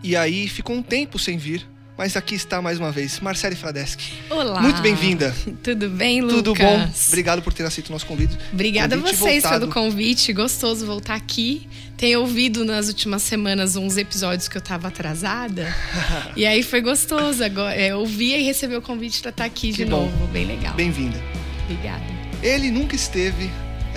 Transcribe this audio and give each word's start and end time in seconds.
e 0.00 0.16
aí 0.16 0.48
ficou 0.48 0.76
um 0.76 0.82
tempo 0.82 1.18
sem 1.18 1.36
vir, 1.36 1.66
mas 2.00 2.16
aqui 2.16 2.34
está 2.34 2.62
mais 2.62 2.78
uma 2.78 2.90
vez, 2.90 3.20
Marcele 3.20 3.54
Fradeschi. 3.54 4.22
Olá. 4.30 4.62
Muito 4.62 4.80
bem-vinda. 4.80 5.36
Tudo 5.62 5.90
bem, 5.90 6.22
Lucas? 6.22 6.36
Tudo 6.36 6.54
bom? 6.54 6.90
Obrigado 7.08 7.42
por 7.42 7.52
ter 7.52 7.62
aceito 7.62 7.90
o 7.90 7.92
nosso 7.92 8.06
convite. 8.06 8.38
Obrigada 8.50 8.96
convite 8.96 9.14
a 9.14 9.18
vocês 9.18 9.42
voltado. 9.42 9.68
pelo 9.68 9.72
convite. 9.74 10.32
Gostoso 10.32 10.86
voltar 10.86 11.14
aqui. 11.14 11.68
Tenho 11.98 12.20
ouvido 12.20 12.64
nas 12.64 12.88
últimas 12.88 13.22
semanas 13.22 13.76
uns 13.76 13.98
episódios 13.98 14.48
que 14.48 14.56
eu 14.56 14.62
tava 14.62 14.88
atrasada. 14.88 15.76
e 16.34 16.46
aí 16.46 16.62
foi 16.62 16.80
gostoso. 16.80 17.44
Agora, 17.44 17.74
é, 17.74 17.94
ouvir 17.94 18.34
e 18.38 18.44
receber 18.44 18.76
o 18.76 18.82
convite 18.82 19.20
para 19.20 19.28
estar 19.28 19.44
aqui 19.44 19.70
Que 19.70 19.84
de 19.84 19.84
bom. 19.84 20.06
novo. 20.06 20.26
Bem 20.28 20.46
legal. 20.46 20.72
Bem-vinda. 20.72 21.20
Obrigada. 21.64 22.02
Ele 22.42 22.70
nunca 22.70 22.96
esteve, 22.96 23.50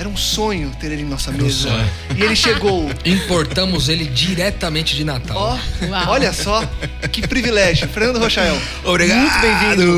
era 0.04 0.10
um 0.10 0.18
sonho 0.18 0.70
ter 0.82 0.92
ele 0.92 1.02
em 1.04 1.06
nossa 1.06 1.32
Era 1.32 1.42
um 1.42 1.46
mesa. 1.46 1.70
sonho. 1.70 1.90
E 2.18 2.22
ele 2.24 2.36
chegou. 2.36 2.90
Importamos 3.06 3.88
ele 3.88 4.06
diretamente 4.06 4.96
de 4.98 5.04
Natal. 5.06 5.58
Uau. 5.82 6.10
olha 6.10 6.34
só, 6.34 6.62
que 7.12 7.26
privilégio. 7.26 7.88
Fernando 7.88 8.20
Rochael. 8.20 8.58
Obrigado! 8.84 9.22
Muito 9.22 9.42
bem-vindo. 9.42 9.92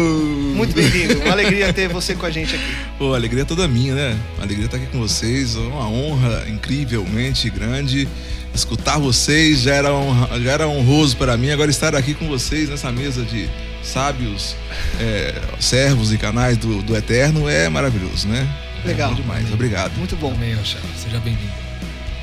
Muito 0.55 0.75
bem-vindo. 0.75 1.19
Uma 1.21 1.31
alegria 1.31 1.73
ter 1.73 1.87
você 1.89 2.13
com 2.13 2.25
a 2.25 2.29
gente 2.29 2.55
aqui. 2.55 2.75
Pô, 2.99 3.13
a 3.13 3.17
alegria 3.17 3.41
é 3.41 3.45
toda 3.45 3.67
minha, 3.67 3.95
né? 3.95 4.17
A 4.39 4.43
alegria 4.43 4.65
estar 4.65 4.77
aqui 4.77 4.85
com 4.87 4.99
vocês, 4.99 5.55
uma 5.55 5.89
honra 5.89 6.45
incrivelmente 6.47 7.49
grande. 7.49 8.07
Escutar 8.53 8.99
vocês 8.99 9.61
já 9.61 9.73
era, 9.75 9.91
honra- 9.93 10.39
já 10.39 10.51
era 10.51 10.67
honroso 10.67 11.17
para 11.17 11.35
mim, 11.35 11.49
agora 11.49 11.69
estar 11.69 11.93
aqui 11.95 12.13
com 12.13 12.27
vocês 12.27 12.69
nessa 12.69 12.89
mesa 12.91 13.23
de 13.23 13.49
sábios, 13.83 14.55
é, 14.99 15.33
servos 15.59 16.13
e 16.13 16.17
canais 16.17 16.57
do, 16.57 16.81
do 16.81 16.95
Eterno 16.95 17.49
é 17.49 17.67
maravilhoso, 17.67 18.27
né? 18.29 18.47
Legal. 18.85 19.11
É 19.11 19.15
bom 19.15 19.21
demais, 19.21 19.53
obrigado. 19.53 19.97
Muito 19.97 20.15
bom. 20.15 20.31
Amém, 20.31 20.53
Rochelle. 20.53 20.85
Seja 20.97 21.19
bem-vindo. 21.19 21.65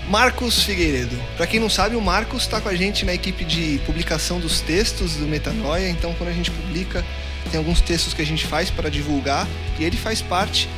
Marcos 0.08 0.62
Figueiredo. 0.62 1.16
Pra 1.36 1.46
quem 1.46 1.58
não 1.58 1.70
sabe, 1.70 1.96
o 1.96 2.00
Marcos 2.00 2.46
tá 2.46 2.60
com 2.60 2.68
a 2.68 2.74
gente 2.74 3.04
na 3.04 3.14
equipe 3.14 3.44
de 3.44 3.80
publicação 3.86 4.40
dos 4.40 4.60
textos 4.60 5.16
do 5.16 5.26
Metanoia. 5.26 5.88
Então, 5.88 6.14
quando 6.14 6.30
a 6.30 6.32
gente 6.32 6.50
publica, 6.50 7.04
tem 7.50 7.58
alguns 7.58 7.80
textos 7.80 8.12
que 8.12 8.22
a 8.22 8.26
gente 8.26 8.46
faz 8.46 8.70
para 8.70 8.90
divulgar 8.90 9.46
e 9.78 9.84
ele 9.84 9.96
faz 9.96 10.20
parte. 10.20 10.68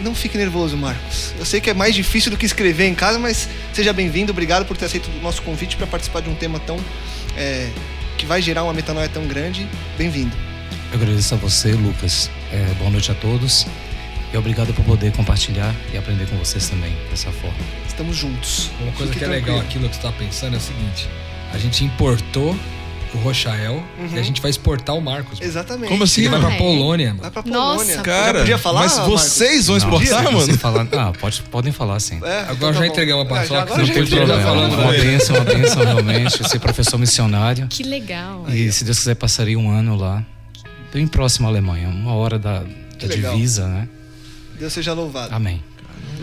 Não 0.00 0.14
fique 0.14 0.36
nervoso, 0.36 0.76
Marcos. 0.76 1.34
Eu 1.38 1.44
sei 1.44 1.60
que 1.60 1.70
é 1.70 1.74
mais 1.74 1.94
difícil 1.94 2.30
do 2.30 2.36
que 2.36 2.46
escrever 2.46 2.86
em 2.86 2.94
casa, 2.94 3.18
mas 3.18 3.48
seja 3.72 3.92
bem-vindo. 3.92 4.32
Obrigado 4.32 4.64
por 4.64 4.76
ter 4.76 4.86
aceito 4.86 5.10
o 5.10 5.22
nosso 5.22 5.42
convite 5.42 5.76
para 5.76 5.86
participar 5.86 6.20
de 6.20 6.28
um 6.28 6.34
tema 6.34 6.58
tão 6.60 6.78
é, 7.36 7.68
que 8.16 8.26
vai 8.26 8.40
gerar 8.42 8.64
uma 8.64 8.72
metanoia 8.72 9.08
tão 9.08 9.26
grande. 9.26 9.68
Bem-vindo. 9.96 10.36
Eu 10.92 11.00
agradeço 11.00 11.34
a 11.34 11.36
você, 11.36 11.72
Lucas. 11.72 12.30
É, 12.52 12.74
boa 12.74 12.90
noite 12.90 13.10
a 13.10 13.14
todos. 13.14 13.66
E 14.32 14.36
obrigado 14.36 14.72
por 14.72 14.84
poder 14.84 15.12
compartilhar 15.12 15.74
e 15.92 15.98
aprender 15.98 16.26
com 16.26 16.36
vocês 16.38 16.68
também 16.68 16.96
dessa 17.10 17.30
forma. 17.30 17.56
Estamos 17.86 18.16
juntos. 18.16 18.70
Uma 18.80 18.92
coisa 18.92 19.12
Fique 19.12 19.18
que 19.18 19.24
é 19.24 19.28
legal 19.28 19.58
tranquilo. 19.58 19.86
aquilo 19.86 19.88
que 19.90 19.96
você 19.96 20.02
tá 20.02 20.12
pensando 20.12 20.54
é 20.54 20.56
o 20.56 20.60
seguinte: 20.60 21.08
a 21.52 21.58
gente 21.58 21.84
importou 21.84 22.56
o 23.14 23.18
Rochael 23.18 23.74
Uhum. 23.98 24.08
e 24.14 24.18
a 24.18 24.22
gente 24.22 24.40
vai 24.40 24.50
exportar 24.50 24.96
o 24.96 25.02
Marcos. 25.02 25.38
Exatamente. 25.38 25.90
Como 25.90 26.02
assim, 26.02 26.22
Ele 26.22 26.30
vai 26.30 26.40
mano? 26.40 26.56
pra 26.56 26.64
Polônia, 26.64 27.08
mano. 27.08 27.20
Vai 27.20 27.30
pra 27.30 27.42
Nossa. 27.44 27.74
Polônia. 27.74 27.94
Já 27.96 28.02
Cara, 28.02 28.38
podia 28.38 28.56
falar, 28.56 28.80
mas 28.80 28.96
vocês 29.00 29.66
vão 29.66 29.76
Não, 29.76 29.84
exportar, 29.84 30.24
se 30.24 30.32
mano? 30.32 30.58
falar- 30.58 30.86
ah, 30.92 31.12
pode, 31.20 31.42
podem 31.42 31.72
falar 31.72 32.00
sim. 32.00 32.18
É, 32.24 32.40
Agora 32.48 32.52
então 32.54 32.68
tá 32.68 32.72
já 32.72 32.78
bom. 32.80 32.84
entregamos 32.86 33.30
a 33.30 33.34
É, 33.42 33.46
já- 33.46 33.54
paçoca, 33.60 33.76
Não 33.78 33.84
já 33.84 33.92
tem 33.94 34.06
já 34.06 34.16
problema. 34.16 34.42
falando 34.42 34.74
uma 34.78 34.92
dele. 34.92 35.04
benção, 35.10 35.36
uma 35.36 35.44
benção 35.44 35.84
realmente. 35.84 36.48
Ser 36.48 36.58
professor 36.58 36.96
missionário. 36.96 37.66
Que 37.68 37.82
legal. 37.82 38.46
E 38.48 38.72
se 38.72 38.82
Deus 38.82 38.98
quiser, 38.98 39.14
passaria 39.14 39.58
um 39.58 39.70
ano 39.70 39.94
lá. 39.94 40.24
Bem 40.90 41.06
próximo 41.06 41.46
à 41.46 41.50
Alemanha, 41.50 41.88
uma 41.88 42.14
hora 42.14 42.38
da, 42.38 42.60
da 42.98 43.06
divisa, 43.14 43.66
né? 43.68 43.88
Deus 44.62 44.72
seja 44.72 44.92
louvado. 44.92 45.34
Amém. 45.34 45.60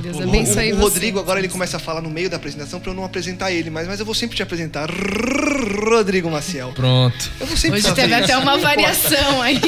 Deus 0.01 0.15
O, 0.17 0.23
abençoe 0.23 0.71
o- 0.71 0.75
o 0.75 0.77
você. 0.77 0.83
Rodrigo 0.83 1.19
agora 1.19 1.39
ele 1.39 1.49
começa 1.49 1.75
a 1.75 1.79
falar 1.79 1.99
no 2.01 2.09
meio 2.09 2.29
da 2.29 2.37
apresentação 2.37 2.79
pra 2.79 2.91
eu 2.91 2.95
não 2.95 3.03
apresentar 3.03 3.51
ele, 3.51 3.69
mas, 3.69 3.85
mas 3.85 3.99
eu 3.99 4.05
vou 4.05 4.15
sempre 4.15 4.35
te 4.37 4.41
apresentar. 4.41 4.89
Rodrigo 4.89 6.29
Maciel. 6.31 6.71
Pronto. 6.73 7.29
Eu 7.39 7.45
vou 7.45 7.57
sempre 7.57 7.79
Hoje 7.79 7.93
teve 7.93 8.13
até 8.13 8.37
uma 8.37 8.57
variação 8.57 9.41
aí. 9.41 9.59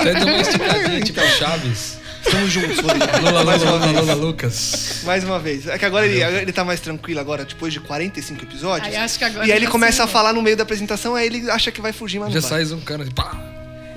Até 0.00 0.14
deu 0.14 0.26
uma 0.28 0.40
esticadinha 0.40 1.00
tipo 1.00 1.20
Chaves. 1.38 1.98
Estamos 2.24 2.52
juntos, 2.52 2.78
Rodrigo. 2.78 3.18
Lula, 3.24 3.42
mais 3.44 3.62
Lula, 3.62 3.76
uma 3.78 3.86
Lula, 3.86 3.92
vez. 4.02 4.06
Lula, 4.16 4.26
Lucas. 4.26 5.00
Mais 5.04 5.24
uma 5.24 5.38
vez. 5.40 5.66
É 5.66 5.76
que 5.78 5.84
agora 5.84 6.06
ele, 6.06 6.22
agora 6.22 6.42
ele 6.42 6.52
tá 6.52 6.62
mais 6.64 6.78
tranquilo 6.80 7.18
agora, 7.18 7.44
depois 7.44 7.72
de 7.72 7.80
45 7.80 8.44
episódios. 8.44 8.88
Aí 8.94 8.96
acho 8.96 9.18
que 9.18 9.24
agora 9.24 9.46
e 9.46 9.50
aí 9.50 9.56
ele 9.58 9.64
já 9.64 9.70
começa 9.72 10.04
a 10.04 10.06
se- 10.06 10.12
falar 10.12 10.32
no 10.34 10.40
meio 10.42 10.56
da 10.56 10.62
apresentação, 10.62 11.14
aí 11.16 11.26
ele 11.26 11.50
acha 11.50 11.72
que 11.72 11.80
vai 11.80 11.92
fugir, 11.92 12.20
mas 12.20 12.32
Já 12.32 12.40
sai 12.42 12.64
um 12.66 12.80
cara 12.80 13.04
de 13.04 13.10
pá. 13.12 13.32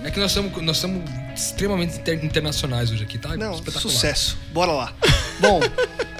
É 0.05 0.11
que 0.11 0.19
nós 0.19 0.31
somos, 0.31 0.61
nós 0.61 0.77
somos 0.77 1.01
extremamente 1.35 1.97
inter- 1.97 2.23
internacionais 2.23 2.91
hoje 2.91 3.01
aqui, 3.03 3.17
tá? 3.17 3.35
Não, 3.35 3.55
Espetacular. 3.55 3.91
sucesso. 3.93 4.37
Bora 4.53 4.71
lá. 4.71 4.93
Bom, 5.39 5.59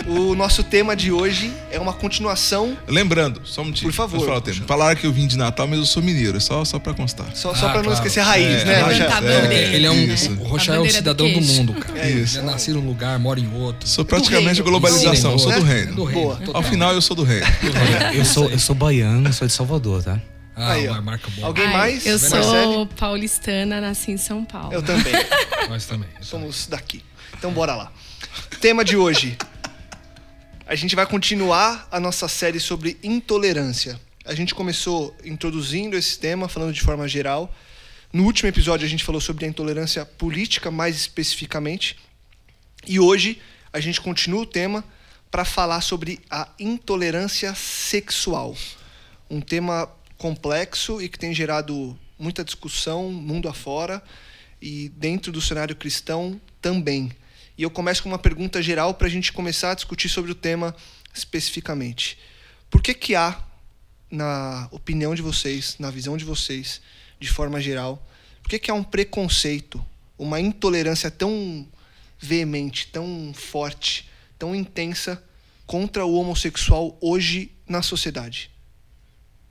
o 0.07 0.33
nosso 0.35 0.63
tema 0.63 0.95
de 0.95 1.11
hoje 1.11 1.53
é 1.71 1.79
uma 1.79 1.93
continuação, 1.93 2.75
Lembrando, 2.87 3.41
só 3.45 3.61
um 3.61 3.65
minutinho. 3.65 3.91
Por 3.91 3.95
favor. 3.95 4.25
Falar 4.25 4.37
o 4.37 4.41
tempo. 4.41 4.65
Falaram 4.65 4.99
que 4.99 5.05
eu 5.05 5.13
vim 5.13 5.27
de 5.27 5.37
Natal, 5.37 5.67
mas 5.67 5.77
eu 5.77 5.85
sou 5.85 6.01
mineiro, 6.01 6.35
é 6.35 6.39
só, 6.39 6.65
só 6.65 6.79
pra 6.79 6.95
constar. 6.95 7.27
só, 7.35 7.53
só 7.53 7.67
Ah, 7.67 7.69
pra 7.69 7.77
não 7.77 7.83
claro. 7.83 7.93
esquecer 7.93 8.21
a 8.21 8.23
raiz, 8.23 8.61
É, 8.61 8.65
né, 8.65 8.81
Rogério? 8.81 9.13
a 9.13 9.21
bandeira. 9.21 9.53
Ele, 9.75 9.85
é 9.85 9.91
um. 9.91 10.03
Isso. 10.03 10.31
O 10.31 10.43
Rochelle 10.45 10.77
é 10.79 10.81
um 10.81 10.87
do 10.87 10.91
cidadão 10.91 11.27
do, 11.27 11.33
queijo. 11.33 11.53
mundo, 11.53 11.73
cara. 11.75 11.99
É 11.99 12.09
isso. 12.09 12.39
Ele 12.39 12.45
nasce 12.47 12.71
num 12.71 12.85
lugar, 12.87 13.19
mora 13.19 13.39
em 13.39 13.53
outro. 13.53 13.87
Sou 13.87 14.03
praticamente 14.03 14.63
globalização, 14.63 15.33
eu 15.33 15.39
sou 15.39 15.51
do 15.53 15.63
né? 15.63 15.73
reino. 15.73 15.93
Do 15.95 16.03
reino. 16.05 16.21
Boa. 16.23 16.39
Ao 16.55 16.63
final 16.63 16.91
eu 16.91 17.01
sou 17.03 17.15
do 17.15 17.23
reino. 17.23 17.45
Eu 18.15 18.25
sou, 18.25 18.49
eu 18.49 18.57
sou 18.59 18.75
baiano, 18.75 19.31
sou 19.31 19.45
de 19.47 19.53
Salvador, 19.53 20.01
tá? 20.03 20.19
Ah, 20.55 20.71
Aí, 20.73 20.87
ó. 20.87 21.01
marca 21.01 21.29
boa. 21.31 21.47
Alguém 21.47 21.65
Ai, 21.65 21.73
mais? 21.73 22.05
Eu 22.05 22.17
Marcele? 22.19 22.43
sou 22.43 22.87
paulistana, 22.87 23.81
nasci 23.81 24.11
em 24.11 24.17
São 24.17 24.45
Paulo. 24.45 24.73
Eu 24.73 24.81
também. 24.81 25.13
Nós 25.69 25.85
também. 25.85 26.09
Somos 26.21 26.67
daqui. 26.67 27.03
Então 27.37 27.51
bora 27.51 27.75
lá. 27.75 27.91
Tema 28.61 28.83
de 28.85 28.95
hoje. 28.95 29.37
A 30.65 30.73
gente 30.75 30.95
vai 30.95 31.05
continuar 31.05 31.87
a 31.91 31.99
nossa 31.99 32.27
série 32.27 32.59
sobre 32.59 32.97
intolerância. 33.03 33.99
A 34.25 34.33
gente 34.33 34.55
começou 34.55 35.15
introduzindo 35.23 35.95
esse 35.95 36.17
tema, 36.17 36.47
falando 36.47 36.73
de 36.73 36.81
forma 36.81 37.07
geral. 37.07 37.53
No 38.11 38.23
último 38.23 38.47
episódio 38.49 38.85
a 38.85 38.89
gente 38.89 39.03
falou 39.03 39.21
sobre 39.21 39.45
a 39.45 39.47
intolerância 39.47 40.05
política, 40.05 40.71
mais 40.71 40.95
especificamente. 40.95 41.97
E 42.87 42.99
hoje 42.99 43.39
a 43.73 43.79
gente 43.79 43.99
continua 44.01 44.41
o 44.41 44.45
tema 44.45 44.83
para 45.29 45.43
falar 45.43 45.81
sobre 45.81 46.19
a 46.29 46.47
intolerância 46.57 47.53
sexual. 47.53 48.55
Um 49.29 49.41
tema 49.41 49.89
complexo 50.17 51.01
e 51.01 51.09
que 51.09 51.19
tem 51.19 51.33
gerado 51.33 51.97
muita 52.17 52.43
discussão 52.43 53.11
mundo 53.11 53.47
afora 53.47 54.01
e 54.61 54.89
dentro 54.89 55.31
do 55.31 55.41
cenário 55.41 55.75
cristão 55.75 56.39
também. 56.61 57.11
E 57.57 57.63
eu 57.63 57.69
começo 57.69 58.03
com 58.03 58.09
uma 58.09 58.19
pergunta 58.19 58.61
geral 58.61 58.93
para 58.93 59.07
a 59.07 59.09
gente 59.09 59.31
começar 59.31 59.71
a 59.71 59.75
discutir 59.75 60.09
sobre 60.09 60.31
o 60.31 60.35
tema 60.35 60.75
especificamente. 61.13 62.17
Por 62.69 62.81
que 62.81 62.93
que 62.93 63.15
há, 63.15 63.41
na 64.11 64.67
opinião 64.71 65.15
de 65.15 65.21
vocês, 65.21 65.77
na 65.79 65.89
visão 65.89 66.17
de 66.17 66.25
vocês, 66.25 66.81
de 67.19 67.29
forma 67.29 67.61
geral, 67.61 68.05
por 68.41 68.49
que 68.49 68.59
que 68.59 68.71
há 68.71 68.73
um 68.73 68.83
preconceito, 68.83 69.83
uma 70.17 70.39
intolerância 70.39 71.09
tão 71.09 71.67
veemente, 72.19 72.87
tão 72.87 73.33
forte, 73.33 74.09
tão 74.37 74.55
intensa 74.55 75.23
contra 75.65 76.05
o 76.05 76.15
homossexual 76.15 76.97
hoje 77.01 77.51
na 77.67 77.81
sociedade? 77.81 78.54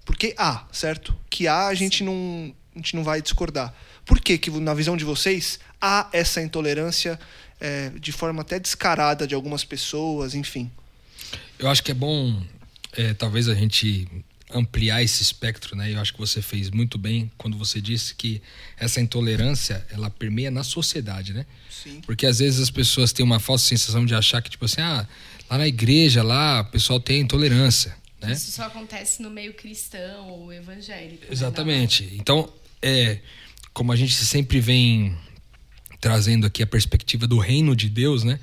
Porque 0.05 0.35
há, 0.37 0.67
certo? 0.73 1.17
Que 1.31 1.49
há, 1.49 1.69
a 1.69 1.75
gente 1.75 2.05
não, 2.05 2.55
a 2.75 2.79
gente 2.79 2.95
não 2.95 3.03
vai 3.03 3.23
discordar. 3.23 3.75
Por 4.05 4.21
que, 4.21 4.37
que 4.37 4.51
na 4.51 4.75
visão 4.75 4.97
de 4.97 5.05
vocês, 5.05 5.59
há 5.81 6.09
essa 6.12 6.43
intolerância 6.43 7.19
é, 7.61 7.91
de 7.99 8.12
forma 8.12 8.43
até 8.43 8.59
descarada 8.59 9.27
de 9.27 9.35
algumas 9.35 9.65
pessoas, 9.65 10.35
enfim? 10.35 10.71
Eu 11.59 11.69
acho 11.69 11.83
que 11.83 11.91
é 11.91 11.95
bom, 11.95 12.43
é, 12.93 13.15
talvez, 13.15 13.49
a 13.49 13.55
gente 13.55 14.06
ampliar 14.53 15.03
esse 15.03 15.23
espectro, 15.23 15.77
né? 15.77 15.93
Eu 15.93 16.01
acho 16.01 16.12
que 16.12 16.19
você 16.19 16.43
fez 16.43 16.71
muito 16.71 16.99
bem 16.99 17.31
quando 17.37 17.56
você 17.56 17.81
disse 17.81 18.15
que 18.15 18.41
essa 18.79 19.01
intolerância, 19.01 19.85
ela 19.91 20.11
permeia 20.11 20.51
na 20.51 20.62
sociedade, 20.62 21.33
né? 21.33 21.47
Sim. 21.71 22.01
Porque 22.06 22.27
às 22.27 22.39
vezes 22.39 22.61
as 22.61 22.71
pessoas 22.71 23.12
têm 23.12 23.25
uma 23.25 23.41
falsa 23.41 23.67
sensação 23.67 24.05
de 24.05 24.15
achar 24.15 24.43
que, 24.43 24.51
tipo 24.51 24.65
assim, 24.65 24.81
ah, 24.81 25.06
lá 25.51 25.59
na 25.59 25.67
igreja, 25.67 26.23
lá, 26.23 26.61
o 26.61 26.67
pessoal 26.67 27.01
tem 27.01 27.21
intolerância, 27.21 27.97
né? 28.26 28.32
Isso 28.32 28.50
só 28.53 28.65
acontece 28.65 29.23
no 29.23 29.31
meio 29.31 29.55
cristão 29.55 30.29
ou 30.29 30.53
evangélico. 30.53 31.23
né? 31.25 31.29
Exatamente. 31.31 32.11
Então, 32.15 32.49
é, 32.82 33.19
como 33.73 33.93
a 33.93 33.97
gente 33.97 34.15
sempre 34.15 34.61
vem 34.61 35.17
trazendo 36.00 36.47
aqui 36.47 36.62
a 36.62 36.67
perspectiva 36.67 37.26
do 37.26 37.38
reino 37.38 37.75
de 37.75 37.88
Deus, 37.88 38.25
né? 38.25 38.38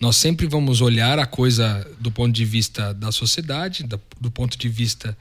Nós 0.00 0.16
sempre 0.16 0.46
vamos 0.46 0.80
olhar 0.80 1.18
a 1.18 1.26
coisa 1.26 1.88
do 2.00 2.10
ponto 2.10 2.32
de 2.34 2.44
vista 2.44 2.92
da 2.92 3.12
sociedade, 3.12 3.84
da- 3.84 3.98
do 4.20 4.30
ponto 4.30 4.58
de 4.58 4.68
vista 4.68 5.16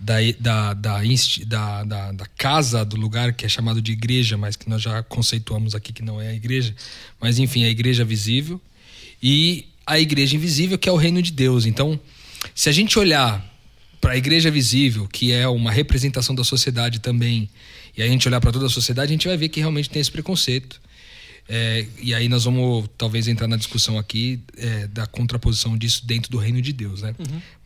da, 0.00 0.14
da, 0.38 0.74
da, 0.74 1.00
da, 1.46 1.84
da, 1.84 2.12
da 2.12 2.26
casa, 2.36 2.84
do 2.84 2.96
lugar 2.96 3.32
que 3.32 3.46
é 3.46 3.48
chamado 3.48 3.80
de 3.80 3.92
igreja, 3.92 4.36
mas 4.36 4.56
que 4.56 4.68
nós 4.68 4.82
já 4.82 5.02
conceituamos 5.04 5.74
aqui 5.74 5.92
que 5.92 6.02
não 6.02 6.20
é 6.20 6.28
a 6.28 6.34
igreja. 6.34 6.74
Mas, 7.20 7.38
enfim, 7.38 7.64
a 7.64 7.68
igreja 7.68 8.04
visível. 8.04 8.60
E 9.22 9.66
a 9.86 9.98
igreja 9.98 10.36
invisível, 10.36 10.76
que 10.78 10.88
é 10.88 10.92
o 10.92 10.96
reino 10.96 11.22
de 11.22 11.30
Deus. 11.32 11.64
Então, 11.64 11.98
se 12.54 12.68
a 12.68 12.72
gente 12.72 12.98
olhar 12.98 13.44
para 14.08 14.14
a 14.14 14.16
igreja 14.16 14.50
visível, 14.50 15.06
que 15.06 15.32
é 15.32 15.46
uma 15.46 15.70
representação 15.70 16.34
da 16.34 16.42
sociedade 16.42 16.98
também, 16.98 17.46
e 17.94 18.02
a 18.02 18.06
gente 18.06 18.26
olhar 18.26 18.40
para 18.40 18.50
toda 18.50 18.64
a 18.64 18.70
sociedade, 18.70 19.10
a 19.10 19.12
gente 19.12 19.28
vai 19.28 19.36
ver 19.36 19.50
que 19.50 19.60
realmente 19.60 19.90
tem 19.90 20.00
esse 20.00 20.10
preconceito. 20.10 20.80
É, 21.46 21.84
e 22.00 22.14
aí 22.14 22.26
nós 22.26 22.44
vamos 22.44 22.88
talvez 22.96 23.28
entrar 23.28 23.46
na 23.46 23.58
discussão 23.58 23.98
aqui 23.98 24.40
é, 24.56 24.86
da 24.86 25.06
contraposição 25.06 25.76
disso 25.76 26.06
dentro 26.06 26.30
do 26.30 26.38
reino 26.38 26.62
de 26.62 26.72
Deus, 26.72 27.02
né? 27.02 27.14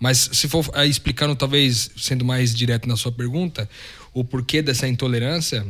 Mas 0.00 0.30
se 0.32 0.48
for 0.48 0.68
explicando, 0.84 1.36
talvez 1.36 1.92
sendo 1.96 2.24
mais 2.24 2.52
direto 2.52 2.88
na 2.88 2.96
sua 2.96 3.12
pergunta, 3.12 3.70
o 4.12 4.24
porquê 4.24 4.62
dessa 4.62 4.88
intolerância, 4.88 5.64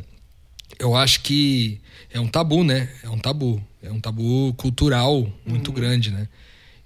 eu 0.78 0.96
acho 0.96 1.20
que 1.20 1.82
é 2.10 2.18
um 2.18 2.28
tabu, 2.28 2.64
né? 2.64 2.88
É 3.02 3.10
um 3.10 3.18
tabu. 3.18 3.62
É 3.82 3.92
um 3.92 4.00
tabu 4.00 4.54
cultural 4.54 5.30
muito 5.44 5.70
grande, 5.70 6.10
né? 6.10 6.26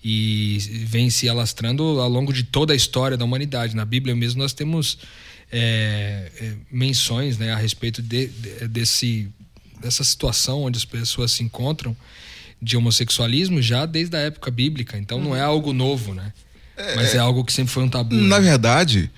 E 0.08 0.58
vem 0.86 1.10
se 1.10 1.28
alastrando 1.28 1.82
ao 2.00 2.08
longo 2.08 2.32
de 2.32 2.44
toda 2.44 2.72
a 2.72 2.76
história 2.76 3.16
da 3.16 3.24
humanidade. 3.24 3.74
Na 3.74 3.84
Bíblia 3.84 4.14
mesmo 4.14 4.40
nós 4.40 4.52
temos 4.52 4.98
é, 5.50 6.30
é, 6.40 6.52
menções 6.70 7.38
né, 7.38 7.52
a 7.52 7.56
respeito 7.56 8.00
de- 8.00 8.28
de- 8.28 8.68
desse, 8.68 9.28
dessa 9.80 10.04
situação 10.04 10.62
onde 10.62 10.76
as 10.78 10.84
pessoas 10.84 11.32
se 11.32 11.42
encontram 11.42 11.96
de 12.62 12.76
homossexualismo 12.76 13.60
já 13.60 13.84
desde 13.84 14.16
a 14.16 14.20
época 14.20 14.48
bíblica. 14.48 14.96
Então 14.96 15.20
não 15.20 15.34
é 15.34 15.40
algo 15.40 15.72
novo, 15.72 16.14
né? 16.14 16.32
Mas 16.94 17.14
é 17.14 17.18
algo 17.18 17.44
que 17.44 17.52
sempre 17.52 17.72
foi 17.72 17.82
um 17.82 17.88
tabu. 17.88 18.14
Na 18.14 18.38
né? 18.38 18.44
verdade, 18.50 19.10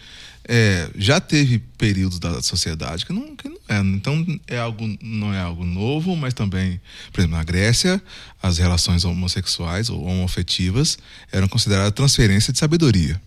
é, 0.49 0.91
já 0.97 1.21
teve 1.21 1.59
períodos 1.59 2.19
da 2.19 2.41
sociedade 2.41 3.05
que 3.05 3.13
não, 3.13 3.37
que 3.37 3.49
não 3.49 3.59
é. 3.69 3.79
Então 3.81 4.25
é 4.47 4.59
algo, 4.59 4.97
não 5.03 5.35
é 5.35 5.41
algo 5.41 5.63
novo, 5.63 6.17
mas 6.17 6.33
também, 6.33 6.81
por 7.13 7.21
exemplo, 7.21 7.37
na 7.37 7.45
Grécia, 7.45 8.03
as 8.43 8.57
relações 8.57 9.05
homossexuais 9.05 9.91
ou 9.91 10.03
homoafetivas 10.03 10.99
eram 11.31 11.47
consideradas 11.47 11.93
transferência 11.93 12.51
de 12.51 12.59
sabedoria. 12.59 13.21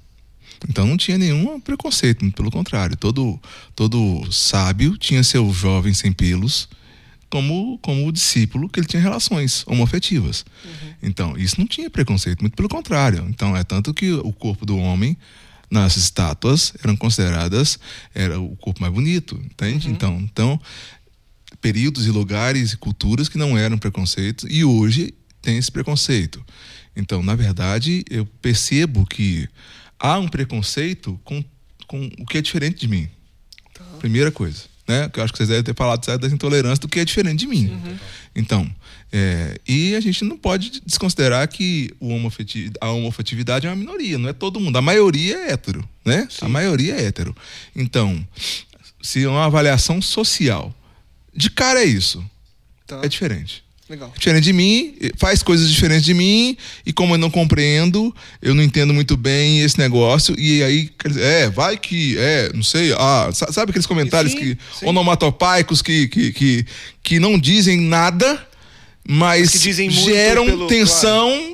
Então 0.68 0.86
não 0.86 0.98
tinha 0.98 1.18
nenhum 1.18 1.60
preconceito, 1.60 2.30
pelo 2.32 2.50
contrário. 2.50 2.98
Todo, 2.98 3.40
todo 3.76 4.32
sábio 4.32 4.98
tinha 4.98 5.24
seu 5.24 5.52
jovem 5.54 5.94
sem 5.94 6.12
pelos 6.12 6.68
como, 7.30 7.80
como 7.82 8.12
discípulo 8.12 8.68
que 8.68 8.80
ele 8.80 8.88
tinha 8.88 9.02
relações 9.02 9.64
homoafetivas. 9.66 10.44
Então, 11.02 11.38
isso 11.38 11.58
não 11.58 11.66
tinha 11.66 11.90
preconceito, 11.90 12.42
muito 12.42 12.56
pelo 12.56 12.68
contrário. 12.68 13.26
Então, 13.30 13.56
é 13.56 13.64
tanto 13.64 13.94
que 13.94 14.12
o 14.12 14.34
corpo 14.34 14.66
do 14.66 14.78
homem 14.78 15.18
nas 15.72 15.96
estátuas 15.96 16.74
eram 16.84 16.98
consideradas 16.98 17.80
era 18.14 18.40
o 18.40 18.58
corpo 18.58 18.82
mais 18.82 18.94
bonito, 18.94 19.40
entende? 19.46 19.90
Então, 19.90 20.20
então, 20.20 20.62
períodos 21.62 22.06
e 22.06 22.12
lugares 22.12 22.74
e 22.74 22.78
culturas 22.78 23.30
que 23.30 23.38
não 23.38 23.58
eram 23.58 23.78
preconceitos 23.78 24.46
e 24.50 24.66
hoje 24.66 25.14
tem 25.42 25.58
esse 25.58 25.72
preconceito. 25.72 26.46
Então, 26.96 27.24
na 27.24 27.36
verdade, 27.36 28.04
eu 28.10 28.26
percebo 28.26 29.06
que 29.06 29.48
há 29.98 30.20
um 30.20 30.28
preconceito 30.28 31.20
com, 31.24 31.44
com 31.88 32.10
o 32.20 32.26
que 32.26 32.38
é 32.38 32.42
diferente 32.42 32.82
de 32.82 32.88
mim. 32.90 33.10
Primeira 34.00 34.30
coisa. 34.30 34.71
Né? 34.92 35.10
Que 35.10 35.20
eu 35.20 35.24
acho 35.24 35.32
que 35.32 35.38
vocês 35.38 35.48
devem 35.48 35.64
ter 35.64 35.74
falado 35.74 36.04
certo, 36.04 36.22
dessa 36.22 36.36
intolerância 36.36 36.82
do 36.82 36.88
que 36.90 37.00
é 37.00 37.06
diferente 37.06 37.40
de 37.40 37.48
mim. 37.48 37.82
Então, 38.36 38.70
é, 39.12 39.58
e 39.66 39.96
a 39.96 40.02
gente 40.02 40.26
não 40.26 40.38
pode 40.38 40.82
desconsiderar 40.86 41.48
que 41.48 41.92
a 42.82 42.90
homoafetividade 42.90 43.68
é 43.68 43.70
uma 43.70 43.76
minoria, 43.76 44.18
não 44.18 44.28
é 44.28 44.34
todo 44.34 44.60
mundo. 44.60 44.78
A 44.78 44.82
maioria 44.82 45.38
é 45.38 45.52
hétero, 45.54 45.88
né? 46.04 46.28
A 46.42 46.50
maioria 46.50 46.96
é 46.96 47.06
hétero. 47.06 47.34
Então, 47.74 48.26
se 49.02 49.24
é 49.24 49.30
uma 49.30 49.46
avaliação 49.46 50.02
social, 50.02 50.76
de 51.34 51.50
cara 51.50 51.82
é 51.82 51.86
isso. 51.86 52.24
Tá. 52.86 53.00
É 53.02 53.08
diferente 53.08 53.64
Legal. 53.92 54.12
diferente 54.18 54.44
de 54.46 54.54
mim, 54.54 54.96
faz 55.18 55.44
coisas 55.44 55.70
diferentes 55.70 56.06
de 56.06 56.14
mim, 56.14 56.56
e 56.86 56.94
como 56.94 57.14
eu 57.14 57.18
não 57.18 57.30
compreendo, 57.30 58.16
eu 58.42 58.56
não 58.56 58.64
entendo 58.64 58.94
muito 58.94 59.18
bem 59.18 59.60
esse 59.62 59.78
negócio, 59.78 60.34
e 60.40 60.64
aí, 60.64 60.90
quer 60.98 61.10
dizer, 61.10 61.24
é, 61.24 61.50
vai 61.50 61.78
que, 61.78 62.16
é, 62.18 62.50
não 62.54 62.64
sei, 62.64 62.94
ah, 62.98 63.30
sa- 63.34 63.52
sabe 63.52 63.72
aqueles 63.72 63.86
comentários 63.86 64.32
Sim, 64.34 64.40
que, 64.40 64.58
sim. 64.80 64.86
onomatopaicos 64.86 65.82
que, 65.82 66.08
que, 66.08 66.32
que, 66.32 66.66
que 67.04 67.20
não 67.20 67.38
dizem 67.38 67.80
nada, 67.82 68.48
mas, 69.08 69.42
Mas 69.42 69.52
que 69.52 69.60
dizem 69.60 69.90
muito 69.90 70.06
geram 70.06 70.46
pelo- 70.46 70.68
tensão. 70.68 71.54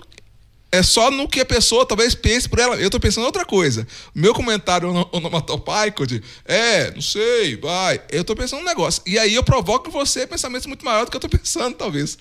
É 0.71 0.83
só 0.83 1.09
no 1.09 1.27
que 1.29 1.39
a 1.39 1.45
pessoa 1.45 1.85
talvez 1.85 2.13
pense 2.13 2.47
por 2.49 2.59
ela. 2.59 2.75
Eu 2.75 2.89
tô 2.89 2.99
pensando 2.99 3.23
em 3.23 3.27
outra 3.27 3.45
coisa. 3.45 3.87
Meu 4.13 4.33
comentário 4.33 4.89
ono- 4.89 5.07
onomatopaico 5.13 6.05
de 6.05 6.21
é, 6.43 6.91
não 6.91 7.01
sei, 7.01 7.55
vai. 7.55 8.01
Eu 8.11 8.23
tô 8.23 8.35
pensando 8.35 8.61
um 8.61 8.65
negócio. 8.65 9.01
E 9.05 9.17
aí 9.17 9.33
eu 9.33 9.43
provoco 9.43 9.89
você 9.89 10.27
pensamentos 10.27 10.67
muito 10.67 10.83
maiores 10.83 11.05
do 11.05 11.11
que 11.11 11.15
eu 11.17 11.21
tô 11.21 11.29
pensando, 11.37 11.73
talvez. 11.75 12.17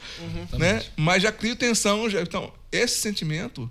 Né? 0.52 0.82
Mas 0.96 1.22
já 1.24 1.32
crio 1.32 1.56
tensão. 1.56 2.08
Já, 2.08 2.20
então, 2.22 2.52
esse 2.70 3.00
sentimento 3.00 3.68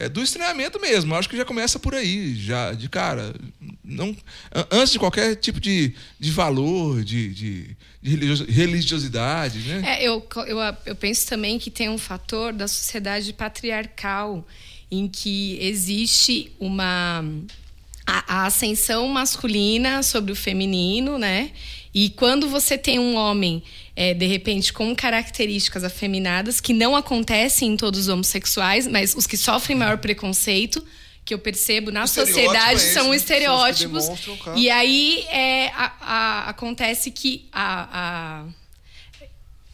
é 0.00 0.08
do 0.08 0.22
estranhamento 0.22 0.80
mesmo. 0.80 1.12
Eu 1.12 1.18
acho 1.18 1.28
que 1.28 1.36
já 1.36 1.44
começa 1.44 1.78
por 1.78 1.94
aí, 1.94 2.34
já, 2.36 2.72
de 2.72 2.88
cara. 2.88 3.34
Não, 3.84 4.16
an- 4.54 4.66
antes 4.70 4.92
de 4.92 4.98
qualquer 4.98 5.34
tipo 5.36 5.60
de, 5.60 5.94
de 6.20 6.30
valor, 6.30 7.02
de, 7.02 7.34
de, 7.34 7.76
de 8.02 8.10
religio- 8.10 8.46
religiosidade, 8.46 9.58
né? 9.60 9.82
É, 9.98 10.02
eu, 10.06 10.26
eu, 10.46 10.58
eu 10.86 10.94
penso 10.96 11.26
também 11.26 11.58
que 11.58 11.70
tem 11.70 11.88
um 11.88 11.98
fator 11.98 12.52
da 12.52 12.68
sociedade 12.68 13.32
patriarcal 13.32 14.46
em 14.90 15.08
que 15.08 15.58
existe 15.60 16.52
uma 16.58 17.24
a 18.06 18.46
ascensão 18.46 19.06
masculina 19.08 20.02
sobre 20.02 20.32
o 20.32 20.36
feminino, 20.36 21.18
né? 21.18 21.50
E 21.92 22.08
quando 22.10 22.48
você 22.48 22.78
tem 22.78 22.98
um 22.98 23.14
homem, 23.16 23.62
é, 24.00 24.14
de 24.14 24.26
repente, 24.26 24.72
com 24.72 24.94
características 24.94 25.82
afeminadas, 25.82 26.60
que 26.60 26.72
não 26.72 26.94
acontecem 26.94 27.70
em 27.72 27.76
todos 27.76 28.00
os 28.02 28.08
homossexuais, 28.08 28.86
mas 28.86 29.12
os 29.16 29.26
que 29.26 29.36
sofrem 29.36 29.76
maior 29.76 29.98
preconceito, 29.98 30.84
que 31.24 31.34
eu 31.34 31.38
percebo 31.40 31.90
na 31.90 32.06
sociedade 32.06 32.74
é 32.80 32.84
esse, 32.84 32.94
são 32.94 33.10
né? 33.10 33.16
estereótipos. 33.16 34.08
E 34.54 34.70
aí 34.70 35.24
é, 35.30 35.68
a- 35.74 35.92
a- 36.00 36.48
acontece 36.50 37.10
que 37.10 37.48
a- 37.52 37.88
a, 37.92 38.44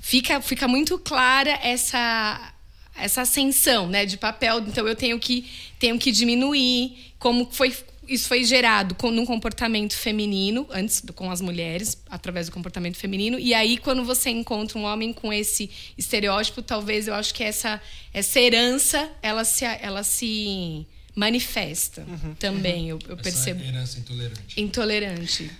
fica, 0.00 0.40
fica 0.40 0.66
muito 0.66 0.99
clara 0.99 1.59
essa 1.62 2.50
essa 2.97 3.23
ascensão, 3.23 3.88
né, 3.88 4.07
de 4.07 4.16
papel. 4.16 4.61
Então 4.61 4.87
eu 4.87 4.95
tenho 4.95 5.19
que 5.19 5.45
tenho 5.81 5.99
que 5.99 6.12
diminuir 6.12 7.12
como 7.19 7.49
foi 7.50 7.75
isso 8.08 8.28
foi 8.28 8.44
gerado 8.44 8.94
com, 8.94 9.11
num 9.11 9.25
comportamento 9.26 9.94
feminino 9.94 10.66
antes 10.70 11.00
do- 11.00 11.12
com 11.12 11.30
as 11.30 11.40
mulheres 11.40 11.96
através 12.08 12.46
do 12.46 12.52
comportamento 12.52 12.96
feminino. 12.96 13.38
E 13.38 13.52
aí 13.54 13.76
quando 13.78 14.04
você 14.04 14.30
encontra 14.30 14.78
um 14.78 14.84
homem 14.84 15.12
com 15.12 15.32
esse 15.32 15.70
estereótipo 15.96 16.62
talvez 16.62 17.06
eu 17.08 17.14
acho 17.14 17.32
que 17.34 17.42
essa 17.42 17.80
essa 18.12 18.38
herança 18.40 19.11
ela 19.23 19.44
se 19.44 19.64
ela 19.64 20.02
se 20.02 20.87
manifesta 21.16 22.06
também 22.38 22.88
eu, 22.88 22.99
eu 23.08 23.14
Essa 23.14 23.23
percebo. 23.23 23.62
herança 23.62 23.99
intolerante. 23.99 24.61
intolerante. 24.61 25.50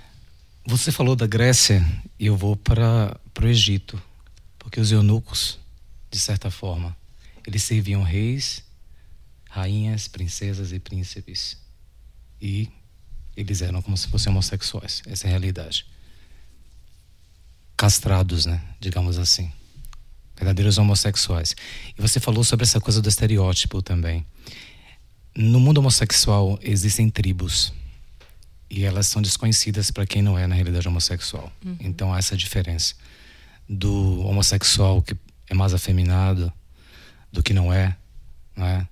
Você 0.67 0.91
falou 0.91 1.15
da 1.15 1.27
Grécia 1.27 1.85
e 2.19 2.27
eu 2.27 2.37
vou 2.37 2.57
para 2.57 3.19
o 3.43 3.47
Egito, 3.47 4.01
porque 4.59 4.81
os 4.81 4.91
eunucos, 4.91 5.59
de 6.11 6.19
certa 6.19 6.51
forma, 6.51 6.97
eles 7.47 7.63
serviam 7.63 8.03
reis, 8.03 8.63
rainhas, 9.51 10.09
princesas 10.09 10.73
e 10.73 10.79
príncipes. 10.81 11.59
E 12.41 12.69
eles 13.37 13.63
eram 13.63 13.83
como 13.83 13.97
se 13.97 14.09
fossem 14.09 14.31
homossexuais. 14.31 15.03
Essa 15.07 15.27
é 15.27 15.29
a 15.29 15.31
realidade. 15.31 15.87
Castrados, 17.77 18.47
né? 18.47 18.61
Digamos 18.81 19.19
assim. 19.19 19.51
Verdadeiros 20.37 20.79
homossexuais. 20.79 21.55
E 21.97 22.01
você 22.01 22.21
falou 22.21 22.45
sobre 22.45 22.65
essa 22.65 22.81
coisa 22.81 23.01
do 23.01 23.09
estereótipo 23.09 23.83
também. 23.83 24.25
No 25.37 25.59
mundo 25.59 25.79
homossexual 25.79 26.59
existem 26.63 27.11
tribos 27.11 27.73
e 28.71 28.85
elas 28.85 29.07
são 29.07 29.21
desconhecidas 29.21 29.91
para 29.91 30.07
quem 30.07 30.23
não 30.23 30.39
é 30.39 30.47
na 30.47 30.55
realidade 30.55 30.87
homossexual. 30.87 31.53
Uhum. 31.65 31.77
Então 31.81 32.13
há 32.15 32.19
essa 32.19 32.37
diferença 32.37 32.95
do 33.69 34.21
homossexual 34.21 35.03
que 35.03 35.17
é 35.49 35.55
mais 35.55 35.75
afeminado 35.75 36.53
do 37.33 37.43
que 37.43 37.53
não 37.53 37.73
é, 37.73 37.97
não 38.57 38.67
é? 38.67 38.87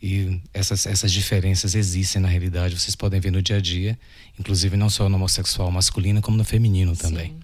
E 0.00 0.40
essas, 0.54 0.86
essas 0.86 1.10
diferenças 1.10 1.74
existem 1.74 2.22
na 2.22 2.28
realidade, 2.28 2.78
vocês 2.78 2.94
podem 2.94 3.18
ver 3.18 3.32
no 3.32 3.42
dia 3.42 3.56
a 3.56 3.60
dia, 3.60 3.98
inclusive 4.38 4.76
não 4.76 4.88
só 4.88 5.08
no 5.08 5.16
homossexual 5.16 5.70
masculino, 5.72 6.22
como 6.22 6.36
no 6.36 6.44
feminino 6.44 6.94
Sim. 6.94 7.02
também. 7.02 7.36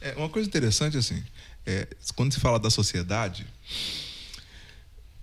É, 0.00 0.14
uma 0.16 0.28
coisa 0.28 0.48
interessante, 0.48 0.96
assim, 0.96 1.22
é, 1.66 1.88
quando 2.14 2.32
se 2.32 2.40
fala 2.40 2.58
da 2.58 2.70
sociedade, 2.70 3.46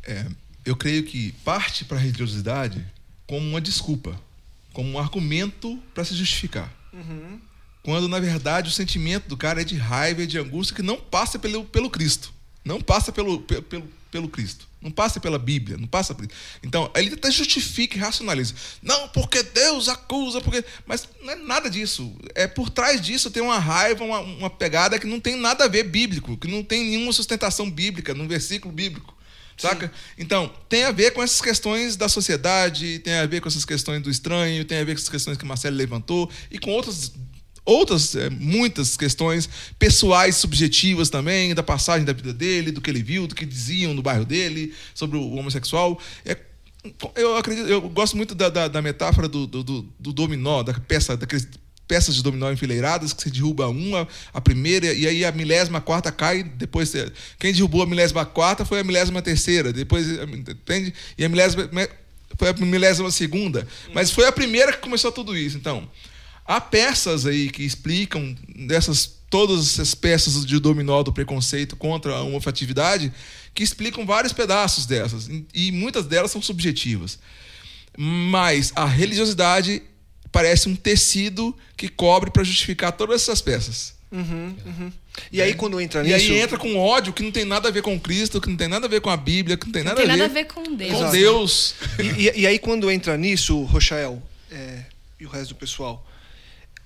é, 0.04 0.26
eu 0.66 0.76
creio 0.76 1.04
que 1.04 1.32
parte 1.44 1.86
para 1.86 1.98
a 1.98 2.00
religiosidade 2.00 2.86
como 3.26 3.48
uma 3.48 3.62
desculpa, 3.62 4.20
como 4.74 4.90
um 4.90 5.00
argumento 5.00 5.82
para 5.94 6.04
se 6.04 6.14
justificar. 6.14 6.72
Uhum. 6.94 7.40
Quando, 7.84 8.10
na 8.10 8.20
verdade, 8.20 8.70
o 8.70 8.72
sentimento 8.72 9.30
do 9.30 9.38
cara 9.38 9.62
é 9.62 9.64
de 9.64 9.76
raiva 9.76 10.24
e 10.24 10.28
de 10.28 10.38
angústia 10.38 10.76
que 10.76 10.82
não 10.82 10.98
passa 10.98 11.40
pelo, 11.40 11.64
pelo 11.64 11.90
Cristo. 11.90 12.34
Não 12.64 12.82
passa 12.82 13.14
pelo, 13.14 13.40
pelo, 13.40 13.64
pelo 13.64 13.90
Cristo. 14.30 14.68
Não 14.82 14.92
passa 14.92 15.20
pela 15.20 15.38
Bíblia. 15.38 15.78
Não 15.78 15.88
passa 15.88 16.14
por... 16.14 16.28
Então, 16.64 16.90
ele 16.96 17.14
até 17.14 17.30
justifica 17.32 17.98
e 17.98 18.00
racionaliza. 18.00 18.54
Não, 18.82 19.08
porque 19.10 19.44
Deus 19.44 19.90
acusa, 19.90 20.40
porque. 20.42 20.64
Mas 20.86 21.08
não 21.22 21.32
é 21.32 21.36
nada 21.36 21.70
disso. 21.70 22.16
É 22.36 22.48
por 22.48 22.70
trás 22.70 23.02
disso 23.02 23.32
tem 23.32 23.42
uma 23.42 23.60
raiva, 23.60 24.04
uma, 24.04 24.20
uma 24.20 24.50
pegada 24.50 25.00
que 25.00 25.08
não 25.08 25.20
tem 25.20 25.36
nada 25.36 25.66
a 25.66 25.68
ver 25.68 25.84
bíblico, 25.84 26.38
que 26.38 26.48
não 26.48 26.64
tem 26.64 26.84
nenhuma 26.86 27.12
sustentação 27.12 27.70
bíblica, 27.70 28.14
num 28.14 28.28
versículo 28.28 28.74
bíblico. 28.74 29.16
Saca? 29.58 29.88
Sim. 29.88 29.94
Então, 30.20 30.54
tem 30.70 30.84
a 30.84 30.92
ver 30.92 31.12
com 31.12 31.24
essas 31.24 31.42
questões 31.42 31.96
da 31.96 32.08
sociedade, 32.08 33.00
tem 33.00 33.16
a 33.16 33.26
ver 33.26 33.42
com 33.42 33.48
essas 33.48 33.66
questões 33.66 34.02
do 34.04 34.10
estranho, 34.10 34.64
tem 34.64 34.78
a 34.78 34.84
ver 34.84 34.94
com 34.94 35.00
essas 35.00 35.10
questões 35.10 35.38
que 35.38 35.46
Marcelo 35.46 35.76
levantou 35.76 36.30
e 36.52 36.60
com 36.60 36.72
outras 36.72 37.12
outras 37.68 38.16
é, 38.16 38.30
muitas 38.30 38.96
questões 38.96 39.50
pessoais 39.78 40.38
subjetivas 40.38 41.10
também 41.10 41.54
da 41.54 41.62
passagem 41.62 42.06
da 42.06 42.14
vida 42.14 42.34
dele 42.34 42.72
do 42.72 42.80
que 42.80 42.90
ele 42.90 43.04
viu 43.04 43.28
do 43.28 43.36
que 43.36 43.46
diziam 43.46 43.94
no 43.94 44.02
bairro 44.02 44.24
dele 44.24 44.74
sobre 44.96 45.18
o 45.18 45.34
homossexual. 45.34 46.00
É, 46.26 46.38
eu 47.16 47.36
acredito 47.36 47.68
eu 47.68 47.82
gosto 47.82 48.16
muito 48.16 48.34
da, 48.34 48.48
da, 48.50 48.70
da 48.70 48.82
metáfora 48.82 49.28
do, 49.28 49.46
do, 49.46 49.64
do, 49.64 50.14
dominó 50.14 50.64
da 50.64 50.74
peça 50.74 51.18
daqueles 51.18 51.46
peças 51.86 52.16
de 52.16 52.24
dominó 52.24 52.50
enfileiradas 52.52 53.12
que 53.12 53.22
você 53.22 53.30
derruba 53.30 53.68
uma 53.68 54.08
a 54.34 54.40
primeira 54.40 54.94
e 54.94 55.06
aí 55.06 55.26
a 55.26 55.32
milésima 55.34 55.82
quarta 55.82 56.10
cai 56.12 56.44
depois 56.44 56.94
quem 57.38 57.52
derrubou 57.52 57.82
a 57.82 57.86
milésima 57.86 58.26
quarta 58.26 58.64
foi 58.64 58.80
a 58.80 58.84
milésima 58.84 59.22
terceira 59.22 59.74
depois 59.74 60.08
entende? 60.08 60.94
E 61.18 61.26
a 61.26 61.30
milésima 61.30 61.70
foi 62.38 62.50
a 62.50 62.54
milésima 62.54 63.10
segunda. 63.10 63.68
Mas 63.94 64.12
foi 64.12 64.28
a 64.28 64.32
primeira 64.32 64.72
que 64.72 64.80
começou 64.80 65.12
tudo 65.12 65.38
isso 65.38 65.58
então 65.58 65.90
Há 66.48 66.62
peças 66.62 67.26
aí 67.26 67.50
que 67.50 67.64
explicam 67.64 68.34
dessas 68.56 69.18
todas 69.30 69.60
essas 69.68 69.94
peças 69.94 70.46
de 70.46 70.58
dominó 70.60 71.04
do 71.04 71.12
preconceito 71.12 71.76
contra 71.76 72.14
a 72.14 72.22
homofetividade 72.22 73.12
que 73.54 73.64
explicam 73.64 74.06
vários 74.06 74.32
pedaços 74.32 74.86
dessas 74.86 75.30
e 75.54 75.72
muitas 75.72 76.06
delas 76.06 76.32
são 76.32 76.42
subjetivas. 76.42 77.20
Mas 77.98 78.72
a 78.76 78.86
religiosidade 78.86 79.82
parece 80.32 80.70
um 80.70 80.76
tecido 80.76 81.56
que 81.76 81.90
cobre 81.90 82.32
para 82.32 82.44
justificar 82.44 82.92
todas 82.92 83.24
essas 83.24 83.42
peças. 83.42 83.96
Uhum, 84.10 84.56
uhum. 84.66 84.92
E 85.32 85.42
aí 85.42 85.54
quando 85.54 85.82
entra 85.82 86.02
nisso... 86.04 86.16
E 86.16 86.32
aí 86.32 86.40
entra 86.40 86.58
com 86.58 86.78
ódio 86.78 87.12
que 87.12 87.24
não 87.24 87.32
tem 87.32 87.44
nada 87.44 87.68
a 87.68 87.72
ver 87.72 87.82
com 87.82 88.00
Cristo, 88.00 88.40
que 88.40 88.48
não 88.48 88.56
tem 88.56 88.68
nada 88.68 88.86
a 88.86 88.90
ver 88.90 89.02
com 89.02 89.10
a 89.10 89.18
Bíblia, 89.18 89.58
que 89.58 89.66
não 89.66 89.74
tem 89.74 89.84
nada, 89.84 90.00
não 90.00 90.06
tem 90.06 90.14
a, 90.14 90.18
nada 90.18 90.34
ver 90.34 90.40
a 90.40 90.44
ver 90.44 90.54
com 90.54 90.76
Deus. 90.76 90.94
Com 90.94 91.12
Deus. 91.12 91.76
E, 92.00 92.04
e, 92.04 92.42
e, 92.42 92.48
aí 92.48 92.60
quando 92.60 92.90
entra 92.90 93.18
nisso, 93.18 93.64
Rochael 93.64 94.22
é, 94.50 94.84
e 95.20 95.26
o 95.26 95.30
resto 95.30 95.50
do 95.50 95.56
pessoal, 95.56 96.07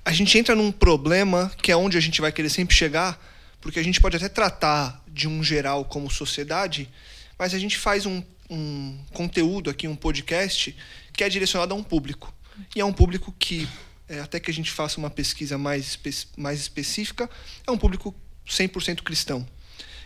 a 0.03 0.11
gente 0.11 0.37
entra 0.37 0.55
num 0.55 0.71
problema 0.71 1.51
que 1.61 1.71
é 1.71 1.75
onde 1.75 1.97
a 1.97 2.01
gente 2.01 2.21
vai 2.21 2.31
querer 2.31 2.49
sempre 2.49 2.75
chegar, 2.75 3.19
porque 3.59 3.79
a 3.79 3.83
gente 3.83 4.01
pode 4.01 4.17
até 4.17 4.27
tratar 4.27 5.03
de 5.07 5.27
um 5.27 5.43
geral 5.43 5.85
como 5.85 6.09
sociedade, 6.09 6.89
mas 7.37 7.53
a 7.53 7.59
gente 7.59 7.77
faz 7.77 8.05
um, 8.05 8.23
um 8.49 8.97
conteúdo 9.13 9.69
aqui, 9.69 9.87
um 9.87 9.95
podcast, 9.95 10.75
que 11.13 11.23
é 11.23 11.29
direcionado 11.29 11.73
a 11.73 11.77
um 11.77 11.83
público. 11.83 12.33
E 12.75 12.81
é 12.81 12.85
um 12.85 12.93
público 12.93 13.33
que, 13.37 13.67
é, 14.09 14.19
até 14.19 14.39
que 14.39 14.49
a 14.49 14.53
gente 14.53 14.71
faça 14.71 14.97
uma 14.97 15.09
pesquisa 15.09 15.57
mais, 15.57 15.97
mais 16.35 16.59
específica, 16.59 17.29
é 17.65 17.71
um 17.71 17.77
público 17.77 18.15
100% 18.47 19.03
cristão. 19.03 19.47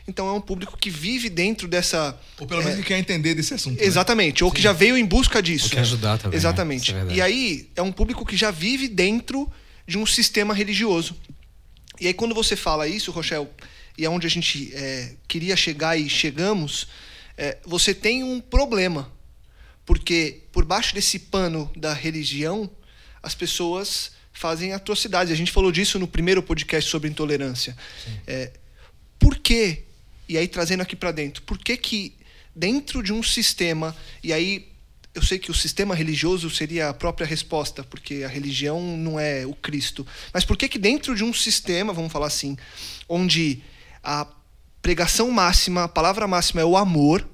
Então 0.07 0.27
é 0.27 0.31
um 0.31 0.41
público 0.41 0.77
que 0.77 0.89
vive 0.89 1.29
dentro 1.29 1.67
dessa. 1.67 2.15
Ou 2.39 2.45
pelo 2.45 2.61
menos 2.61 2.77
é, 2.77 2.81
que 2.81 2.87
quer 2.89 2.99
entender 2.99 3.33
desse 3.33 3.55
assunto. 3.55 3.79
Né? 3.79 3.85
Exatamente, 3.85 4.41
né? 4.41 4.45
ou 4.45 4.51
que 4.51 4.61
já 4.61 4.71
veio 4.71 4.95
em 4.95 5.05
busca 5.05 5.41
disso. 5.41 5.65
Ou 5.65 5.71
quer 5.71 5.79
ajudar 5.79 6.17
também. 6.17 6.31
Né? 6.31 6.37
Exatamente. 6.37 6.93
Né? 6.93 7.07
É 7.09 7.15
e 7.15 7.21
aí 7.21 7.69
é 7.75 7.81
um 7.81 7.91
público 7.91 8.23
que 8.23 8.37
já 8.37 8.51
vive 8.51 8.87
dentro 8.87 9.51
de 9.87 9.97
um 9.97 10.05
sistema 10.05 10.53
religioso. 10.53 11.15
E 11.99 12.07
aí, 12.07 12.13
quando 12.13 12.35
você 12.35 12.55
fala 12.55 12.87
isso, 12.87 13.11
Rochelle, 13.11 13.47
e 13.97 14.05
aonde 14.05 14.25
é 14.25 14.29
a 14.29 14.31
gente 14.31 14.73
é, 14.73 15.15
queria 15.27 15.55
chegar 15.55 15.97
e 15.97 16.09
chegamos, 16.09 16.87
é, 17.37 17.57
você 17.65 17.93
tem 17.93 18.23
um 18.23 18.41
problema. 18.41 19.11
Porque 19.85 20.41
por 20.51 20.65
baixo 20.65 20.95
desse 20.95 21.19
pano 21.19 21.71
da 21.75 21.93
religião, 21.93 22.69
as 23.21 23.35
pessoas 23.35 24.11
fazem 24.33 24.73
atrocidades. 24.73 25.31
A 25.31 25.35
gente 25.35 25.51
falou 25.51 25.71
disso 25.71 25.97
no 25.99 26.07
primeiro 26.07 26.41
podcast 26.43 26.89
sobre 26.89 27.09
intolerância. 27.09 27.75
É, 28.27 28.51
por 29.19 29.37
quê? 29.37 29.83
E 30.27 30.37
aí, 30.37 30.47
trazendo 30.47 30.81
aqui 30.81 30.95
para 30.95 31.11
dentro, 31.11 31.43
por 31.43 31.57
que 31.57 31.77
que 31.77 32.15
dentro 32.55 33.03
de 33.03 33.13
um 33.13 33.21
sistema, 33.21 33.95
e 34.23 34.33
aí 34.33 34.74
eu 35.15 35.21
sei 35.21 35.39
que 35.39 35.49
o 35.49 35.53
sistema 35.53 35.95
religioso 35.95 36.49
seria 36.49 36.89
a 36.89 36.93
própria 36.93 37.25
resposta, 37.25 37.85
porque 37.85 38.23
a 38.25 38.27
religião 38.27 38.97
não 38.97 39.17
é 39.17 39.45
o 39.45 39.55
Cristo. 39.55 40.05
Mas 40.33 40.43
por 40.43 40.57
que 40.57 40.67
que 40.67 40.77
dentro 40.77 41.15
de 41.15 41.23
um 41.23 41.33
sistema, 41.33 41.93
vamos 41.93 42.11
falar 42.11 42.27
assim, 42.27 42.57
onde 43.07 43.63
a 44.03 44.27
pregação 44.81 45.31
máxima, 45.31 45.85
a 45.85 45.87
palavra 45.87 46.27
máxima 46.27 46.59
é 46.61 46.65
o 46.65 46.75
amor, 46.75 47.25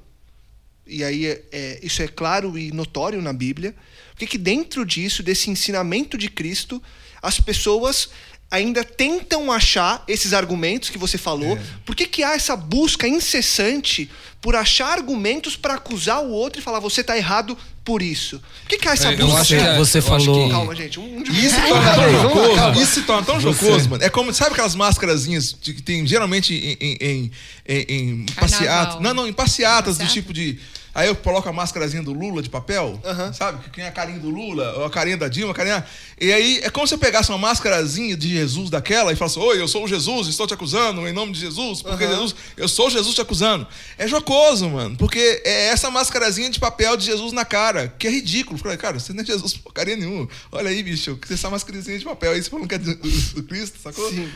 e 0.85 1.03
aí 1.03 1.25
é, 1.25 1.43
é, 1.51 1.79
isso 1.81 2.03
é 2.03 2.07
claro 2.07 2.55
e 2.55 2.71
notório 2.71 3.19
na 3.19 3.33
Bíblia, 3.33 3.75
por 4.11 4.19
que 4.19 4.27
que 4.27 4.37
dentro 4.37 4.85
disso, 4.85 5.23
desse 5.23 5.49
ensinamento 5.49 6.19
de 6.19 6.29
Cristo, 6.29 6.81
as 7.19 7.39
pessoas 7.39 8.09
ainda 8.51 8.83
tentam 8.83 9.49
achar 9.49 10.03
esses 10.07 10.33
argumentos 10.33 10.89
que 10.89 10.97
você 10.97 11.17
falou? 11.17 11.57
É. 11.57 11.61
Por 11.85 11.95
que, 11.95 12.05
que 12.05 12.21
há 12.21 12.33
essa 12.33 12.55
busca 12.55 13.07
incessante 13.07 14.09
por 14.41 14.55
achar 14.55 14.87
argumentos 14.87 15.55
para 15.55 15.75
acusar 15.75 16.21
o 16.21 16.29
outro 16.29 16.59
e 16.59 16.63
falar 16.63 16.79
você 16.79 17.01
está 17.01 17.15
errado 17.15 17.57
por 17.83 18.01
isso. 18.01 18.39
Por 18.61 18.69
que, 18.69 18.77
que 18.77 18.87
há 18.87 18.93
essa 18.93 19.11
é, 19.11 19.15
busca? 19.15 19.43
Você, 19.43 19.57
que, 19.57 19.77
você 19.77 20.01
falou. 20.01 20.45
Que... 20.47 20.51
Calma, 20.51 20.75
gente. 20.75 20.99
Um 20.99 21.23
de... 21.23 21.31
Isso 21.31 21.55
se 21.55 21.67
torna 21.67 21.93
tão 21.95 22.21
jocoso. 22.21 22.81
Isso 22.81 22.93
se 22.93 23.01
torna 23.01 23.25
tão 23.25 23.39
jocoso, 23.39 23.89
mano. 23.89 24.03
É 24.03 24.09
como, 24.09 24.33
sabe 24.33 24.51
aquelas 24.51 24.75
máscarazinhas 24.75 25.53
que 25.53 25.81
tem 25.81 26.05
geralmente 26.05 26.53
em, 26.53 26.77
em, 26.79 26.97
em, 27.01 27.31
em, 27.67 27.85
em 27.89 28.25
passeatas? 28.35 28.99
Não, 28.99 29.13
não, 29.13 29.27
em 29.27 29.33
passeatas 29.33 29.97
do 29.97 30.07
tipo 30.07 30.33
de 30.33 30.59
Aí 30.93 31.07
eu 31.07 31.15
coloco 31.15 31.47
a 31.47 31.53
máscarazinha 31.53 32.03
do 32.03 32.11
Lula 32.11 32.41
de 32.41 32.49
papel, 32.49 32.99
uhum. 33.03 33.33
sabe? 33.33 33.63
Que 33.63 33.69
tem 33.69 33.85
a 33.85 33.91
carinha 33.91 34.19
do 34.19 34.29
Lula, 34.29 34.73
ou 34.77 34.85
a 34.85 34.89
carinha 34.89 35.15
da 35.15 35.29
Dilma, 35.29 35.53
a 35.53 35.55
carinha. 35.55 35.85
E 36.19 36.33
aí 36.33 36.59
é 36.63 36.69
como 36.69 36.85
se 36.85 36.93
eu 36.93 36.97
pegasse 36.97 37.29
uma 37.29 37.37
máscarazinha 37.37 38.15
de 38.17 38.29
Jesus 38.29 38.69
daquela 38.69 39.13
e 39.13 39.15
falasse: 39.15 39.39
Oi, 39.39 39.61
eu 39.61 39.67
sou 39.67 39.85
o 39.85 39.87
Jesus, 39.87 40.27
estou 40.27 40.45
te 40.45 40.53
acusando 40.53 41.07
em 41.07 41.13
nome 41.13 41.31
de 41.31 41.39
Jesus, 41.39 41.81
porque 41.81 42.03
uhum. 42.03 42.11
Jesus, 42.11 42.35
eu 42.57 42.67
sou 42.67 42.89
Jesus 42.89 43.15
te 43.15 43.21
acusando. 43.21 43.65
É 43.97 44.07
jocoso, 44.07 44.69
mano, 44.69 44.97
porque 44.97 45.41
é 45.45 45.67
essa 45.67 45.89
máscarazinha 45.89 46.49
de 46.49 46.59
papel 46.59 46.97
de 46.97 47.05
Jesus 47.05 47.31
na 47.31 47.45
cara, 47.45 47.93
que 47.97 48.07
é 48.07 48.11
ridículo. 48.11 48.59
Falei, 48.59 48.77
cara, 48.77 48.99
você 48.99 49.13
não 49.13 49.23
é 49.23 49.25
Jesus 49.25 49.55
por 49.55 49.73
carinha 49.73 49.97
nenhuma. 49.97 50.27
Olha 50.51 50.69
aí, 50.69 50.83
bicho, 50.83 51.15
que 51.15 51.33
essa 51.33 51.49
máscarazinha 51.49 51.97
de 51.97 52.05
papel 52.05 52.31
aí, 52.31 52.43
você 52.43 52.49
falando 52.49 52.67
que 52.67 52.75
é 52.75 52.77
do 52.77 53.43
Cristo, 53.43 53.79
sacou? 53.81 54.09
Sim. 54.09 54.29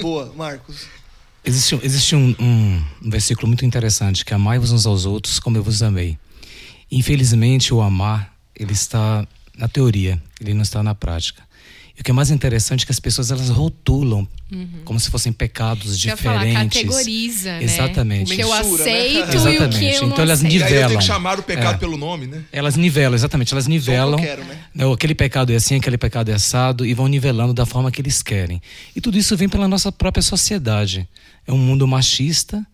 Boa, 0.00 0.32
Marcos. 0.34 0.99
Existe, 1.44 1.78
existe 1.82 2.14
um, 2.14 2.34
um, 2.38 2.84
versículo 3.10 3.48
muito 3.48 3.64
interessante 3.64 4.24
que 4.24 4.34
amai-vos 4.34 4.72
uns 4.72 4.84
aos 4.84 5.06
outros 5.06 5.40
como 5.40 5.56
eu 5.56 5.62
vos 5.62 5.82
amei. 5.82 6.18
Infelizmente, 6.90 7.72
o 7.72 7.80
amar 7.80 8.34
ele 8.54 8.72
está 8.72 9.26
na 9.56 9.68
teoria, 9.68 10.22
ele 10.40 10.52
não 10.52 10.62
está 10.62 10.82
na 10.82 10.94
prática. 10.94 11.42
E 12.00 12.02
o 12.02 12.04
que 12.04 12.10
é 12.10 12.14
mais 12.14 12.30
interessante 12.30 12.84
é 12.84 12.86
que 12.86 12.92
as 12.92 12.98
pessoas 12.98 13.30
elas 13.30 13.50
rotulam 13.50 14.26
como 14.86 14.98
se 14.98 15.10
fossem 15.10 15.32
pecados 15.34 16.02
ia 16.02 16.16
falar, 16.16 16.46
diferentes. 16.46 16.80
categoriza, 16.80 17.52
né? 17.52 17.62
Exatamente. 17.62 18.32
O 18.32 18.36
que 18.36 18.42
eu 18.42 18.48
né? 18.48 18.58
aceito 18.58 19.18
e 19.18 19.22
o 19.22 19.70
que 19.70 19.84
eu 19.84 20.00
não 20.00 20.08
Então 20.08 20.24
elas 20.24 20.38
aceito. 20.38 20.54
E 20.54 20.56
aí 20.56 20.62
eu 20.62 20.66
tenho 20.66 20.80
Nivelam. 20.80 20.98
que 20.98 21.04
chamar 21.04 21.38
o 21.38 21.42
pecado 21.42 21.74
É. 21.74 21.78
pelo 21.78 21.98
nome, 21.98 22.26
né? 22.26 22.42
Elas 22.50 22.74
nivelam, 22.74 23.14
exatamente, 23.14 23.52
elas 23.52 23.66
nivelam. 23.66 24.18
quero, 24.18 24.42
né? 24.44 24.58
Não, 24.74 24.92
Aquele 24.94 25.14
pecado 25.14 25.52
é 25.52 25.56
assim, 25.56 25.76
aquele 25.76 25.98
pecado 25.98 26.30
é 26.30 26.34
assado, 26.34 26.86
e 26.86 26.94
vão 26.94 27.06
nivelando 27.06 27.52
da 27.52 27.66
forma 27.66 27.90
que 27.92 28.00
eles 28.00 28.22
querem. 28.22 28.62
E 28.96 29.00
tudo 29.02 29.18
isso 29.18 29.36
vem 29.36 29.48
pela 29.50 29.68
nossa 29.68 29.92
própria 29.92 30.22
sociedade. 30.22 31.06
É 31.46 31.52
um 31.52 31.58
mundo 31.58 31.86
machista, 31.86 32.66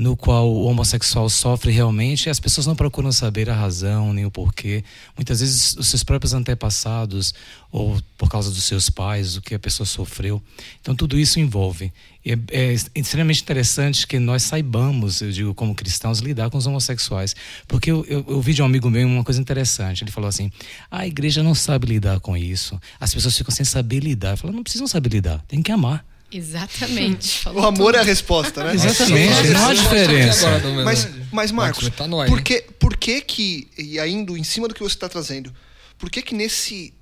no 0.00 0.16
qual 0.16 0.50
o 0.50 0.64
homossexual 0.64 1.28
sofre 1.28 1.70
realmente, 1.70 2.30
as 2.30 2.40
pessoas 2.40 2.66
não 2.66 2.74
procuram 2.74 3.12
saber 3.12 3.50
a 3.50 3.54
razão 3.54 4.14
nem 4.14 4.24
o 4.24 4.30
porquê. 4.30 4.82
Muitas 5.14 5.40
vezes 5.40 5.76
os 5.76 5.88
seus 5.88 6.02
próprios 6.02 6.32
antepassados, 6.32 7.34
ou 7.70 8.00
por 8.16 8.30
causa 8.30 8.50
dos 8.50 8.64
seus 8.64 8.88
pais, 8.88 9.36
o 9.36 9.42
que 9.42 9.54
a 9.54 9.58
pessoa 9.58 9.86
sofreu. 9.86 10.42
Então 10.80 10.94
tudo 10.94 11.18
isso 11.18 11.38
envolve. 11.38 11.92
E 12.24 12.32
é, 12.32 12.38
é 12.50 12.76
extremamente 12.94 13.42
interessante 13.42 14.06
que 14.06 14.18
nós 14.18 14.42
saibamos, 14.42 15.20
eu 15.20 15.30
digo 15.30 15.52
como 15.52 15.74
cristãos, 15.74 16.20
lidar 16.20 16.48
com 16.48 16.56
os 16.56 16.66
homossexuais. 16.66 17.36
Porque 17.68 17.90
eu, 17.90 18.02
eu, 18.08 18.24
eu 18.26 18.36
ouvi 18.36 18.54
de 18.54 18.62
um 18.62 18.64
amigo 18.64 18.88
meu 18.88 19.06
uma 19.06 19.22
coisa 19.22 19.38
interessante. 19.38 20.02
Ele 20.02 20.10
falou 20.10 20.28
assim: 20.28 20.50
a 20.90 21.06
igreja 21.06 21.42
não 21.42 21.54
sabe 21.54 21.86
lidar 21.86 22.20
com 22.20 22.34
isso. 22.34 22.80
As 22.98 23.12
pessoas 23.12 23.36
ficam 23.36 23.54
sem 23.54 23.66
saber 23.66 24.00
lidar. 24.00 24.30
Eu 24.30 24.36
falo, 24.38 24.54
não 24.54 24.62
precisam 24.62 24.86
saber 24.86 25.10
lidar, 25.10 25.44
tem 25.46 25.60
que 25.60 25.70
amar. 25.70 26.09
Exatamente. 26.32 27.48
O 27.48 27.58
amor 27.60 27.92
tudo. 27.92 27.96
é 27.96 28.00
a 28.00 28.02
resposta, 28.04 28.64
né? 28.64 28.74
Exatamente, 28.74 29.48
não 29.48 29.68
há 29.68 29.74
diferença. 29.74 30.48
Mas, 30.84 31.08
mas 31.32 31.50
Marcos, 31.50 31.84
metanoia, 31.84 32.28
por 32.28 32.40
que, 32.42 32.62
por 32.78 32.96
que 32.96 33.20
que, 33.20 33.68
e 33.76 33.98
ainda 33.98 34.32
em 34.38 34.44
cima 34.44 34.68
do 34.68 34.74
que 34.74 34.80
você 34.80 34.94
está 34.94 35.08
trazendo, 35.08 35.52
por 35.98 36.08
que 36.10 36.22
que 36.22 36.34
nesse, 36.34 36.94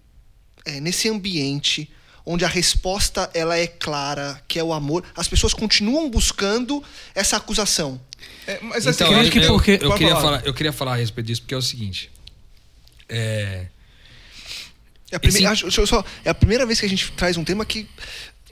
é, 0.64 0.80
nesse 0.80 1.08
ambiente 1.08 1.90
onde 2.24 2.44
a 2.44 2.48
resposta 2.48 3.30
ela 3.32 3.56
é 3.56 3.66
clara, 3.66 4.42
que 4.46 4.58
é 4.58 4.62
o 4.64 4.72
amor, 4.72 5.02
as 5.16 5.26
pessoas 5.28 5.54
continuam 5.54 6.10
buscando 6.10 6.82
essa 7.14 7.36
acusação? 7.36 8.00
É, 8.46 8.58
mas 8.62 8.86
assim, 8.86 9.04
Então, 9.04 9.08
eu 9.08 9.12
eu, 9.14 9.20
acho 9.22 9.30
que 9.30 9.38
eu- 9.38 9.46
porque- 9.48 9.78
eu 9.80 9.92
queria 9.94 10.08
falar. 10.16 10.20
falar, 10.22 10.46
eu 10.46 10.54
queria 10.54 10.72
falar 10.72 10.92
a 10.92 10.96
respeito 10.96 11.26
disso, 11.26 11.42
porque 11.42 11.54
é 11.54 11.56
o 11.58 11.62
seguinte. 11.62 12.10
É, 13.08 13.66
É 15.10 15.16
a, 15.16 15.20
primeira, 15.20 15.52
Esse- 15.54 15.64
acho- 15.66 15.86
só- 15.86 16.04
é 16.22 16.28
a 16.28 16.34
primeira 16.34 16.66
vez 16.66 16.78
que 16.80 16.84
a 16.84 16.88
gente 16.88 17.10
traz 17.12 17.38
um 17.38 17.44
tema 17.44 17.64
que 17.64 17.88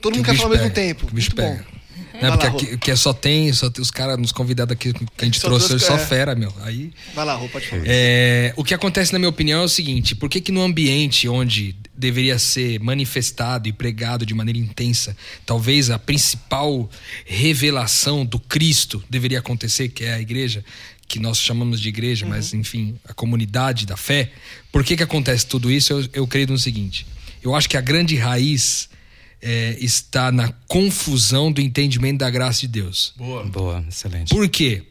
todo 0.09 0.13
que 0.13 0.17
mundo 0.19 0.25
quer 0.25 0.35
falar 0.35 0.45
ao 0.45 0.49
mesmo 0.57 0.73
pega, 0.73 0.87
tempo. 0.87 1.05
que 1.05 1.11
o 1.11 1.15
bicho 1.15 1.29
Muito 1.35 1.35
pega. 1.41 1.63
bom. 1.71 1.77
Né, 2.19 2.31
porque 2.31 2.47
lá, 2.47 2.51
aqui, 2.53 2.77
que 2.79 2.95
só 2.95 3.13
tem, 3.13 3.53
só 3.53 3.69
tem 3.69 3.79
os 3.79 3.91
caras, 3.91 4.17
nos 4.17 4.31
convidados 4.31 4.73
aqui 4.73 4.91
que 4.91 5.05
a 5.19 5.25
gente 5.25 5.39
Só 5.39 5.47
trouxe, 5.49 5.69
duas- 5.69 5.83
só 5.83 5.95
é. 5.97 5.99
fera, 5.99 6.33
meu. 6.33 6.51
Aí 6.61 6.91
Vai 7.13 7.23
lá, 7.23 7.35
Rô, 7.35 7.47
pode 7.47 7.67
falar. 7.67 7.83
É, 7.85 8.53
o 8.57 8.63
que 8.63 8.73
acontece, 8.73 9.13
na 9.13 9.19
minha 9.19 9.29
opinião, 9.29 9.61
é 9.61 9.63
o 9.63 9.69
seguinte: 9.69 10.15
por 10.15 10.27
que, 10.27 10.41
que 10.41 10.51
no 10.51 10.63
ambiente 10.63 11.29
onde 11.29 11.75
deveria 11.95 12.39
ser 12.39 12.79
manifestado 12.79 13.67
e 13.69 13.71
pregado 13.73 14.25
de 14.25 14.33
maneira 14.33 14.57
intensa, 14.57 15.15
talvez 15.45 15.91
a 15.91 15.99
principal 15.99 16.89
revelação 17.23 18.25
do 18.25 18.39
Cristo 18.39 19.03
deveria 19.09 19.37
acontecer, 19.39 19.89
que 19.89 20.03
é 20.03 20.13
a 20.15 20.19
igreja, 20.19 20.65
que 21.07 21.19
nós 21.19 21.37
chamamos 21.39 21.79
de 21.79 21.87
igreja, 21.89 22.25
mas 22.25 22.51
enfim, 22.53 22.95
a 23.07 23.13
comunidade 23.13 23.85
da 23.85 23.95
fé, 23.95 24.31
por 24.71 24.83
que, 24.83 24.97
que 24.97 25.03
acontece 25.03 25.45
tudo 25.45 25.71
isso? 25.71 25.93
Eu, 25.93 26.09
eu 26.13 26.27
creio 26.27 26.47
no 26.47 26.57
seguinte: 26.57 27.05
eu 27.43 27.53
acho 27.55 27.69
que 27.69 27.77
a 27.77 27.81
grande 27.81 28.15
raiz 28.15 28.89
é, 29.41 29.77
está 29.79 30.31
na 30.31 30.51
confusão 30.67 31.51
do 31.51 31.61
entendimento 31.61 32.19
da 32.19 32.29
graça 32.29 32.61
de 32.61 32.67
Deus. 32.67 33.13
Boa. 33.17 33.43
Boa, 33.45 33.85
excelente. 33.87 34.29
Por 34.29 34.47
quê? 34.49 34.83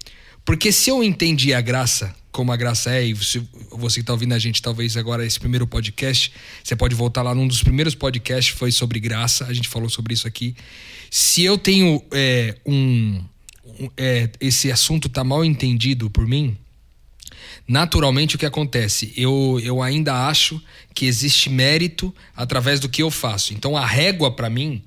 Porque 0.45 0.71
se 0.71 0.91
eu 0.91 1.03
entendi 1.03 1.53
a 1.53 1.61
graça 1.61 2.15
como 2.31 2.53
a 2.53 2.57
graça 2.57 2.91
é, 2.95 3.03
e 3.03 3.17
se 3.17 3.43
você 3.71 3.95
que 3.97 4.01
está 4.03 4.13
ouvindo 4.13 4.35
a 4.35 4.39
gente, 4.39 4.61
talvez 4.61 4.95
agora 4.97 5.25
esse 5.25 5.41
primeiro 5.41 5.67
podcast, 5.67 6.31
você 6.63 6.77
pode 6.77 6.95
voltar 6.95 7.23
lá 7.23 7.35
num 7.35 7.49
dos 7.49 7.63
primeiros 7.63 7.95
podcasts, 7.95 8.55
foi 8.55 8.71
sobre 8.71 9.01
graça, 9.01 9.47
a 9.47 9.55
gente 9.55 9.69
falou 9.69 9.89
sobre 9.89 10.13
isso 10.13 10.29
aqui. 10.29 10.55
Se 11.11 11.43
eu 11.45 11.57
tenho 11.57 12.03
é, 12.13 12.55
um. 12.67 13.23
um- 13.81 13.91
é, 13.97 14.29
esse 14.39 14.71
assunto 14.71 15.09
tá 15.09 15.25
mal 15.25 15.45
entendido 15.45 16.11
por 16.11 16.27
mim, 16.27 16.57
naturalmente 17.67 18.37
o 18.37 18.39
que 18.39 18.47
acontece? 18.47 19.13
Eu, 19.17 19.61
eu 19.63 19.83
ainda 19.83 20.29
acho 20.29 20.61
que 20.95 21.07
existe 21.07 21.51
mérito 21.51 22.15
através 22.37 22.81
do 22.81 22.89
que 22.89 23.03
eu 23.03 23.11
faço. 23.11 23.53
Então 23.53 23.77
a 23.77 23.85
régua 23.85 24.31
para 24.31 24.49
mim 24.49 24.83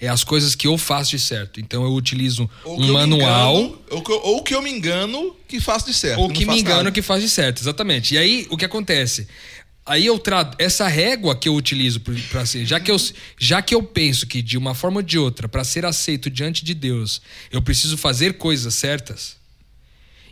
é 0.00 0.08
as 0.08 0.24
coisas 0.24 0.54
que 0.54 0.66
eu 0.66 0.76
faço 0.76 1.12
de 1.12 1.18
certo. 1.18 1.60
Então 1.60 1.84
eu 1.84 1.92
utilizo 1.92 2.48
Ou 2.64 2.76
que 2.78 2.90
um 2.90 2.92
manual 2.92 3.56
engano, 3.56 3.82
ou, 3.90 4.02
que 4.02 4.12
eu, 4.12 4.20
ou 4.22 4.42
que 4.42 4.54
eu 4.54 4.62
me 4.62 4.70
engano 4.70 5.36
que 5.46 5.60
faço 5.60 5.86
de 5.86 5.94
certo. 5.94 6.20
ou 6.20 6.28
não 6.28 6.34
que 6.34 6.40
me 6.40 6.46
faço 6.46 6.58
engano 6.58 6.78
nada. 6.78 6.92
que 6.92 7.02
faz 7.02 7.22
de 7.22 7.28
certo, 7.28 7.60
exatamente. 7.60 8.14
E 8.14 8.18
aí 8.18 8.46
o 8.50 8.56
que 8.56 8.64
acontece? 8.64 9.28
Aí 9.86 10.06
eu 10.06 10.18
trato 10.18 10.56
essa 10.58 10.88
régua 10.88 11.36
que 11.36 11.46
eu 11.46 11.54
utilizo 11.54 12.00
para 12.30 12.46
ser, 12.46 12.64
já 12.64 12.80
que 12.80 12.90
eu 12.90 12.96
já 13.38 13.60
que 13.60 13.74
eu 13.74 13.82
penso 13.82 14.26
que 14.26 14.40
de 14.40 14.56
uma 14.56 14.74
forma 14.74 14.98
ou 15.00 15.02
de 15.02 15.18
outra, 15.18 15.46
para 15.46 15.62
ser 15.62 15.84
aceito 15.84 16.30
diante 16.30 16.64
de 16.64 16.72
Deus, 16.72 17.20
eu 17.52 17.60
preciso 17.60 17.98
fazer 17.98 18.34
coisas 18.38 18.74
certas. 18.74 19.36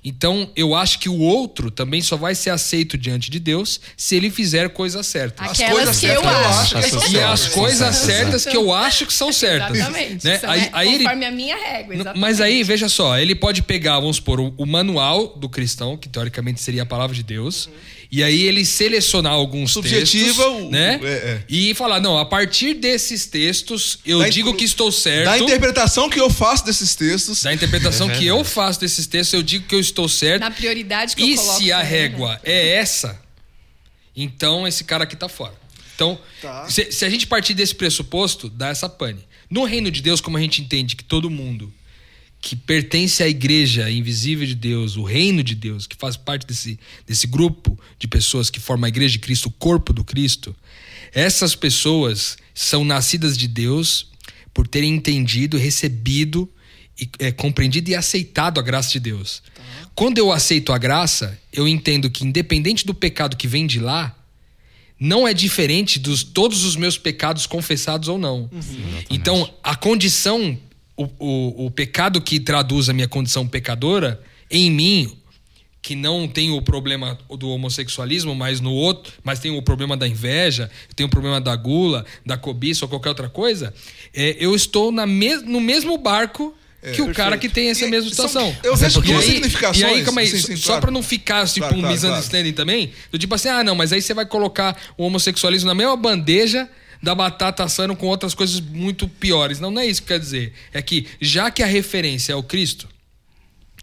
Então, 0.05 0.51
eu 0.57 0.75
acho 0.75 0.99
que 0.99 1.09
o 1.09 1.17
outro 1.19 1.71
também 1.71 2.01
só 2.03 2.17
vai 2.17 2.35
ser 2.35 2.51
aceito 2.51 2.99
diante 2.99 3.31
de 3.31 3.39
Deus 3.39 3.81
se 3.97 4.17
ele 4.17 4.31
fizer 4.31 4.69
coisas 4.71 5.07
certas. 5.07 5.51
As 5.53 5.71
coisas 5.71 6.01
que 6.01 6.07
certas 6.09 6.25
eu 6.25 6.31
eu 6.33 6.39
acho. 6.49 6.77
acho 6.79 6.91
que 6.91 6.91
são 7.01 7.13
E 7.13 7.21
as 7.23 7.49
coisas 7.49 7.97
certas 7.97 8.45
que 8.45 8.57
eu 8.57 8.75
acho 8.75 9.07
que 9.07 9.13
são 9.13 9.33
certas. 9.33 9.77
Exatamente. 9.77 10.25
Né? 10.25 10.39
São, 10.39 10.51
Aí, 10.51 10.61
né, 10.61 10.71
aí 10.73 10.95
ele, 10.95 11.05
conforme 11.05 11.25
a 11.27 11.31
minha 11.31 11.57
régua, 11.57 11.95
N- 11.95 12.01
exatamente. 12.01 12.21
Mas 12.21 12.41
aí, 12.41 12.65
veja 12.65 12.89
só, 12.89 13.17
ele 13.17 13.35
pode 13.37 13.63
pegar, 13.63 14.01
vamos 14.01 14.17
supor, 14.17 14.41
o, 14.41 14.53
o 14.57 14.67
manual 14.67 15.29
do 15.37 15.49
cristão, 15.49 15.97
que 15.97 16.09
teoricamente 16.09 16.61
seria 16.61 16.83
a 16.83 16.87
palavra 16.87 17.15
de 17.15 17.23
Deus, 17.23 17.71
e 18.13 18.23
aí 18.23 18.43
ele 18.43 18.63
selecionar 18.67 19.33
alguns 19.33 19.73
Subjetiva, 19.73 20.45
textos, 20.45 20.63
o- 20.67 20.71
né? 20.71 21.01
é, 21.03 21.07
é. 21.09 21.45
E 21.49 21.73
falar, 21.75 21.99
não, 21.99 22.19
a 22.19 22.27
partir 22.27 22.75
desses 22.75 23.25
textos, 23.25 23.99
eu 24.05 24.19
Da 24.19 24.29
digo 24.29 24.53
que 24.55 24.65
estou 24.65 24.93
certo. 24.93 25.25
Da 25.25 25.39
interpretação 25.39 26.11
que 26.11 26.21
eu 26.21 26.29
faço 26.29 26.65
desses 26.67 26.95
textos. 26.95 27.43
da 27.43 27.55
interpretação 27.55 28.11
É 28.11 28.19
que 28.19 28.27
eu 28.27 28.45
faço 28.45 28.79
desses 28.79 29.07
textos, 29.07 29.33
eu 29.33 29.43
digo 29.43 29.67
que 29.67 29.75
eu 29.75 29.81
estou 29.81 30.09
certo. 30.09 30.41
Na 30.43 30.51
prioridade 30.51 31.17
que 31.17 31.23
E 31.25 31.31
eu 31.33 31.37
coloco. 31.39 31.59
se 31.59 31.73
a 31.73 31.77
também, 31.79 31.91
régua 31.91 32.33
né? 32.35 32.41
é 32.45 32.75
essa, 32.77 33.19
então 34.15 34.67
esse 34.69 34.85
cara 34.85 35.05
aqui 35.05 35.17
tá 35.17 35.29
fora. 35.29 35.55
Então, 35.95 36.19
Tá. 36.41 36.69
se, 36.69 36.91
se 36.93 37.05
a 37.05 37.09
gente 37.11 37.27
partir 37.27 37.55
desse 37.55 37.75
pressuposto, 37.75 38.49
dá 38.49 38.69
essa 38.69 38.89
pane. 38.89 39.21
No 39.49 39.65
reino 39.65 39.91
de 39.91 40.01
Deus, 40.03 40.21
como 40.21 40.37
a 40.37 40.41
gente 40.41 40.61
entende 40.61 40.97
que 40.97 41.05
todo 41.05 41.31
mundo 41.31 41.73
que 42.43 42.57
pertence 42.57 43.23
à 43.23 43.29
igreja 43.29 43.89
invisível 43.89 44.45
de 44.45 44.57
Deus, 44.57 44.97
o 44.97 45.05
reino 45.05 45.45
de 45.45 45.55
Deus, 45.55 45.87
que 45.87 45.97
faz 45.97 46.17
parte 46.17 46.45
desse, 46.45 46.79
desse 47.07 47.27
grupo 47.27 47.79
de 47.99 48.09
pessoas 48.09 48.51
que 48.51 48.59
formam 48.59 48.87
a 48.87 48.89
igreja 48.89 49.13
de 49.13 49.21
Cristo, 49.21 49.47
o 49.47 49.53
corpo 49.53 49.93
do 49.93 50.05
Cristo, 50.05 50.55
essas 51.15 51.55
pessoas 51.55 52.37
são 52.53 52.85
nascidas 52.85 53.39
de 53.39 53.47
Deus 53.47 54.11
por 54.53 54.67
terem 54.67 54.93
entendido, 54.93 55.57
recebido, 55.57 56.51
e, 57.01 57.09
é, 57.21 57.31
compreendido 57.31 57.91
e 57.91 57.95
aceitado 57.95 58.59
a 58.59 58.63
graça 58.63 58.91
de 58.91 59.01
Deus. 59.01 59.41
Quando 59.95 60.19
eu 60.19 60.33
aceito 60.33 60.73
a 60.73 60.79
graça, 60.79 61.39
eu 61.53 61.69
entendo 61.69 62.11
que, 62.11 62.25
independente 62.25 62.85
do 62.85 62.93
pecado 62.93 63.37
que 63.37 63.47
vem 63.47 63.69
de 63.69 63.79
lá, 63.79 64.19
não 64.99 65.29
é 65.29 65.33
diferente 65.33 65.99
dos 65.99 66.23
todos 66.25 66.65
os 66.65 66.75
meus 66.77 66.99
pecados 66.99 67.47
confessados 67.47 68.09
ou 68.09 68.19
não. 68.19 68.51
Então, 69.09 69.53
a 69.63 69.77
condição, 69.77 70.59
o, 70.97 71.05
o, 71.19 71.67
o 71.67 71.71
pecado 71.71 72.21
que 72.21 72.39
traduz 72.41 72.89
a 72.89 72.93
minha 72.93 73.09
condição 73.09 73.47
pecadora, 73.47 74.21
em 74.51 74.71
mim, 74.71 75.17
que 75.81 75.97
não 75.97 76.29
tem 76.29 76.51
o 76.53 76.63
problema 76.63 77.19
do 77.39 77.49
homossexualismo, 77.49 78.35
mas 78.35 78.61
no 78.61 78.73
outro, 78.73 79.13
mas 79.25 79.41
tem 79.41 79.51
o 79.51 79.61
problema 79.63 79.97
da 79.97 80.07
inveja, 80.07 80.71
tem 80.95 81.05
o 81.05 81.09
problema 81.09 81.41
da 81.41 81.57
gula, 81.57 82.05
da 82.25 82.37
cobiça 82.37 82.85
ou 82.85 82.89
qualquer 82.89 83.09
outra 83.09 83.29
coisa, 83.29 83.75
é, 84.15 84.37
eu 84.39 84.55
estou 84.55 84.93
na 84.93 85.07
mes 85.07 85.43
no 85.43 85.61
mesmo 85.61 85.99
barco 85.99 86.55
que 86.95 87.01
o 87.01 87.13
cara 87.15 87.39
que 87.39 87.49
tem 87.49 87.69
essa 87.71 87.85
E- 87.87 87.91
mesma 87.91 88.13
são- 88.13 88.29
situação. 88.29 88.57
eu 88.65 88.73
Mas 88.73 88.81
vejo 88.81 89.01
duas 89.03 89.25
aí- 89.25 89.31
significações. 89.35 89.81
E 89.81 89.85
aí, 89.85 90.03
calma 90.05 90.21
aí, 90.21 90.27
Sim, 90.29 90.39
só- 90.41 90.47
sim, 90.49 90.57
só 90.57 90.67
claro. 90.67 90.81
pra 90.83 90.91
não 90.91 91.03
ficar 91.03 91.47
tipo 91.47 91.61
Claro, 91.61 91.77
um 91.77 91.81
claro, 91.81 91.95
misunderstanding 91.95 92.53
também, 92.53 92.93
do 93.11 93.19
tipo 93.19 93.33
assim, 93.37 93.49
ah, 93.49 93.63
não, 93.65 93.75
mas 93.77 93.93
aí 93.93 94.03
você 94.03 94.13
vai 94.13 94.27
colocar 94.27 94.77
o 94.99 95.05
homossexualismo 95.05 95.69
na 95.69 95.75
mesma 95.75 95.97
bandeja 95.97 96.69
da 97.03 97.15
batata 97.15 97.65
assando 97.65 97.97
com 97.97 98.07
outras 98.07 98.35
coisas 98.35 98.61
muito 98.61 99.09
piores. 99.09 99.59
Não, 99.59 99.71
não 99.71 99.83
é 99.83 99.87
isso 99.87 100.03
que 100.03 100.09
quer 100.09 100.21
dizer. 100.21 100.53
É 100.73 100.81
que 100.81 101.07
já 101.21 101.51
que 101.51 101.63
a 101.63 101.67
referência 101.67 102.33
é 102.33 102.37
o 102.37 102.43
Cristo, 102.43 102.89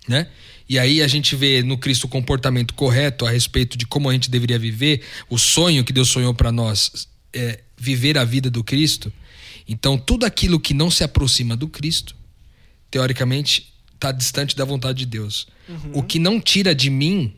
né? 0.07 0.27
E 0.67 0.77
aí 0.77 1.01
a 1.01 1.07
gente 1.07 1.35
vê 1.35 1.63
no 1.63 1.77
Cristo 1.77 2.05
o 2.05 2.07
comportamento 2.07 2.75
correto 2.75 3.25
a 3.25 3.31
respeito 3.31 3.77
de 3.77 3.87
como 3.87 4.07
a 4.07 4.13
gente 4.13 4.29
deveria 4.29 4.59
viver, 4.59 5.01
o 5.27 5.37
sonho 5.37 5.83
que 5.83 5.91
Deus 5.91 6.09
sonhou 6.09 6.33
para 6.33 6.51
nós 6.51 7.07
é 7.33 7.59
viver 7.75 8.17
a 8.17 8.23
vida 8.23 8.51
do 8.51 8.63
Cristo. 8.63 9.11
Então 9.67 9.97
tudo 9.97 10.25
aquilo 10.25 10.59
que 10.59 10.73
não 10.73 10.91
se 10.91 11.03
aproxima 11.03 11.57
do 11.57 11.67
Cristo, 11.67 12.15
teoricamente, 12.91 13.73
está 13.95 14.11
distante 14.11 14.55
da 14.55 14.63
vontade 14.63 14.99
de 14.99 15.05
Deus. 15.07 15.47
O 15.93 16.03
que 16.03 16.19
não 16.19 16.39
tira 16.39 16.73
de 16.73 16.89
mim 16.89 17.33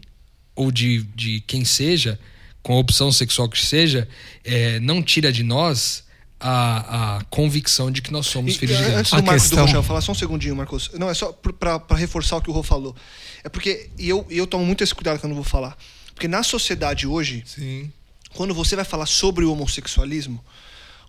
ou 0.55 0.71
de, 0.71 1.03
de 1.15 1.41
quem 1.41 1.65
seja, 1.65 2.19
com 2.63 2.73
a 2.73 2.79
opção 2.79 3.11
sexual 3.11 3.49
que 3.49 3.63
seja, 3.63 4.07
é, 4.43 4.79
não 4.79 5.01
tira 5.01 5.31
de 5.31 5.43
nós 5.43 6.03
a, 6.39 7.17
a 7.17 7.23
convicção 7.25 7.91
de 7.91 8.01
que 8.01 8.11
nós 8.11 8.25
somos 8.27 8.55
E, 8.55 8.57
filhos 8.57 8.77
de 8.77 8.83
Deus. 8.83 8.95
Antes 8.97 9.11
do 9.11 9.17
A 9.17 9.21
Marcos 9.21 9.43
questão- 9.43 9.57
do 9.59 9.65
Rochel 9.67 9.83
falar, 9.83 10.01
só 10.01 10.11
um 10.11 10.15
segundinho, 10.15 10.55
Marcos. 10.55 10.89
Não, 10.93 11.09
é 11.09 11.13
só 11.13 11.31
para 11.33 11.95
reforçar 11.95 12.37
o 12.37 12.41
que 12.41 12.49
o 12.49 12.53
Rô 12.53 12.63
falou. 12.63 12.95
É 13.43 13.49
porque, 13.49 13.89
e 13.97 14.09
eu, 14.09 14.25
eu 14.29 14.45
tomo 14.47 14.65
muito 14.65 14.83
esse 14.83 14.93
cuidado 14.93 15.19
quando 15.19 15.31
eu 15.31 15.35
vou 15.35 15.43
falar. 15.43 15.77
Porque 16.13 16.27
na 16.27 16.43
sociedade 16.43 17.05
hoje, 17.07 17.43
Sim. 17.45 17.91
quando 18.33 18.53
você 18.53 18.75
vai 18.75 18.85
falar 18.85 19.05
sobre 19.07 19.43
o 19.45 19.51
homossexualismo, 19.51 20.43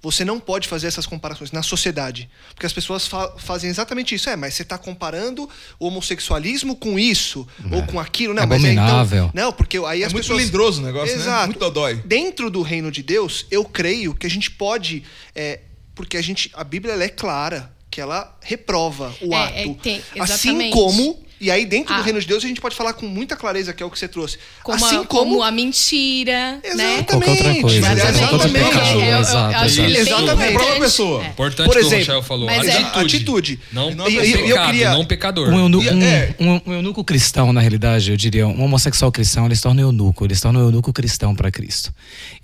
você 0.02 0.24
não 0.24 0.40
pode 0.40 0.66
fazer 0.66 0.88
essas 0.88 1.06
comparações 1.06 1.52
na 1.52 1.62
sociedade. 1.62 2.28
Porque 2.54 2.66
as 2.66 2.72
pessoas 2.72 3.06
fa 3.06 3.32
fazem 3.38 3.70
exatamente 3.70 4.14
isso. 4.14 4.28
É, 4.28 4.34
mas 4.34 4.54
você 4.54 4.62
está 4.62 4.76
comparando 4.76 5.48
o 5.78 5.86
homossexualismo 5.86 6.74
com 6.74 6.98
isso, 6.98 7.46
é. 7.70 7.76
ou 7.76 7.82
com 7.84 8.00
aquilo. 8.00 8.34
Não, 8.34 8.42
Abominável. 8.42 8.94
Mas 8.96 9.12
é, 9.12 9.16
então, 9.16 9.30
não, 9.34 9.52
porque 9.52 9.78
aí 9.78 10.02
é 10.02 10.06
as 10.06 10.12
muito 10.12 10.24
pessoas... 10.24 10.38
melindroso 10.40 10.82
o 10.82 10.84
negócio, 10.84 11.14
Exato. 11.14 11.40
né? 11.40 11.46
Muito 11.46 11.58
dodói. 11.60 11.94
Dentro 12.04 12.50
do 12.50 12.62
reino 12.62 12.90
de 12.90 13.02
Deus, 13.02 13.46
eu 13.50 13.64
creio 13.64 14.14
que 14.14 14.26
a 14.26 14.30
gente 14.30 14.50
pode... 14.50 15.04
É, 15.34 15.60
porque 15.94 16.16
a 16.16 16.22
gente, 16.22 16.50
a 16.54 16.64
Bíblia 16.64 16.94
ela 16.94 17.04
é 17.04 17.08
clara 17.08 17.70
que 17.90 18.00
ela 18.00 18.36
reprova 18.40 19.14
o 19.20 19.34
É, 19.34 19.62
é, 19.62 19.64
ato. 19.64 19.74
tem- 19.82 20.02
assim 20.18 20.70
como, 20.70 21.22
e 21.42 21.50
aí 21.50 21.66
dentro 21.66 21.92
do 21.94 22.00
Ah. 22.00 22.04
reino 22.04 22.20
de 22.20 22.26
Deus 22.26 22.44
a 22.44 22.46
gente 22.46 22.60
pode 22.60 22.74
falar 22.76 22.92
com 22.94 23.04
muita 23.06 23.34
clareza, 23.36 23.72
que 23.72 23.82
é 23.82 23.86
o 23.86 23.90
que 23.90 23.98
você 23.98 24.06
trouxe. 24.08 24.38
Como, 24.62 24.82
assim 24.84 24.96
a, 24.98 25.04
como 25.04 25.42
a 25.42 25.50
mentira, 25.50 26.60
né? 26.62 26.98
Exatamente. 26.98 27.04
Qualquer 27.06 27.30
outra 27.30 27.60
coisa, 27.60 27.80
Mas 27.80 27.98
exato. 27.98 28.18
exatamente. 28.18 29.80
É, 29.80 29.84
ele 29.84 29.98
Exatamente. 29.98 30.32
importante. 30.32 30.52
Própria 30.54 30.80
pessoa. 30.80 31.24
É. 31.24 31.28
Importante 31.28 31.66
Por 31.66 31.72
que 31.76 31.78
o 31.78 31.86
exemplo, 31.86 31.98
Rochel 32.06 32.22
falou. 32.22 32.46
mas 32.46 32.68
é- 32.68 32.76
atitude. 32.78 33.16
atitude. 33.16 33.60
Não 33.72 33.90
não 33.94 34.08
E- 34.08 34.16
pecado, 34.16 34.46
eu 34.48 34.66
queria- 34.66 34.90
não 34.92 35.04
pecador. 35.04 35.48
Um, 35.48 35.58
eunuco, 35.58 35.84
E- 35.84 35.90
um, 35.90 36.02
é. 36.02 36.34
um- 36.38 36.60
um 36.66 36.72
eunuco 36.74 37.02
cristão, 37.04 37.52
na 37.52 37.60
realidade, 37.60 38.10
eu 38.10 38.16
diria, 38.16 38.46
um 38.46 38.62
homossexual 38.62 39.10
cristão, 39.10 39.46
eles 39.46 39.60
tornam 39.60 39.82
eunuco, 39.84 40.24
eles 40.24 40.40
tornam 40.40 40.60
eunuco 40.62 40.92
cristão 40.92 41.34
para 41.34 41.50
Cristo. 41.50 41.92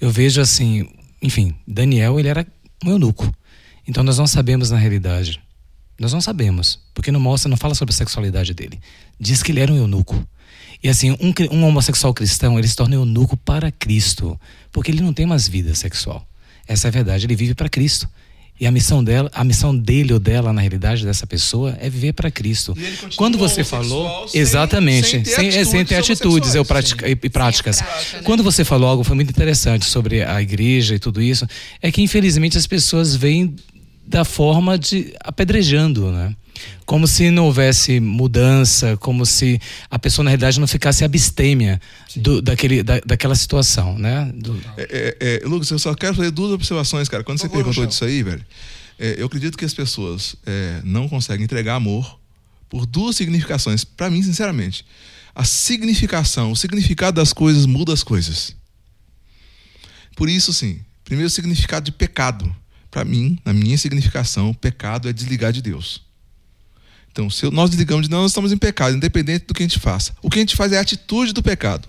Eu 0.00 0.10
vejo 0.10 0.40
assim, 0.40 0.88
enfim, 1.22 1.54
Daniel, 1.66 2.18
ele 2.18 2.28
era 2.28 2.46
um 2.84 2.90
eunuco. 2.90 3.32
Então 3.86 4.02
nós 4.04 4.18
não 4.18 4.26
sabemos 4.26 4.70
na 4.70 4.76
realidade. 4.76 5.40
Nós 5.98 6.12
não 6.12 6.20
sabemos, 6.20 6.78
porque 6.94 7.10
não 7.10 7.18
mostra, 7.20 7.48
não 7.48 7.56
fala 7.56 7.74
sobre 7.74 7.92
a 7.92 7.96
sexualidade 7.96 8.54
dele. 8.54 8.78
Diz 9.18 9.42
que 9.42 9.50
ele 9.50 9.60
era 9.60 9.72
um 9.72 9.76
eunuco. 9.76 10.24
E 10.82 10.88
assim, 10.88 11.10
um, 11.12 11.32
um 11.50 11.64
homossexual 11.64 12.14
cristão, 12.14 12.56
ele 12.58 12.68
se 12.68 12.76
torna 12.76 12.94
eunuco 12.94 13.36
para 13.36 13.72
Cristo, 13.72 14.38
porque 14.70 14.92
ele 14.92 15.00
não 15.02 15.12
tem 15.12 15.26
mais 15.26 15.48
vida 15.48 15.74
sexual. 15.74 16.24
Essa 16.68 16.86
é 16.86 16.90
a 16.90 16.92
verdade, 16.92 17.26
ele 17.26 17.34
vive 17.34 17.54
para 17.54 17.68
Cristo. 17.68 18.08
E 18.60 18.66
a 18.66 18.72
missão 18.72 19.02
dela, 19.04 19.30
a 19.32 19.44
missão 19.44 19.76
dele 19.76 20.12
ou 20.12 20.18
dela 20.18 20.52
na 20.52 20.60
realidade 20.60 21.04
dessa 21.04 21.26
pessoa 21.26 21.76
é 21.80 21.88
viver 21.88 22.12
para 22.12 22.28
Cristo. 22.28 22.76
E 22.76 23.14
Quando 23.14 23.38
você 23.38 23.62
falou, 23.62 24.26
sem- 24.28 24.40
exatamente, 24.40 25.08
sem 25.08 25.22
ter 25.22 25.30
sem, 25.30 25.48
é, 25.48 25.64
sem 25.64 25.84
ter 25.84 25.94
atitudes 25.94 26.20
atitudes 26.20 26.54
eu 26.56 26.64
pratica, 26.64 27.08
e, 27.08 27.12
e 27.12 27.30
práticas. 27.30 27.80
prática, 27.80 28.16
né? 28.16 28.22
Quando 28.24 28.42
você 28.42 28.64
falou 28.64 28.88
algo 28.88 29.04
foi 29.04 29.14
muito 29.14 29.30
interessante 29.30 29.84
sobre 29.84 30.24
a 30.24 30.42
igreja 30.42 30.96
e 30.96 30.98
tudo 30.98 31.22
isso, 31.22 31.46
é 31.80 31.92
que 31.92 32.02
infelizmente 32.02 32.58
as 32.58 32.66
pessoas 32.66 33.14
veem 33.14 33.54
da 34.08 34.24
forma 34.24 34.78
de 34.78 35.12
apedrejando, 35.20 36.10
né? 36.10 36.34
Como 36.84 37.06
se 37.06 37.30
não 37.30 37.44
houvesse 37.44 38.00
mudança, 38.00 38.96
como 38.96 39.24
se 39.26 39.60
a 39.90 39.98
pessoa 39.98 40.24
na 40.24 40.30
realidade 40.30 40.58
não 40.58 40.66
ficasse 40.66 41.04
abstêmia 41.04 41.80
do, 42.16 42.42
daquele, 42.42 42.82
da, 42.82 42.98
daquela 43.04 43.34
situação, 43.36 43.96
né? 43.98 44.32
Do- 44.34 44.60
É, 44.76 45.16
é, 45.20 45.40
é, 45.44 45.46
Lucas, 45.46 45.70
eu 45.70 45.78
só 45.78 45.94
quero 45.94 46.14
fazer 46.16 46.30
duas 46.30 46.50
observações, 46.52 47.08
cara. 47.08 47.22
Quando 47.22 47.38
você 47.38 47.46
favor, 47.48 47.62
perguntou 47.62 47.86
disso 47.86 48.04
aí, 48.04 48.22
velho, 48.22 48.44
é, 48.98 49.16
eu 49.18 49.26
acredito 49.26 49.56
que 49.56 49.64
as 49.64 49.74
pessoas 49.74 50.34
é, 50.46 50.80
não 50.82 51.08
conseguem 51.08 51.44
entregar 51.44 51.74
amor 51.76 52.18
por 52.68 52.86
duas 52.86 53.14
significações. 53.14 53.84
Pra 53.84 54.10
mim, 54.10 54.22
sinceramente, 54.22 54.84
a 55.34 55.44
significação, 55.44 56.50
o 56.50 56.56
significado 56.56 57.20
das 57.20 57.32
coisas 57.32 57.66
muda 57.66 57.92
as 57.92 58.02
coisas. 58.02 58.56
Por 60.16 60.28
isso, 60.28 60.52
sim, 60.52 60.80
primeiro 61.04 61.28
o 61.28 61.30
significado 61.30 61.84
de 61.84 61.92
pecado. 61.92 62.52
Pra 62.90 63.04
mim, 63.04 63.38
na 63.44 63.52
minha 63.52 63.76
significação, 63.76 64.54
pecado 64.54 65.08
é 65.08 65.12
desligar 65.12 65.52
de 65.52 65.60
Deus. 65.60 66.02
Então, 67.10 67.28
se 67.28 67.50
nós 67.50 67.70
desligamos 67.70 68.04
de 68.04 68.10
Deus, 68.10 68.22
nós 68.22 68.30
estamos 68.30 68.52
em 68.52 68.56
pecado, 68.56 68.96
independente 68.96 69.44
do 69.46 69.54
que 69.54 69.62
a 69.62 69.66
gente 69.66 69.78
faça. 69.78 70.14
O 70.22 70.30
que 70.30 70.38
a 70.38 70.40
gente 70.40 70.56
faz 70.56 70.72
é 70.72 70.78
a 70.78 70.80
atitude 70.80 71.32
do 71.32 71.42
pecado. 71.42 71.88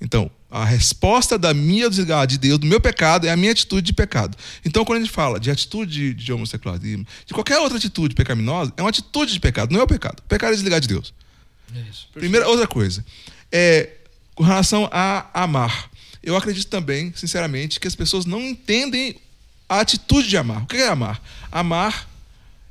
Então, 0.00 0.30
a 0.50 0.64
resposta 0.64 1.38
da 1.38 1.52
minha 1.52 1.88
desligar 1.88 2.26
de 2.26 2.38
Deus, 2.38 2.58
do 2.58 2.66
meu 2.66 2.80
pecado, 2.80 3.26
é 3.26 3.30
a 3.30 3.36
minha 3.36 3.52
atitude 3.52 3.82
de 3.82 3.92
pecado. 3.92 4.36
Então, 4.64 4.84
quando 4.84 4.98
a 4.98 5.02
gente 5.02 5.12
fala 5.12 5.40
de 5.40 5.50
atitude 5.50 6.14
de, 6.14 6.32
homossexualismo, 6.32 7.06
de 7.24 7.34
qualquer 7.34 7.58
outra 7.58 7.78
atitude 7.78 8.14
pecaminosa, 8.14 8.72
é 8.76 8.82
uma 8.82 8.90
atitude 8.90 9.32
de 9.32 9.40
pecado, 9.40 9.72
não 9.72 9.80
é 9.80 9.84
o 9.84 9.86
pecado. 9.86 10.20
O 10.20 10.28
pecado 10.28 10.52
é 10.52 10.54
desligar 10.54 10.80
de 10.80 10.88
Deus. 10.88 11.12
Primeira, 12.12 12.48
outra 12.48 12.66
coisa. 12.66 13.04
É, 13.50 13.90
com 14.34 14.44
relação 14.44 14.88
a 14.92 15.28
amar. 15.32 15.90
Eu 16.22 16.36
acredito 16.36 16.68
também, 16.68 17.12
sinceramente, 17.14 17.78
que 17.78 17.86
as 17.86 17.94
pessoas 17.94 18.24
não 18.24 18.40
entendem 18.40 19.16
a 19.68 19.80
atitude 19.80 20.28
de 20.28 20.36
amar. 20.36 20.62
O 20.62 20.66
que 20.66 20.76
é 20.76 20.88
amar? 20.88 21.20
Amar, 21.50 22.08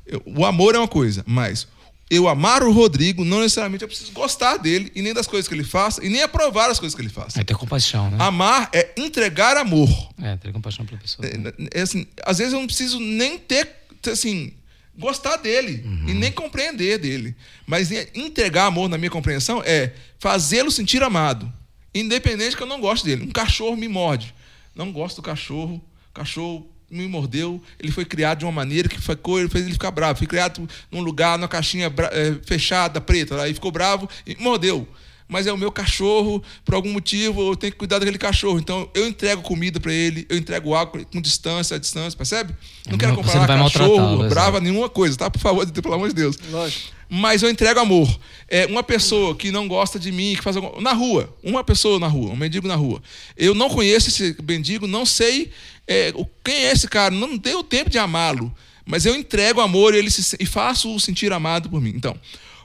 eu- 0.06 0.22
o 0.24 0.44
amor 0.46 0.74
é 0.74 0.78
uma 0.78 0.88
coisa, 0.88 1.22
mas 1.26 1.66
eu 2.08 2.28
amar 2.28 2.62
o 2.62 2.70
Rodrigo, 2.72 3.24
não 3.24 3.40
necessariamente 3.40 3.82
eu 3.82 3.88
preciso 3.88 4.12
gostar 4.12 4.56
dele 4.58 4.92
e 4.94 5.02
nem 5.02 5.12
das 5.12 5.26
coisas 5.26 5.48
que 5.48 5.54
ele 5.54 5.64
faça 5.64 6.04
e 6.04 6.08
nem 6.08 6.22
aprovar 6.22 6.70
as 6.70 6.78
coisas 6.78 6.94
que 6.94 7.02
ele 7.02 7.08
faça. 7.08 7.40
É 7.40 7.44
ter 7.44 7.56
compaixão, 7.56 8.10
né? 8.10 8.16
Amar 8.20 8.68
é 8.72 8.92
entregar 8.96 9.56
amor. 9.56 9.88
É, 10.22 10.36
ter 10.36 10.52
compaixão 10.52 10.86
pela 10.86 11.00
pessoa. 11.00 11.26
É, 11.26 11.78
é 11.78 11.82
assim, 11.82 12.06
às 12.24 12.38
vezes 12.38 12.52
eu 12.52 12.60
não 12.60 12.66
preciso 12.66 13.00
nem 13.00 13.36
ter, 13.38 13.68
assim, 14.10 14.52
gostar 14.96 15.36
dele 15.36 15.84
e 16.06 16.14
nem 16.14 16.30
compreender 16.32 16.98
dele. 16.98 17.34
Mas 17.66 17.90
entregar 18.14 18.66
amor 18.66 18.88
na 18.88 18.96
minha 18.96 19.10
compreensão 19.10 19.60
é 19.66 19.92
fazê-lo 20.18 20.70
sentir 20.70 21.02
amado, 21.02 21.52
independente 21.94 22.56
que 22.56 22.62
eu 22.62 22.66
não 22.68 22.80
goste 22.80 23.04
dele. 23.04 23.24
Um 23.24 23.30
cachorro 23.32 23.76
me 23.76 23.88
morde. 23.88 24.32
Não 24.74 24.92
gosto 24.92 25.16
do 25.16 25.22
cachorro. 25.22 25.82
Cachorro 26.14 26.66
me 26.90 27.06
mordeu. 27.08 27.60
Ele 27.78 27.92
foi 27.92 28.04
criado 28.04 28.40
de 28.40 28.44
uma 28.44 28.52
maneira 28.52 28.88
que 28.88 29.00
ficou, 29.00 29.38
ele 29.38 29.48
fez 29.48 29.64
ele 29.64 29.72
ficar 29.72 29.90
bravo. 29.90 30.18
Foi 30.18 30.26
criado 30.26 30.68
num 30.90 31.00
lugar, 31.00 31.38
numa 31.38 31.48
caixinha 31.48 31.92
eh, 32.12 32.36
fechada, 32.44 33.00
preta. 33.00 33.40
Aí 33.42 33.54
ficou 33.54 33.70
bravo 33.70 34.08
e 34.26 34.36
mordeu. 34.40 34.88
Mas 35.28 35.46
é 35.46 35.52
o 35.52 35.58
meu 35.58 35.72
cachorro, 35.72 36.42
por 36.64 36.74
algum 36.74 36.92
motivo 36.92 37.50
eu 37.50 37.56
tenho 37.56 37.72
que 37.72 37.78
cuidar 37.78 37.98
daquele 37.98 38.18
cachorro. 38.18 38.58
Então 38.58 38.88
eu 38.94 39.08
entrego 39.08 39.42
comida 39.42 39.80
para 39.80 39.92
ele, 39.92 40.24
eu 40.28 40.36
entrego 40.36 40.74
água 40.74 41.04
com 41.04 41.20
distância, 41.20 41.76
a 41.76 41.80
distância, 41.80 42.16
percebe? 42.16 42.54
Não 42.88 42.96
quero 42.96 43.16
comparar 43.16 43.56
não 43.56 43.64
vai 43.64 43.72
cachorro, 43.72 44.28
brava, 44.28 44.60
nenhuma 44.60 44.88
coisa, 44.88 45.16
tá? 45.16 45.28
Por 45.28 45.40
favor, 45.40 45.66
pelo 45.66 45.94
amor 45.94 46.08
de 46.08 46.14
Deus. 46.14 46.38
Lógico. 46.50 46.94
Mas 47.08 47.42
eu 47.42 47.50
entrego 47.50 47.78
amor. 47.78 48.08
É 48.48 48.66
uma 48.66 48.82
pessoa 48.82 49.34
que 49.34 49.52
não 49.52 49.68
gosta 49.68 49.98
de 49.98 50.10
mim, 50.10 50.34
que 50.36 50.42
faz 50.42 50.56
alguma... 50.56 50.80
na 50.80 50.92
rua, 50.92 51.34
uma 51.42 51.62
pessoa 51.62 51.98
na 52.00 52.08
rua, 52.08 52.32
um 52.32 52.36
mendigo 52.36 52.66
na 52.66 52.74
rua. 52.74 53.00
Eu 53.36 53.54
não 53.54 53.68
conheço 53.68 54.08
esse 54.08 54.36
mendigo, 54.42 54.86
não 54.86 55.06
sei 55.06 55.50
é, 55.86 56.12
quem 56.44 56.54
é 56.54 56.72
esse 56.72 56.88
cara, 56.88 57.14
não 57.14 57.38
tenho 57.38 57.62
tempo 57.62 57.90
de 57.90 57.98
amá-lo, 57.98 58.54
mas 58.84 59.06
eu 59.06 59.14
entrego 59.14 59.60
amor 59.60 59.94
e 59.94 59.98
ele 59.98 60.10
se, 60.10 60.36
e 60.38 60.46
faço-o 60.46 60.98
sentir 60.98 61.32
amado 61.32 61.68
por 61.68 61.80
mim. 61.80 61.92
Então, 61.94 62.18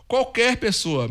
qualquer 0.07 0.57
pessoa, 0.57 1.09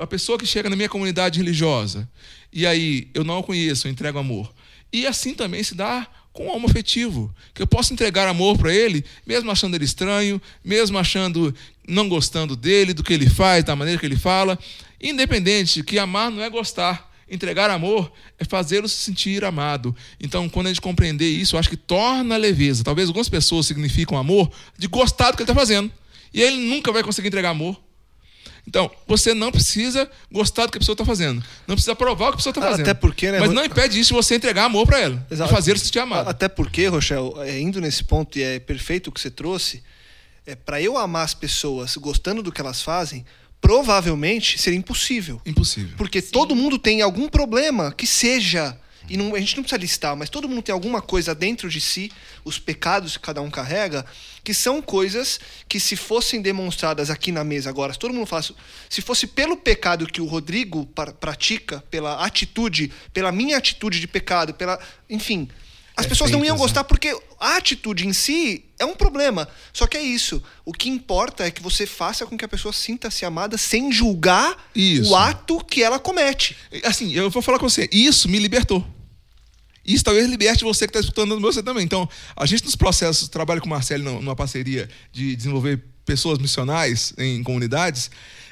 a 0.00 0.06
pessoa 0.06 0.38
que 0.38 0.46
chega 0.46 0.70
na 0.70 0.76
minha 0.76 0.88
comunidade 0.88 1.38
religiosa 1.38 2.08
e 2.52 2.66
aí 2.66 3.08
eu 3.14 3.24
não 3.24 3.38
o 3.38 3.42
conheço, 3.42 3.86
eu 3.86 3.92
entrego 3.92 4.18
amor. 4.18 4.52
E 4.92 5.06
assim 5.06 5.34
também 5.34 5.62
se 5.62 5.74
dá 5.74 6.06
com 6.32 6.46
o 6.46 6.54
homoafetivo, 6.54 7.34
que 7.52 7.60
eu 7.60 7.66
posso 7.66 7.92
entregar 7.92 8.28
amor 8.28 8.56
para 8.56 8.72
ele, 8.72 9.04
mesmo 9.26 9.50
achando 9.50 9.74
ele 9.74 9.84
estranho, 9.84 10.40
mesmo 10.64 10.96
achando 10.96 11.54
não 11.86 12.08
gostando 12.08 12.54
dele, 12.54 12.94
do 12.94 13.02
que 13.02 13.12
ele 13.12 13.28
faz, 13.28 13.64
da 13.64 13.74
maneira 13.74 13.98
que 13.98 14.06
ele 14.06 14.16
fala, 14.16 14.58
independente 15.00 15.82
que 15.82 15.98
amar 15.98 16.30
não 16.30 16.42
é 16.42 16.48
gostar, 16.48 17.07
entregar 17.30 17.70
amor 17.70 18.10
é 18.38 18.44
fazê-lo 18.44 18.88
se 18.88 18.96
sentir 18.96 19.44
amado. 19.44 19.94
Então, 20.20 20.48
quando 20.48 20.66
a 20.66 20.70
gente 20.70 20.80
compreender 20.80 21.28
isso, 21.28 21.54
eu 21.56 21.60
acho 21.60 21.68
que 21.70 21.76
torna 21.76 22.36
leveza. 22.36 22.82
Talvez 22.84 23.08
algumas 23.08 23.28
pessoas 23.28 23.66
significam 23.66 24.16
amor 24.16 24.50
de 24.76 24.86
gostar 24.86 25.30
do 25.30 25.36
que 25.36 25.42
ele 25.42 25.50
está 25.50 25.58
fazendo. 25.60 25.90
E 26.32 26.40
ele 26.42 26.56
nunca 26.56 26.92
vai 26.92 27.02
conseguir 27.02 27.28
entregar 27.28 27.50
amor. 27.50 27.78
Então, 28.66 28.90
você 29.06 29.32
não 29.32 29.50
precisa 29.50 30.10
gostar 30.30 30.66
do 30.66 30.72
que 30.72 30.76
a 30.76 30.80
pessoa 30.80 30.92
está 30.92 31.04
fazendo. 31.04 31.42
Não 31.66 31.74
precisa 31.74 31.96
provar 31.96 32.26
o 32.26 32.28
que 32.28 32.34
a 32.34 32.36
pessoa 32.36 32.50
está 32.50 32.60
Ah, 32.60 32.70
fazendo. 32.70 32.84
até 32.84 32.92
porque, 32.92 33.32
né, 33.32 33.40
Mas 33.40 33.50
não 33.50 33.64
impede 33.64 33.98
isso 33.98 34.08
de 34.08 34.14
você 34.14 34.34
entregar 34.34 34.64
amor 34.66 34.86
para 34.86 35.00
ela. 35.00 35.26
Exato. 35.30 35.50
E 35.50 35.54
fazer 35.54 35.78
se 35.78 35.86
sentir 35.86 36.00
amado. 36.00 36.28
Até 36.28 36.48
porque, 36.48 36.86
Rochel, 36.86 37.34
é, 37.42 37.58
indo 37.58 37.80
nesse 37.80 38.04
ponto, 38.04 38.38
e 38.38 38.42
é 38.42 38.58
perfeito 38.58 39.08
o 39.08 39.12
que 39.12 39.20
você 39.20 39.30
trouxe, 39.30 39.82
é, 40.44 40.54
para 40.54 40.82
eu 40.82 40.98
amar 40.98 41.24
as 41.24 41.32
pessoas 41.32 41.96
gostando 41.96 42.42
do 42.42 42.52
que 42.52 42.60
elas 42.60 42.82
fazem, 42.82 43.24
provavelmente 43.60 44.58
seria 44.58 44.78
impossível. 44.78 45.40
Impossível. 45.44 45.96
Porque 45.96 46.20
todo 46.22 46.54
mundo 46.54 46.78
tem 46.78 47.02
algum 47.02 47.28
problema 47.28 47.92
que 47.92 48.06
seja. 48.06 48.78
E 49.10 49.16
não- 49.16 49.34
a 49.34 49.40
gente 49.40 49.56
não 49.56 49.62
precisa 49.62 49.80
listar, 49.80 50.14
mas 50.14 50.28
todo 50.28 50.46
mundo 50.46 50.60
tem 50.60 50.72
alguma 50.72 51.00
coisa 51.00 51.34
dentro 51.34 51.70
de 51.70 51.80
si, 51.80 52.12
os 52.44 52.58
pecados 52.58 53.16
que 53.16 53.22
cada 53.22 53.40
um 53.40 53.50
carrega, 53.50 54.04
que 54.44 54.52
são 54.52 54.82
coisas 54.82 55.40
que, 55.66 55.80
se 55.80 55.96
fossem 55.96 56.42
demonstradas 56.42 57.08
aqui 57.08 57.32
na 57.32 57.42
mesa 57.42 57.70
agora, 57.70 57.90
se 57.94 57.98
todo 57.98 58.12
mundo 58.12 58.26
falasse. 58.26 58.54
Se 58.90 59.00
fosse 59.00 59.26
pelo 59.26 59.56
pecado 59.56 60.06
que 60.06 60.20
o 60.20 60.26
Rodrigo 60.26 60.84
pra- 60.94 61.12
pratica, 61.12 61.82
pela 61.90 62.22
atitude, 62.22 62.92
pela 63.12 63.32
minha 63.32 63.56
atitude 63.56 63.98
de 63.98 64.06
pecado, 64.06 64.52
pela. 64.52 64.78
Enfim. 65.08 65.48
As 65.98 66.06
pessoas 66.06 66.30
não 66.30 66.44
iam 66.44 66.56
gostar 66.56 66.84
porque 66.84 67.08
a 67.40 67.56
atitude 67.56 68.06
em 68.06 68.12
si 68.12 68.64
é 68.78 68.84
um 68.84 68.94
problema. 68.94 69.48
Só 69.72 69.86
que 69.86 69.96
é 69.96 70.02
isso. 70.02 70.40
O 70.64 70.72
que 70.72 70.88
importa 70.88 71.44
é 71.44 71.50
que 71.50 71.60
você 71.60 71.86
faça 71.86 72.24
com 72.24 72.36
que 72.38 72.44
a 72.44 72.48
pessoa 72.48 72.72
sinta-se 72.72 73.24
amada 73.24 73.58
sem 73.58 73.90
julgar 73.90 74.56
Isso. 74.74 75.10
o 75.10 75.16
ato 75.16 75.58
que 75.64 75.82
ela 75.82 75.98
comete. 75.98 76.56
Assim, 76.84 77.12
eu 77.14 77.28
vou 77.30 77.42
falar 77.42 77.58
com 77.58 77.68
você. 77.68 77.88
Isso 77.92 78.28
me 78.28 78.38
libertou. 78.38 78.86
Isso 79.84 80.04
talvez 80.04 80.28
liberte 80.28 80.62
você 80.64 80.86
que 80.86 80.90
está 80.90 81.00
escutando 81.00 81.40
você 81.40 81.62
também. 81.62 81.82
Então, 81.84 82.08
a 82.36 82.46
gente 82.46 82.64
nos 82.64 82.76
processos, 82.76 83.28
trabalha 83.28 83.60
com 83.60 83.66
o 83.66 83.70
Marcelo 83.70 84.04
numa- 84.04 84.36
parceria 84.36 84.88
de 85.12 85.34
desenvolver 85.34 85.82
pessoas 86.04 86.38
missionais 86.38 87.12
em 87.18 87.42
comunidades. 87.42 88.10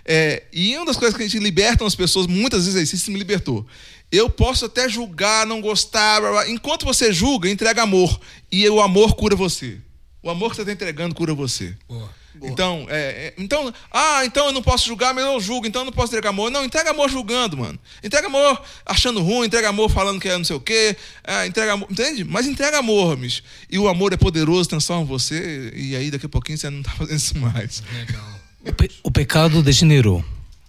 é, 0.08 0.44
e 0.52 0.76
uma 0.76 0.86
das 0.86 0.96
coisas 0.96 1.16
que 1.16 1.22
a 1.24 1.26
gente 1.28 1.42
liberta 1.42 1.84
as 1.84 1.94
pessoas, 1.96 2.26
muitas 2.28 2.64
vezes 2.64 2.78
é 2.80 2.82
isso, 2.82 2.94
isso 2.94 3.10
me 3.10 3.18
libertou. 3.18 3.66
Eu 4.10 4.30
posso 4.30 4.66
até 4.66 4.88
julgar, 4.88 5.46
não 5.46 5.60
gostar. 5.60 6.20
blá, 6.20 6.30
blá. 6.30 6.48
Enquanto 6.50 6.84
você 6.84 7.12
julga, 7.12 7.48
entrega 7.50 7.82
amor. 7.82 8.20
E 8.50 8.68
o 8.68 8.80
amor 8.80 9.14
cura 9.16 9.34
você. 9.36 9.78
O 10.22 10.30
amor 10.30 10.50
que 10.50 10.56
você 10.56 10.62
está 10.62 10.72
entregando 10.72 11.14
cura 11.14 11.34
você. 11.34 11.74
Boa. 11.88 12.08
Então, 12.42 12.86
é, 12.90 12.98
é, 13.28 13.34
então, 13.38 13.72
ah, 13.90 14.22
então 14.26 14.46
eu 14.46 14.52
não 14.52 14.60
posso 14.62 14.86
julgar, 14.86 15.14
mas 15.14 15.24
eu 15.24 15.40
julgo, 15.40 15.66
então 15.66 15.80
eu 15.80 15.86
não 15.86 15.92
posso 15.92 16.08
entregar 16.12 16.28
amor. 16.28 16.50
Não, 16.50 16.64
entrega 16.66 16.90
amor 16.90 17.08
julgando, 17.08 17.56
mano. 17.56 17.78
Entrega 18.04 18.26
amor 18.26 18.62
achando 18.84 19.22
ruim, 19.22 19.46
entrega 19.46 19.70
amor 19.70 19.88
falando 19.90 20.20
que 20.20 20.28
é 20.28 20.36
não 20.36 20.44
sei 20.44 20.54
o 20.54 20.60
quê. 20.60 20.94
é, 21.24 21.46
entrega 21.46 21.72
amor, 21.72 21.88
entende? 21.90 22.24
Mas 22.24 22.46
entrega 22.46 22.78
amor, 22.78 23.16
bicho. 23.16 23.42
E 23.70 23.78
o 23.78 23.88
amor 23.88 24.12
é 24.12 24.18
poderoso, 24.18 24.68
transforma 24.68 25.04
você, 25.06 25.72
e 25.74 25.96
aí 25.96 26.10
daqui 26.10 26.26
a 26.26 26.28
pouquinho 26.28 26.58
você 26.58 26.68
não 26.68 26.82
tá 26.82 26.90
fazendo 26.98 27.16
isso 27.16 27.38
mais. 27.38 27.82
Legal. 27.90 28.40
O, 28.66 28.72
pe- 28.74 28.90
o 29.02 29.10
pecado 29.10 29.62
degenerou. 29.62 30.22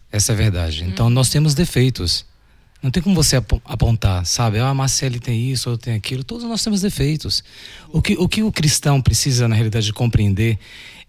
Essa 0.10 0.32
é 0.32 0.36
a 0.36 0.38
verdade. 0.38 0.86
Então 0.86 1.10
nós 1.10 1.30
temos 1.30 1.54
defeitos. 1.54 2.26
Não 2.82 2.92
tem 2.92 3.02
como 3.02 3.16
você 3.16 3.36
apo- 3.38 3.62
apontar, 3.66 4.26
sabe? 4.26 4.60
Ah, 4.60 4.74
Marcele 4.74 5.20
tem 5.20 5.52
isso, 5.52 5.70
ou 5.72 5.78
tem 5.78 5.96
aquilo. 5.96 6.24
Todos 6.24 6.44
nós 6.44 6.63
temos 6.63 6.82
defeitos. 6.82 7.44
O 7.92 8.02
que, 8.02 8.13
o 8.18 8.28
que 8.30 8.44
o 8.44 8.52
cristão 8.52 9.02
precisa, 9.02 9.48
na 9.48 9.56
realidade, 9.56 9.92
compreender 9.92 10.60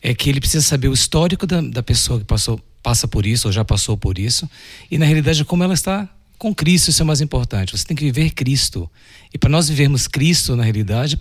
é 0.02 0.14
que 0.14 0.30
ele 0.30 0.40
precisa 0.40 0.64
saber 0.64 0.88
o 0.88 0.94
histórico 0.94 1.46
da, 1.46 1.60
da 1.60 1.82
pessoa 1.82 2.18
que 2.18 2.24
passou, 2.24 2.58
passa 2.82 3.06
por 3.06 3.26
isso, 3.26 3.48
ou 3.48 3.52
já 3.52 3.64
passou 3.64 3.96
por 3.96 4.18
isso, 4.18 4.48
e, 4.90 4.96
na 4.96 5.04
realidade, 5.04 5.44
como 5.44 5.62
ela 5.62 5.74
está 5.74 6.08
com 6.38 6.54
Cristo. 6.54 6.88
Isso 6.88 7.02
é 7.02 7.04
o 7.04 7.06
mais 7.06 7.20
importante. 7.20 7.76
Você 7.76 7.84
tem 7.84 7.96
que 7.96 8.04
viver 8.04 8.30
Cristo. 8.30 8.88
E 9.34 9.36
para 9.36 9.50
nós 9.50 9.68
vivermos 9.68 10.06
Cristo, 10.06 10.56
na 10.56 10.62
realidade, 10.62 11.18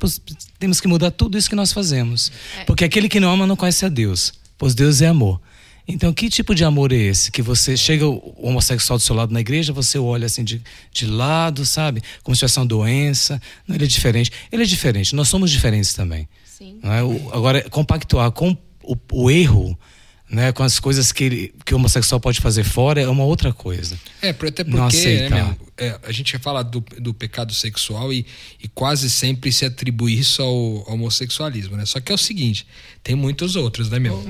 temos 0.59 0.79
que 0.79 0.87
mudar 0.87 1.11
tudo 1.11 1.37
isso 1.37 1.49
que 1.49 1.55
nós 1.55 1.73
fazemos. 1.73 2.31
Porque 2.65 2.85
aquele 2.85 3.09
que 3.09 3.19
não 3.19 3.31
ama 3.33 3.45
não 3.47 3.55
conhece 3.55 3.83
a 3.85 3.89
Deus, 3.89 4.31
pois 4.57 4.73
Deus 4.75 5.01
é 5.01 5.07
amor. 5.07 5.41
Então, 5.87 6.11
que 6.11 6.29
tipo 6.29 6.53
de 6.53 6.63
amor 6.65 6.91
é 6.91 6.95
esse? 6.97 7.31
Que 7.31 7.41
você 7.41 7.77
chega 7.77 8.05
o 8.05 8.35
homossexual 8.41 8.97
do 8.99 9.03
seu 9.03 9.15
lado 9.15 9.33
na 9.33 9.39
igreja, 9.39 9.71
você 9.71 9.97
olha 9.97 10.25
assim 10.25 10.43
de, 10.43 10.61
de 10.91 11.05
lado, 11.05 11.65
sabe? 11.65 12.01
Como 12.23 12.35
se 12.35 12.39
tivesse 12.39 12.59
uma 12.59 12.65
doença. 12.65 13.41
Não, 13.65 13.75
ele 13.75 13.85
é 13.85 13.87
diferente. 13.87 14.31
Ele 14.51 14.63
é 14.63 14.65
diferente. 14.65 15.15
Nós 15.15 15.29
somos 15.29 15.49
diferentes 15.49 15.93
também. 15.93 16.27
Sim. 16.45 16.79
É? 16.83 17.01
O- 17.03 17.29
agora, 17.33 17.61
compactuar 17.69 18.31
com 18.31 18.55
o, 18.83 18.95
o 19.13 19.31
erro, 19.31 19.77
né, 20.29 20.51
com 20.51 20.61
as 20.61 20.79
coisas 20.79 21.11
que, 21.11 21.23
ele, 21.23 21.53
que 21.63 21.73
o 21.73 21.77
homossexual 21.77 22.19
pode 22.19 22.41
fazer 22.41 22.63
fora 22.63 23.01
é 23.01 23.07
uma 23.07 23.23
outra 23.23 23.53
coisa. 23.53 23.97
É, 24.21 24.29
até 24.29 24.63
Não 24.65 24.83
porque 24.89 25.29
né, 25.29 25.55
é, 25.77 25.97
a 26.05 26.11
gente 26.11 26.37
fala 26.37 26.63
do, 26.63 26.83
do 26.99 27.13
pecado 27.13 27.53
sexual 27.53 28.11
e, 28.11 28.25
e 28.61 28.67
quase 28.67 29.09
sempre 29.09 29.51
se 29.53 29.63
atribui 29.63 30.19
isso 30.19 30.41
ao, 30.41 30.49
ao 30.87 30.93
homossexualismo, 30.95 31.77
né? 31.77 31.85
Só 31.85 32.01
que 32.01 32.11
é 32.11 32.15
o 32.15 32.17
seguinte, 32.17 32.67
tem 33.01 33.15
muitos 33.15 33.55
outros, 33.55 33.89
né, 33.89 33.99
meu? 33.99 34.21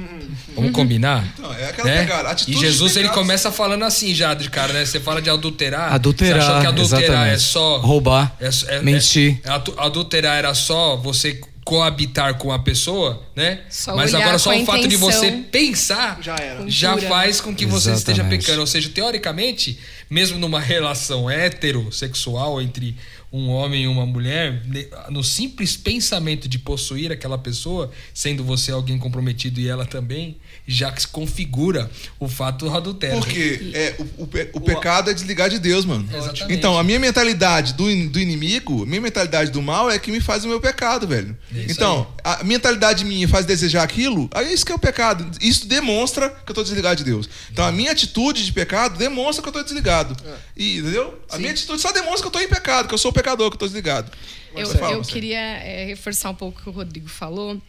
Vamos 0.55 0.71
combinar? 0.71 1.27
Então, 1.33 1.51
é 1.53 1.69
aquela 1.69 1.87
né? 1.87 1.99
pegada, 2.01 2.29
atitude 2.29 2.57
E 2.57 2.59
Jesus 2.59 2.95
ele 2.95 3.09
começa 3.09 3.51
falando 3.51 3.83
assim 3.83 4.13
já 4.13 4.35
de 4.35 4.49
cara, 4.51 4.73
né? 4.73 4.85
Você 4.85 4.99
fala 4.99 5.19
de 5.19 5.29
adulterar. 5.31 5.93
Adulterar, 5.93 6.41
Você 6.41 6.47
achou 6.47 6.61
que 6.61 6.67
adulterar 6.67 7.03
exatamente. 7.03 7.35
é 7.35 7.39
só 7.39 7.77
Roubar, 7.79 8.35
é- 8.39 8.75
é- 8.75 8.81
mentir. 8.81 9.39
é- 9.43 9.49
adu- 9.49 9.73
adulterar 9.77 10.37
era 10.37 10.53
só 10.53 10.95
você 10.95 11.41
coabitar 11.67 12.35
com 12.35 12.49
a 12.49 12.57
pessoa, 12.57 13.21
né? 13.35 13.59
Só 13.69 13.93
Mas 13.93 14.13
agora 14.13 14.39
só 14.39 14.55
o 14.57 14.65
fato 14.65 14.87
de 14.87 14.95
você 14.95 15.27
intenção. 15.27 15.43
pensar 15.51 16.19
Já 16.21 16.35
era. 16.37 16.63
já 16.65 16.97
faz 16.97 17.41
com 17.41 17.53
que 17.53 17.65
você 17.65 17.91
esteja 17.91 18.21
Exatamente. 18.21 18.45
pecando. 18.45 18.61
Ou 18.61 18.67
seja, 18.67 18.87
teoricamente, 18.87 19.77
mesmo 20.09 20.39
numa 20.39 20.61
relação 20.61 21.29
heterossexual 21.29 22.61
entre 22.61 22.95
um 23.33 23.49
homem 23.49 23.83
e 23.83 23.87
uma 23.87 24.05
mulher, 24.05 24.61
no 25.09 25.21
simples 25.25 25.75
pensamento 25.75 26.47
de 26.47 26.57
possuir 26.57 27.11
aquela 27.11 27.37
pessoa, 27.37 27.91
sendo 28.13 28.45
você 28.45 28.71
alguém 28.71 28.97
comprometido 28.97 29.59
e 29.59 29.67
ela 29.67 29.85
também, 29.85 30.37
já 30.69 30.91
que 30.91 31.01
se 31.01 31.07
configura 31.07 31.89
o 32.19 32.27
fato 32.27 32.65
do 32.65 32.75
adultério. 32.75 33.17
Porque 33.19 33.71
é, 33.73 33.95
o, 33.97 34.23
o 34.23 34.29
o 34.53 34.61
pecado 34.61 35.09
é 35.09 35.13
desligar 35.13 35.49
de 35.49 35.59
Deus, 35.59 35.85
mano. 35.85 36.07
Exatamente. 36.13 36.53
Então, 36.53 36.77
a 36.77 36.83
minha 36.83 36.99
mentalidade 36.99 37.73
do, 37.73 37.89
in- 37.89 38.09
do 38.09 38.19
inimigo, 38.19 38.83
a 38.83 38.85
minha 38.85 38.99
mentalidade 38.99 39.49
do 39.49 39.61
mal 39.61 39.89
é 39.89 39.97
que 39.97 40.11
me 40.11 40.19
faz 40.19 40.43
o 40.43 40.47
meu 40.49 40.59
pecado, 40.59 41.07
velho. 41.07 41.37
É 41.55 41.59
isso 41.59 41.71
então, 41.71 42.05
a 42.23 42.43
mentalidade 42.43 43.05
minha 43.05 43.27
faz 43.29 43.45
desejar 43.45 43.81
aquilo, 43.83 44.29
aí 44.33 44.53
isso 44.53 44.65
que 44.65 44.71
é 44.71 44.75
o 44.75 44.79
pecado. 44.79 45.25
Isso 45.41 45.67
demonstra 45.67 46.29
que 46.29 46.51
eu 46.51 46.55
tô 46.55 46.63
desligado 46.63 46.97
de 46.97 47.03
Deus. 47.05 47.29
Então, 47.51 47.65
a 47.65 47.71
minha 47.71 47.91
atitude 47.91 48.45
de 48.45 48.51
pecado 48.51 48.97
demonstra 48.97 49.41
que 49.41 49.47
eu 49.47 49.53
tô 49.53 49.63
desligado. 49.63 50.17
E, 50.55 50.79
entendeu? 50.79 51.17
A 51.29 51.37
minha 51.37 51.51
atitude 51.51 51.81
só 51.81 51.91
demonstra 51.93 52.21
que 52.23 52.27
eu 52.27 52.31
tô 52.31 52.39
em 52.41 52.47
pecado, 52.49 52.87
que 52.89 52.93
eu 52.93 52.97
sou 52.97 53.11
o 53.11 53.13
pecador, 53.13 53.49
que 53.49 53.55
eu 53.55 53.59
tô 53.59 53.65
desligado. 53.67 54.11
Eu, 54.55 54.65
fala, 54.67 54.93
eu 54.93 55.01
queria 55.01 55.39
é, 55.39 55.85
reforçar 55.85 56.31
um 56.31 56.35
pouco 56.35 56.59
o 56.59 56.63
que 56.63 56.69
o 56.69 56.71
Rodrigo 56.73 57.07
falou, 57.07 57.61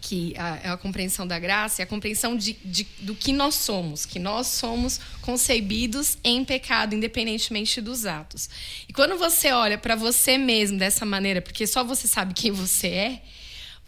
que 0.00 0.34
a, 0.36 0.58
é 0.64 0.68
a 0.68 0.76
compreensão 0.76 1.26
da 1.26 1.38
graça 1.38 1.80
e 1.80 1.84
a 1.84 1.86
compreensão 1.86 2.36
de, 2.36 2.54
de- 2.64 2.86
do 3.00 3.14
que 3.14 3.32
nós 3.32 3.54
somos, 3.54 4.04
que 4.06 4.18
nós 4.18 4.46
somos 4.48 5.00
concebidos 5.22 6.16
em 6.24 6.44
pecado, 6.44 6.94
independentemente 6.94 7.80
dos 7.80 8.06
atos. 8.06 8.48
E 8.88 8.92
quando 8.92 9.16
você 9.16 9.52
olha 9.52 9.78
para 9.78 9.94
você 9.94 10.38
mesmo 10.38 10.78
dessa 10.78 11.04
maneira, 11.04 11.40
porque 11.42 11.66
só 11.66 11.84
você 11.84 12.06
sabe 12.08 12.34
quem 12.34 12.50
você 12.50 12.88
é, 12.88 13.22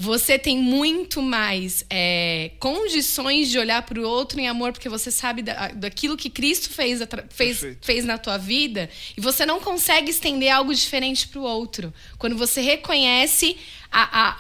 você 0.01 0.39
tem 0.39 0.57
muito 0.57 1.21
mais 1.21 1.85
é, 1.91 2.53
condições 2.61 3.49
de 3.51 3.59
olhar 3.59 3.83
para 3.83 3.99
o 3.99 4.05
outro 4.07 4.39
em 4.39 4.47
amor, 4.47 4.71
porque 4.73 4.89
você 4.89 5.11
sabe 5.11 5.43
da- 5.43 5.69
daquilo 5.73 6.17
que 6.17 6.31
Cristo 6.31 6.71
fez, 6.71 7.01
fez, 7.31 7.59
Perfeito. 7.59 7.85
fez 7.85 8.05
na 8.05 8.17
tua 8.17 8.39
vida 8.39 8.89
e 9.17 9.21
você 9.21 9.45
não 9.45 9.59
consegue 9.59 10.11
estender 10.13 10.51
algo 10.53 10.73
diferente 10.73 11.27
para 11.27 11.41
o 11.41 11.43
outro. 11.43 11.93
Quando 12.17 12.37
você 12.37 12.61
reconhece 12.61 13.57
a, 13.91 14.03
a, 14.03 14.37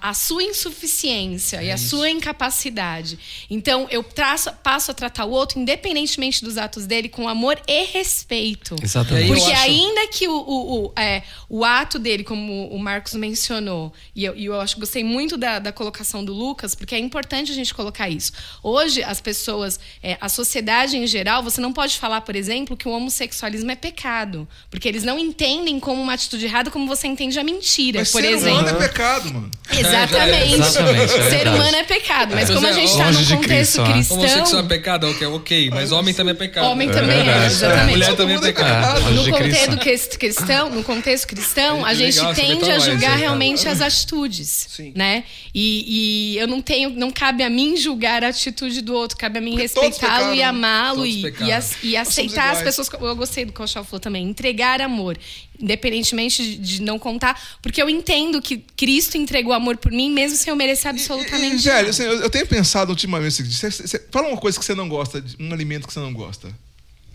a, 0.00 0.10
a 0.10 0.14
sua 0.14 0.42
insuficiência 0.42 1.62
e 1.62 1.70
a 1.70 1.76
sua 1.76 2.08
incapacidade. 2.10 3.18
Então, 3.50 3.86
eu 3.90 4.02
traço, 4.02 4.52
passo 4.62 4.90
a 4.90 4.94
tratar 4.94 5.24
o 5.24 5.30
outro, 5.30 5.58
independentemente 5.58 6.44
dos 6.44 6.56
atos 6.58 6.86
dele, 6.86 7.08
com 7.08 7.28
amor 7.28 7.60
e 7.66 7.84
respeito. 7.86 8.76
Exatamente. 8.82 9.28
Porque 9.28 9.52
acho- 9.52 9.62
ainda 9.62 10.06
que 10.08 10.28
o, 10.28 10.32
o, 10.36 10.84
o, 10.86 10.92
é, 10.98 11.22
o 11.48 11.64
ato 11.64 11.98
dele, 11.98 12.24
como 12.24 12.68
o 12.68 12.78
Marcos 12.78 13.14
mencionou, 13.14 13.92
e 14.14 14.24
eu, 14.24 14.36
e 14.36 14.44
eu 14.46 14.60
acho 14.60 14.74
que 14.74 14.80
gostei 14.80 15.04
muito 15.04 15.36
da, 15.36 15.58
da 15.58 15.72
colocação 15.72 16.24
do 16.24 16.32
Lucas, 16.32 16.74
porque 16.74 16.94
é 16.94 16.98
importante 16.98 17.50
a 17.52 17.54
gente 17.54 17.74
colocar 17.74 18.08
isso. 18.08 18.32
Hoje, 18.62 19.02
as 19.02 19.20
pessoas, 19.20 19.78
é, 20.02 20.16
a 20.20 20.28
sociedade 20.28 20.96
em 20.96 21.06
geral, 21.06 21.42
você 21.42 21.60
não 21.60 21.72
pode 21.72 21.98
falar, 21.98 22.20
por 22.22 22.36
exemplo, 22.36 22.76
que 22.76 22.88
o 22.88 22.92
homossexualismo 22.92 23.70
é 23.70 23.76
pecado. 23.76 24.48
Porque 24.70 24.88
eles 24.88 25.02
não 25.04 25.18
entendem 25.18 25.78
como 25.80 26.00
uma 26.00 26.14
atitude 26.14 26.44
errada 26.44 26.70
como 26.70 26.86
você 26.86 27.06
entende 27.06 27.38
a 27.38 27.44
mentira, 27.44 28.00
Mas 28.00 28.10
por 28.12 28.20
ser 28.22 28.30
exemplo. 28.32 28.68
é 28.82 28.88
pecado, 28.92 29.32
mano. 29.32 29.50
Exatamente. 29.72 30.54
Exatamente, 30.54 31.12
é 31.14 31.30
Ser 31.30 31.48
humano 31.48 31.76
é 31.76 31.84
pecado. 31.84 32.34
Mas 32.34 32.50
É. 32.50 32.54
como 32.54 32.66
a 32.66 32.72
gente 32.72 32.90
está 32.90 33.06
Longe 33.06 33.18
num 33.18 33.24
de 33.24 33.36
contexto 33.36 33.48
Cristo, 33.48 33.82
né? 33.82 33.92
cristão. 33.92 34.18
Homossexual 34.18 34.62
é 34.62 34.66
pecado, 34.68 35.08
ok, 35.08 35.26
ok, 35.28 35.70
mas 35.70 35.92
homem 35.92 36.14
também 36.14 36.32
é 36.32 36.36
pecado. 36.36 36.66
Homem 36.66 36.90
também 36.90 37.28
é, 37.28 37.46
exatamente. 37.46 37.90
Mulher 37.92 38.16
também 38.16 38.34
é 38.36 38.38
é 38.38 38.42
pecado. 38.42 39.00
Longe 39.04 39.30
No 39.30 39.38
contexto 39.38 40.18
cristão, 40.18 40.70
no 40.70 40.84
contexto 40.84 41.26
cristão, 41.26 41.84
a 41.84 41.92
É 41.92 41.94
gente 41.94 42.34
tende 42.34 42.70
a 42.70 42.78
julgar 42.78 43.16
realmente 43.18 43.66
as 43.66 43.80
atitudes, 43.80 44.66
Sim. 44.70 44.92
né? 44.94 45.24
E, 45.54 46.34
e 46.34 46.38
eu 46.38 46.46
não 46.46 46.60
tenho, 46.60 46.90
não 46.90 47.10
cabe 47.10 47.42
a 47.42 47.50
mim 47.50 47.76
julgar 47.76 48.22
a 48.24 48.28
atitude 48.28 48.80
do 48.82 48.94
outro, 48.94 49.16
cabe 49.16 49.38
a 49.38 49.40
mim 49.40 49.56
respeitá-lo 49.56 50.34
e 50.34 50.38
pecaram, 50.38 50.48
amá-lo 50.48 51.06
e, 51.06 51.24
e, 51.24 51.88
e 51.90 51.96
aceitar 51.96 52.52
as 52.52 52.62
pessoas. 52.62 52.88
Eu 53.00 53.16
gostei 53.16 53.44
do 53.44 53.52
que 53.52 53.62
o 53.62 53.66
Chau 53.66 53.84
falou 53.84 54.00
também, 54.00 54.24
entregar 54.28 54.80
amor, 54.80 55.16
independentemente 55.60 56.42
de, 56.42 56.56
de 56.58 56.82
não 56.82 56.98
contar, 56.98 57.40
porque 57.62 57.80
eu 57.82 57.88
entendo 57.88 58.40
que 58.42 58.58
Cristo 58.76 59.16
entregou 59.16 59.52
amor 59.52 59.76
por 59.76 59.92
mim, 59.92 60.10
mesmo 60.12 60.36
sem 60.36 60.50
eu 60.50 60.56
merecer 60.56 60.86
E, 60.86 60.94
absolutamente. 60.94 61.62
velho, 61.64 61.88
assim, 61.90 62.02
eu, 62.02 62.20
eu 62.20 62.30
tenho 62.30 62.46
pensado 62.46 62.90
ultimamente 62.90 63.28
o 63.42 63.48
seguinte: 63.48 64.00
fala 64.10 64.28
uma 64.28 64.36
coisa 64.36 64.58
que 64.58 64.64
você 64.64 64.74
não 64.74 64.88
gosta, 64.88 65.20
de- 65.20 65.36
um 65.40 65.52
alimento 65.52 65.86
que 65.86 65.92
você 65.92 66.00
não 66.00 66.12
gosta. 66.12 66.48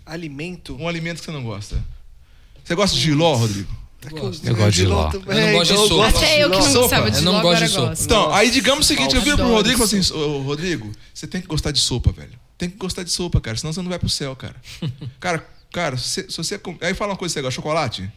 Alimento. 0.06 0.76
Um 0.80 0.88
alimento 0.88 1.20
que 1.20 1.26
você 1.26 1.32
não 1.32 1.44
gosta. 1.44 1.84
Você 2.64 2.76
gosta 2.76 2.96
de 2.96 3.02
giló, 3.02 3.34
Rodrigo? 3.36 3.88
Gosto. 4.10 4.46
Eu 4.48 4.56
gosto 4.56 4.72
de 4.72 4.86
ló. 4.86 5.10
também, 5.10 5.38
Eu 5.38 5.48
não 5.48 5.54
gosto 5.58 5.74
de 5.74 5.88
sopa. 5.88 6.08
Até 6.08 6.44
eu 6.44 6.50
que 6.52 6.56
não 6.58 6.64
Sopa. 6.64 6.80
gostava 6.82 7.12
de 7.12 7.18
Eu 7.18 7.24
não 7.24 7.32
gosto 7.34 7.48
agora 7.48 7.66
de 7.66 7.72
sopa. 7.74 7.88
gosto. 7.90 8.04
Então, 8.06 8.34
aí 8.34 8.52
digamos 8.52 8.86
o 8.86 8.88
seguinte, 8.88 9.16
eu 9.16 9.22
viro 9.22 9.36
pro 9.38 9.48
Rodrigo 9.50 9.84
e 9.84 9.88
falo 9.88 10.00
assim, 10.02 10.14
ô 10.14 10.42
Rodrigo, 10.44 10.92
você 11.14 11.28
tem 11.28 11.42
que 11.42 11.48
gostar 11.48 11.72
de 11.72 11.80
sopa, 11.80 12.12
velho. 12.14 12.32
Tem 12.58 12.70
que 12.70 12.78
gostar 12.78 13.04
de 13.04 13.12
sopa, 13.12 13.42
cara, 13.42 13.58
senão 13.58 13.74
você 13.74 13.82
não 13.82 13.90
vai 13.90 14.00
pro 14.00 14.08
céu, 14.08 14.34
cara. 14.36 14.56
cara, 15.20 15.46
cara, 15.74 15.98
se, 15.98 16.26
se 16.30 16.38
você... 16.38 16.60
Aí 16.82 16.94
fala 16.94 17.12
uma 17.14 17.18
coisa, 17.18 17.34
você 17.34 17.42
gosta 17.42 17.52
de 17.52 17.56
chocolate? 17.56 18.10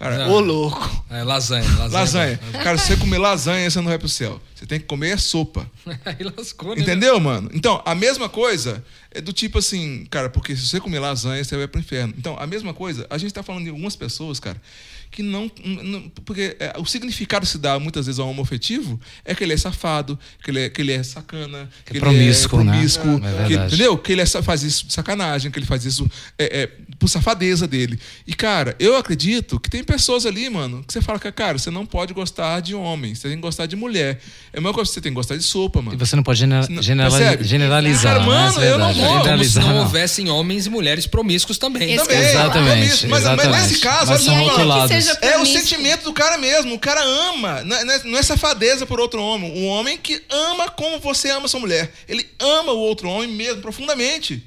Cara, 0.00 0.16
Não. 0.26 0.32
Ô, 0.32 0.40
louco. 0.40 1.04
É, 1.10 1.22
lasanha, 1.22 1.62
lasanha. 1.76 1.90
lasanha. 1.90 2.40
Cara, 2.64 2.78
se 2.78 2.86
você 2.86 2.96
comer 2.96 3.18
lasanha, 3.18 3.70
você 3.70 3.78
não 3.80 3.88
vai 3.88 3.98
pro 3.98 4.08
céu. 4.08 4.40
Você 4.54 4.64
tem 4.64 4.80
que 4.80 4.86
comer 4.86 5.18
sopa. 5.20 5.70
Aí 6.06 6.16
lascou, 6.36 6.74
né? 6.74 6.80
Entendeu, 6.80 7.20
mano? 7.20 7.50
Então, 7.52 7.82
a 7.84 7.94
mesma 7.94 8.26
coisa 8.26 8.82
é 9.10 9.20
do 9.20 9.30
tipo 9.32 9.58
assim, 9.58 10.06
cara, 10.10 10.30
porque 10.30 10.56
se 10.56 10.66
você 10.66 10.80
comer 10.80 11.00
lasanha, 11.00 11.44
você 11.44 11.54
vai 11.54 11.68
pro 11.68 11.78
inferno. 11.80 12.14
Então, 12.16 12.34
a 12.40 12.46
mesma 12.46 12.72
coisa, 12.72 13.06
a 13.10 13.18
gente 13.18 13.34
tá 13.34 13.42
falando 13.42 13.64
de 13.64 13.68
algumas 13.70 13.94
pessoas, 13.94 14.40
cara, 14.40 14.56
que 15.10 15.22
não. 15.22 15.50
não- 15.64 16.08
porque 16.24 16.56
é, 16.60 16.72
o 16.78 16.86
significado 16.86 17.44
que 17.44 17.52
se 17.52 17.58
dá 17.58 17.78
muitas 17.78 18.06
vezes 18.06 18.18
ao 18.18 18.28
homoafetivo 18.28 18.98
é 19.24 19.34
que 19.34 19.42
ele 19.44 19.52
é 19.52 19.56
safado, 19.58 20.18
que 20.42 20.50
ele 20.50 20.60
é, 20.60 20.70
que 20.70 20.80
ele 20.80 20.92
é 20.92 21.02
sacana, 21.02 21.68
que, 21.84 21.92
é 21.92 21.96
ele 21.96 22.00
promíscuo, 22.00 22.60
é 22.60 22.64
né? 22.64 22.72
promíscuo, 22.72 23.10
É 23.16 23.20
que- 23.20 23.48
verdade. 23.48 23.74
entendeu? 23.74 23.98
Que 23.98 24.12
ele 24.12 24.22
é 24.22 24.26
faz 24.26 24.62
isso 24.62 24.86
de 24.86 24.92
sacanagem, 24.94 25.50
que 25.50 25.58
ele 25.58 25.66
faz 25.66 25.84
isso 25.84 26.08
é, 26.38 26.62
é, 26.62 26.70
por 27.00 27.08
safadeza 27.08 27.66
dele. 27.66 27.98
E, 28.26 28.34
cara, 28.34 28.76
eu 28.78 28.94
acredito 28.96 29.58
que 29.58 29.68
tem 29.70 29.82
pessoas 29.82 30.26
ali, 30.26 30.48
mano, 30.50 30.84
que 30.86 30.92
você 30.92 31.00
fala 31.00 31.18
que, 31.18 31.32
cara, 31.32 31.58
você 31.58 31.70
não 31.70 31.84
pode 31.86 32.12
gostar 32.14 32.60
de 32.60 32.74
homem, 32.74 33.14
você 33.14 33.26
tem 33.28 33.36
que 33.38 33.42
gostar 33.42 33.64
de 33.66 33.74
mulher. 33.74 34.20
É 34.52 34.58
a 34.58 34.60
mesma 34.60 34.74
coisa 34.74 34.88
que 34.90 34.94
você 34.94 35.00
tem 35.00 35.10
que 35.10 35.16
gostar 35.16 35.36
de 35.36 35.42
sopa, 35.42 35.80
E 35.80 35.82
mano. 35.82 35.98
você 35.98 36.14
não 36.14 36.22
pode 36.22 36.38
genera- 36.38 36.66
Não- 36.68 36.82
generali- 36.82 37.16
percebe? 37.18 37.44
generalizar. 37.44 38.02
Cara, 38.12 38.20
né? 38.20 38.26
mano, 38.26 38.60
é 38.62 38.70
eu 38.70 38.78
não 38.78 38.92
vou. 38.92 38.94
Como 38.94 39.08
se 39.18 39.18
Generalizar, 39.24 39.64
não 39.66 39.74
não. 39.74 39.82
houvessem 39.82 40.28
homens 40.28 40.66
e 40.66 40.70
mulheres 40.70 41.06
promíscuos 41.06 41.56
também. 41.58 41.94
Esse- 41.94 42.04
Também, 42.06 42.18
Exatamente. 42.18 42.88
Mas, 42.90 43.04
mas 43.06 43.20
exatamente. 43.22 43.62
nesse 43.62 43.78
caso, 43.80 44.12
Mas 44.12 44.28
olha 44.28 44.94
É 45.22 45.38
o 45.38 45.46
sentimento 45.46 46.04
do 46.04 46.12
cara 46.12 46.36
mesmo. 46.36 46.74
O 46.74 46.78
cara 46.78 47.02
ama. 47.02 47.62
Não 47.64 47.76
é, 47.76 47.84
não 47.84 47.94
é- 47.94 48.02
não 48.04 48.18
é 48.18 48.22
safadeza 48.22 48.84
por 48.84 49.00
outro 49.00 49.22
homem. 49.22 49.50
Um 49.56 49.66
homem 49.66 49.96
que 49.96 50.22
ama 50.28 50.68
como 50.70 50.98
você 51.00 51.30
ama 51.30 51.48
sua 51.48 51.60
mulher. 51.60 51.90
Ele 52.08 52.26
ama 52.38 52.72
o 52.72 52.78
outro 52.78 53.08
homem 53.08 53.28
mesmo, 53.28 53.62
profundamente. 53.62 54.42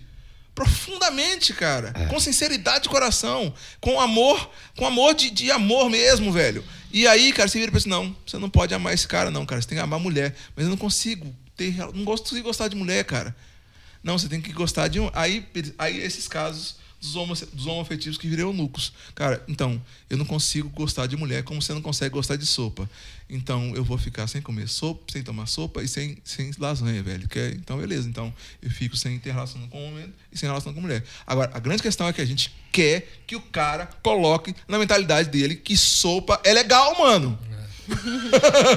Profundamente, 0.54 1.54
cara. 1.54 1.94
Com 2.10 2.20
sinceridade 2.20 2.84
de 2.84 2.90
coração. 2.90 3.54
Com 3.80 4.00
amor. 4.00 4.50
Com 4.78 4.86
amor 4.86 5.14
de, 5.14 5.30
de 5.30 5.52
amor 5.52 5.90
mesmo, 5.90 6.32
velho. 6.32 6.64
E 6.92 7.08
aí, 7.08 7.34
cara, 7.34 7.48
você 7.48 7.58
vira 7.58 7.72
e 7.72 7.74
pensa: 7.74 7.90
não, 7.90 8.16
você 8.26 8.38
não 8.38 8.50
pode 8.50 8.74
amar 8.74 8.94
esse 8.94 9.08
cara, 9.08 9.32
não, 9.32 9.46
cara. 9.46 9.62
Você 9.62 9.68
tem 9.68 9.78
que 9.78 9.84
amar 9.84 10.00
mulher. 10.00 10.36
Mas 10.56 10.66
eu 10.66 10.70
não 10.70 10.78
consigo 10.78 11.34
ter. 11.58 11.76
Não 11.94 12.04
gosto 12.04 12.36
de 12.36 12.42
gostar 12.42 12.68
de 12.68 12.76
mulher, 12.76 13.04
cara. 13.04 13.36
Não, 14.04 14.18
você 14.18 14.28
tem 14.28 14.42
que 14.42 14.52
gostar 14.52 14.88
de 14.90 15.00
um. 15.00 15.10
Aí, 15.14 15.46
aí 15.78 16.00
esses 16.02 16.28
casos 16.28 16.76
dos, 17.04 17.16
homo, 17.18 17.36
dos 17.52 17.68
homoafetivos 17.68 18.18
que 18.18 18.28
viram 18.28 18.48
eunucos. 18.48 18.94
Cara, 19.14 19.44
então, 19.48 19.80
eu 20.10 20.18
não 20.18 20.26
consigo 20.26 20.70
gostar 20.70 21.06
de 21.06 21.18
mulher 21.18 21.44
como 21.44 21.62
você 21.62 21.74
não 21.74 21.82
consegue 21.82 22.14
gostar 22.14 22.38
de 22.38 22.46
sopa. 22.46 22.90
Então, 23.30 23.74
eu 23.76 23.84
vou 23.84 23.98
ficar 23.98 24.28
sem 24.28 24.42
comer 24.42 24.70
sopa, 24.70 25.04
sem 25.12 25.22
tomar 25.22 25.46
sopa 25.48 25.84
e 25.84 25.88
sem, 25.88 26.18
sem 26.24 26.52
lasanha, 26.58 27.04
velho. 27.04 27.28
Que 27.28 27.40
é- 27.40 27.50
então, 27.52 27.78
beleza. 27.78 28.08
Então, 28.08 28.34
eu 28.62 28.70
fico 28.72 28.96
sem 28.96 29.20
ter 29.20 29.32
relação 29.32 29.68
com 29.68 29.86
homem 29.90 30.14
e 30.32 30.38
sem 30.38 30.48
relação 30.48 30.74
com 30.74 30.80
mulher. 30.82 31.04
Agora, 31.28 31.52
a 31.54 31.60
grande 31.60 31.82
questão 31.84 32.08
é 32.08 32.14
que 32.14 32.22
a 32.22 32.26
gente 32.26 32.54
quer 32.72 33.22
que 33.28 33.36
o 33.36 33.42
cara 33.42 33.88
coloque 34.02 34.56
na 34.68 34.80
mentalidade 34.80 35.30
dele 35.30 35.56
que 35.56 35.76
sopa 35.76 36.40
é 36.44 36.54
legal, 36.54 36.98
mano. 36.98 37.38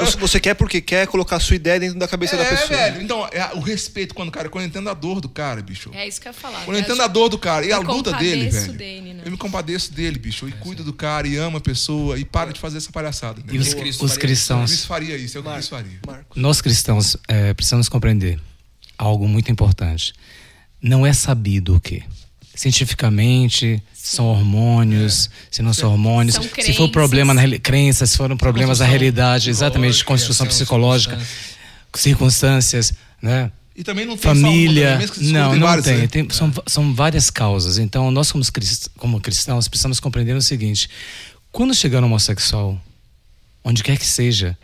Você- 0.00 0.16
Você 0.18 0.40
quer 0.40 0.54
porque 0.54 0.80
quer 0.80 1.06
colocar 1.06 1.36
a 1.36 1.40
sua 1.40 1.56
ideia 1.56 1.78
dentro 1.78 1.98
da 1.98 2.08
cabeça 2.08 2.36
da 2.36 2.42
é, 2.44 2.48
pessoa. 2.50 2.68
velho. 2.78 3.02
Então, 3.02 3.26
é 3.32 3.54
o 3.54 3.60
respeito 3.60 4.14
quando 4.14 4.28
o 4.28 4.32
cara, 4.32 4.48
quando 4.48 4.64
eu 4.64 4.68
entendo 4.68 4.88
a 4.90 4.94
dor 4.94 5.20
do 5.20 5.28
cara, 5.28 5.62
bicho. 5.62 5.90
É 5.94 6.06
isso 6.06 6.20
que 6.20 6.28
eu 6.28 6.30
ia 6.30 6.34
falar. 6.38 6.64
Quando 6.64 6.76
eu 6.76 6.82
entendo 6.82 7.02
a 7.02 7.06
dor 7.06 7.28
do 7.28 7.38
cara 7.38 7.64
e 7.64 7.72
a 7.72 7.78
luta 7.78 8.12
dele, 8.14 8.44
compadeço 8.46 8.66
velho. 8.66 8.78
dele, 8.78 9.14
né? 9.14 9.22
Eu 9.24 9.30
me 9.30 9.36
compadeço 9.36 9.92
dele, 9.92 10.18
bicho. 10.18 10.48
E 10.48 10.52
cuido 10.52 10.82
do 10.84 10.92
cara 10.92 11.26
e 11.28 11.36
ama 11.36 11.58
a 11.58 11.60
pessoa 11.60 12.18
e 12.18 12.24
para 12.24 12.52
de 12.52 12.60
fazer 12.60 12.78
essa 12.78 12.90
palhaçada. 12.92 13.42
E 13.50 13.58
os? 13.58 13.74
Cristo 13.74 14.04
os 14.04 14.16
cristãos, 14.16 14.70
Cristo 14.70 14.86
faria 14.86 15.16
isso, 15.16 15.36
é 15.38 15.40
o 15.40 15.44
que 15.44 15.52
Cristo 15.52 15.70
faria. 15.70 15.98
Marcos. 16.06 16.40
nós 16.40 16.60
cristãos 16.60 17.16
é, 17.28 17.52
precisamos 17.54 17.88
compreender 17.88 18.38
algo 18.98 19.28
muito 19.28 19.50
importante. 19.50 20.12
Não 20.80 21.06
é 21.06 21.12
sabido 21.12 21.76
o 21.76 21.80
quê? 21.80 22.02
Cientificamente, 22.56 23.80
são 23.94 24.26
hormônios, 24.26 25.28
se 25.50 25.62
não 25.62 25.72
são 25.74 25.92
hormônios, 25.92 26.34
São 26.36 26.42
se 26.42 26.72
for 26.72 26.88
problema 26.88 27.34
na 27.34 27.42
crenças, 27.58 28.10
se 28.10 28.16
foram 28.16 28.36
problemas 28.36 28.78
da 28.78 28.86
Construção 28.86 28.90
realidade, 28.90 29.50
exatamente, 29.50 29.92
psicológica, 29.92 30.06
construção 30.12 30.46
psicológica, 30.46 31.18
circunstâncias, 31.94 32.92
né? 33.22 33.50
E 33.74 33.84
também 33.84 34.06
não 34.06 34.16
tem 34.16 34.22
só 34.22 34.30
uma, 34.38 34.48
família. 34.48 35.06
se 35.06 35.24
Não, 35.32 35.54
não 35.54 35.66
vários, 35.66 35.84
tem. 35.84 35.98
né? 35.98 36.06
Tem- 36.06 36.30
são, 36.30 36.50
são 36.66 36.94
várias 36.94 37.28
causas. 37.28 37.76
Então, 37.78 38.10
nós, 38.10 38.32
como, 38.32 38.42
crist- 38.50 38.88
como 38.96 39.20
cristãos, 39.20 39.68
precisamos 39.68 40.00
compreender 40.00 40.34
o 40.34 40.40
seguinte: 40.40 40.88
quando 41.52 41.74
chegar 41.74 42.00
no 42.00 42.06
homossexual, 42.06 42.80
onde 43.62 43.82
quer 43.82 43.98
que 43.98 44.06
seja, 44.06 44.56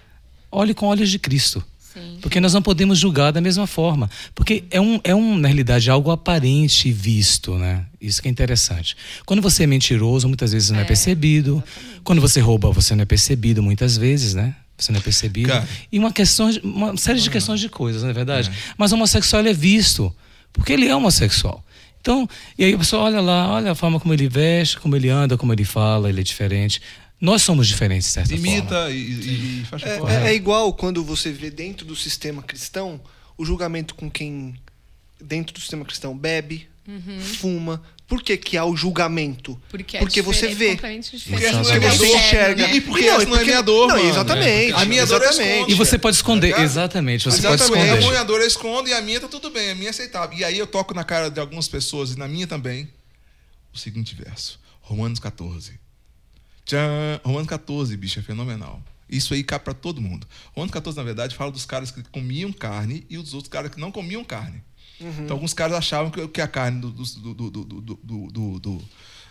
olhe 0.50 0.72
com 0.72 0.86
olhos 0.86 1.10
de 1.10 1.18
Cristo. 1.18 1.62
Sim. 1.92 2.18
Porque 2.22 2.40
nós 2.40 2.54
não 2.54 2.62
podemos 2.62 2.98
julgar 2.98 3.32
da 3.32 3.40
mesma 3.40 3.66
forma. 3.66 4.10
Porque 4.34 4.64
é, 4.70 4.80
um, 4.80 5.00
é 5.04 5.14
um, 5.14 5.36
na 5.36 5.48
realidade, 5.48 5.90
algo 5.90 6.10
aparente 6.10 6.88
e 6.88 6.92
visto, 6.92 7.56
né? 7.58 7.84
Isso 8.00 8.22
que 8.22 8.28
é 8.28 8.30
interessante. 8.30 8.96
Quando 9.26 9.42
você 9.42 9.64
é 9.64 9.66
mentiroso, 9.66 10.26
muitas 10.26 10.52
vezes 10.52 10.70
não 10.70 10.78
é, 10.78 10.82
É, 10.82 10.84
percebido. 10.84 11.62
Quando 12.02 12.20
você 12.20 12.40
rouba, 12.40 12.70
você 12.70 12.94
não 12.94 13.02
é 13.02 13.06
percebido, 13.06 13.62
muitas 13.62 13.96
vezes, 13.96 14.34
né? 14.34 14.54
Você 14.78 14.90
não 14.90 14.98
é 14.98 15.02
percebido. 15.02 15.48
Cara. 15.48 15.68
E 15.92 15.98
uma, 15.98 16.10
questão, 16.12 16.50
de- 16.50 16.60
uma 16.60 16.96
série 16.96 17.20
de 17.20 17.28
questões 17.30 17.60
de 17.60 17.68
coisas, 17.68 18.02
não 18.02 18.10
é 18.10 18.12
verdade? 18.12 18.50
Mas 18.76 18.90
o 18.90 18.94
homossexual 18.96 19.44
é 19.46 19.52
visto, 19.52 20.12
porque 20.52 20.72
ele 20.72 20.88
é 20.88 20.96
homossexual. 20.96 21.64
Então, 22.00 22.28
e 22.58 22.64
aí 22.64 22.74
a 22.74 22.78
pessoa 22.78 23.02
olha 23.04 23.20
lá, 23.20 23.48
olha 23.52 23.70
a 23.70 23.74
forma 23.76 24.00
como 24.00 24.12
ele 24.12 24.28
veste, 24.28 24.76
como 24.80 24.96
ele 24.96 25.08
anda, 25.08 25.36
como 25.38 25.52
ele 25.52 25.62
fala, 25.64 26.08
ele 26.08 26.20
é 26.20 26.24
diferente. 26.24 26.82
Nós 27.22 27.40
somos 27.42 27.68
diferentes, 27.68 28.08
de 28.08 28.12
certa 28.14 28.30
forma. 28.30 28.46
Imita 28.48 28.90
e, 28.90 28.94
e, 28.96 29.60
e 29.62 29.64
faz 29.70 29.82
É, 29.84 29.98
é- 30.26 30.30
é 30.30 30.34
igual 30.34 30.74
quando 30.74 31.04
você 31.04 31.30
vê 31.30 31.50
dentro 31.50 31.86
do 31.86 31.94
sistema 31.94 32.42
cristão 32.42 33.00
o 33.38 33.44
julgamento 33.44 33.94
com 33.94 34.10
quem 34.10 34.54
dentro 35.20 35.54
do 35.54 35.60
sistema 35.60 35.84
cristão 35.84 36.18
bebe, 36.18 36.68
fuma. 37.38 37.80
Por 38.08 38.22
que, 38.22 38.36
que 38.36 38.58
há 38.58 38.64
o 38.64 38.76
julgamento? 38.76 39.58
Porque, 39.70 39.98
Porque 39.98 40.18
é 40.20 40.22
você 40.22 40.48
diferente, 40.48 41.16
vê. 41.16 41.30
Porque 41.30 41.44
essa 41.46 41.52
não 41.54 41.60
é 41.60 41.64
Você 41.64 41.78
minha 41.78 41.94
dor. 41.96 42.06
enxerga. 42.18 42.74
E, 42.74 42.80
porque 42.80 43.06
Não, 43.06 43.14
essa 43.14 43.22
e 43.22 43.26
não 43.26 43.32
é 43.34 43.38
porque- 43.38 43.44
minha 43.50 43.62
dor, 43.62 43.88
não, 43.88 43.96
mano. 43.96 44.08
exatamente, 44.10 44.72
A 44.74 44.84
minha 44.84 45.06
dor 45.06 45.22
é 45.22 45.24
exatamente. 45.28 45.52
esconde. 45.54 45.72
E 45.72 45.74
você 45.76 45.98
pode 45.98 46.16
esconder, 46.16 46.54
Tá 46.56 46.62
exatamente, 46.62 47.24
você 47.24 47.40
pode 47.40 47.54
Exatamente. 47.62 47.82
A 47.90 47.94
esconder. 47.94 48.10
minha 48.10 48.24
dor 48.24 48.40
eu 48.40 48.46
escondo 48.46 48.88
e 48.88 48.92
a 48.92 49.00
minha 49.00 49.20
tá 49.20 49.28
tudo 49.28 49.48
bem, 49.50 49.70
a 49.70 49.74
minha 49.76 49.86
é 49.86 49.90
aceitável. 49.90 50.36
E 50.36 50.44
aí 50.44 50.58
eu 50.58 50.66
toco 50.66 50.92
na 50.92 51.04
cara 51.04 51.30
de 51.30 51.40
algumas 51.40 51.68
pessoas 51.68 52.10
e 52.12 52.18
na 52.18 52.26
minha 52.28 52.46
também 52.48 52.88
o 53.72 53.78
seguinte 53.78 54.14
verso. 54.14 54.60
Romanos 54.82 55.18
14. 55.20 55.80
Tchan, 56.64 57.20
Romano 57.24 57.46
14, 57.46 57.96
bicho, 57.96 58.18
é 58.18 58.22
fenomenal. 58.22 58.82
Isso 59.08 59.34
aí 59.34 59.44
cabe 59.44 59.64
para 59.64 59.74
todo 59.74 60.00
mundo. 60.00 60.26
Romano 60.54 60.72
14, 60.72 60.96
na 60.96 61.04
verdade, 61.04 61.34
fala 61.34 61.50
dos 61.50 61.66
caras 61.66 61.90
que 61.90 62.02
comiam 62.04 62.52
carne 62.52 63.06
e 63.10 63.18
dos 63.18 63.34
outros 63.34 63.52
caras 63.52 63.70
que 63.70 63.78
não 63.78 63.92
comiam 63.92 64.24
carne. 64.24 64.62
Uhum. 65.00 65.24
Então, 65.24 65.36
alguns 65.36 65.52
caras 65.52 65.76
achavam 65.76 66.10
que, 66.10 66.26
que 66.28 66.40
a 66.40 66.48
carne 66.48 66.80
do, 66.80 66.90
do, 66.90 67.04
do, 67.04 67.50
do, 67.50 67.64
do, 67.64 68.58
do, 68.60 68.82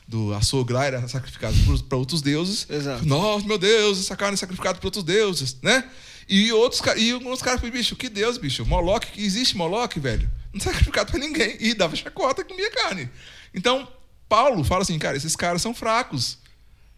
do, 0.07 0.33
açougue 0.33 0.73
lá 0.73 0.85
era 0.85 1.07
sacrificada 1.07 1.55
para 1.87 1.97
outros 1.97 2.21
deuses. 2.21 2.67
Exato. 2.69 3.05
Nossa, 3.07 3.47
meu 3.47 3.57
Deus, 3.57 3.99
essa 3.99 4.15
carne 4.15 4.35
é 4.35 4.37
sacrificada 4.37 4.77
para 4.77 4.87
outros 4.87 5.03
deuses, 5.03 5.57
né? 5.61 5.89
E 6.29 6.51
outros 6.51 6.81
e 6.97 7.11
alguns 7.11 7.41
caras 7.41 7.59
falaram, 7.59 7.77
bicho, 7.77 7.95
que 7.95 8.07
Deus, 8.07 8.37
bicho. 8.37 8.65
Moloque, 8.65 9.21
existe 9.21 9.57
Moloque, 9.57 9.99
velho? 9.99 10.29
Não 10.53 10.61
é 10.61 10.63
sacrificado 10.63 11.11
para 11.11 11.19
ninguém. 11.19 11.57
E 11.59 11.73
dava 11.73 11.95
chacota 11.95 12.41
e 12.41 12.45
comia 12.45 12.69
carne. 12.71 13.09
Então, 13.53 13.87
Paulo 14.29 14.63
fala 14.63 14.83
assim, 14.83 14.97
cara, 14.99 15.17
esses 15.17 15.35
caras 15.35 15.61
são 15.61 15.73
fracos 15.73 16.37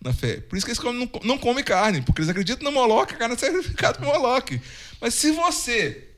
na 0.04 0.14
fé. 0.14 0.42
Por 0.42 0.58
isso 0.58 0.66
que 0.66 0.72
eles 0.72 0.84
não, 0.84 1.10
não 1.24 1.38
comem 1.38 1.64
carne, 1.64 2.02
porque 2.02 2.22
eles 2.22 2.30
acreditam 2.30 2.64
no 2.64 2.72
Moloque, 2.72 3.16
a 3.16 3.18
carne 3.18 3.36
é 3.36 3.38
sacrificada 3.38 3.98
para 3.98 4.08
Moloque. 4.08 4.62
Mas 5.00 5.14
se 5.14 5.32
você 5.32 6.10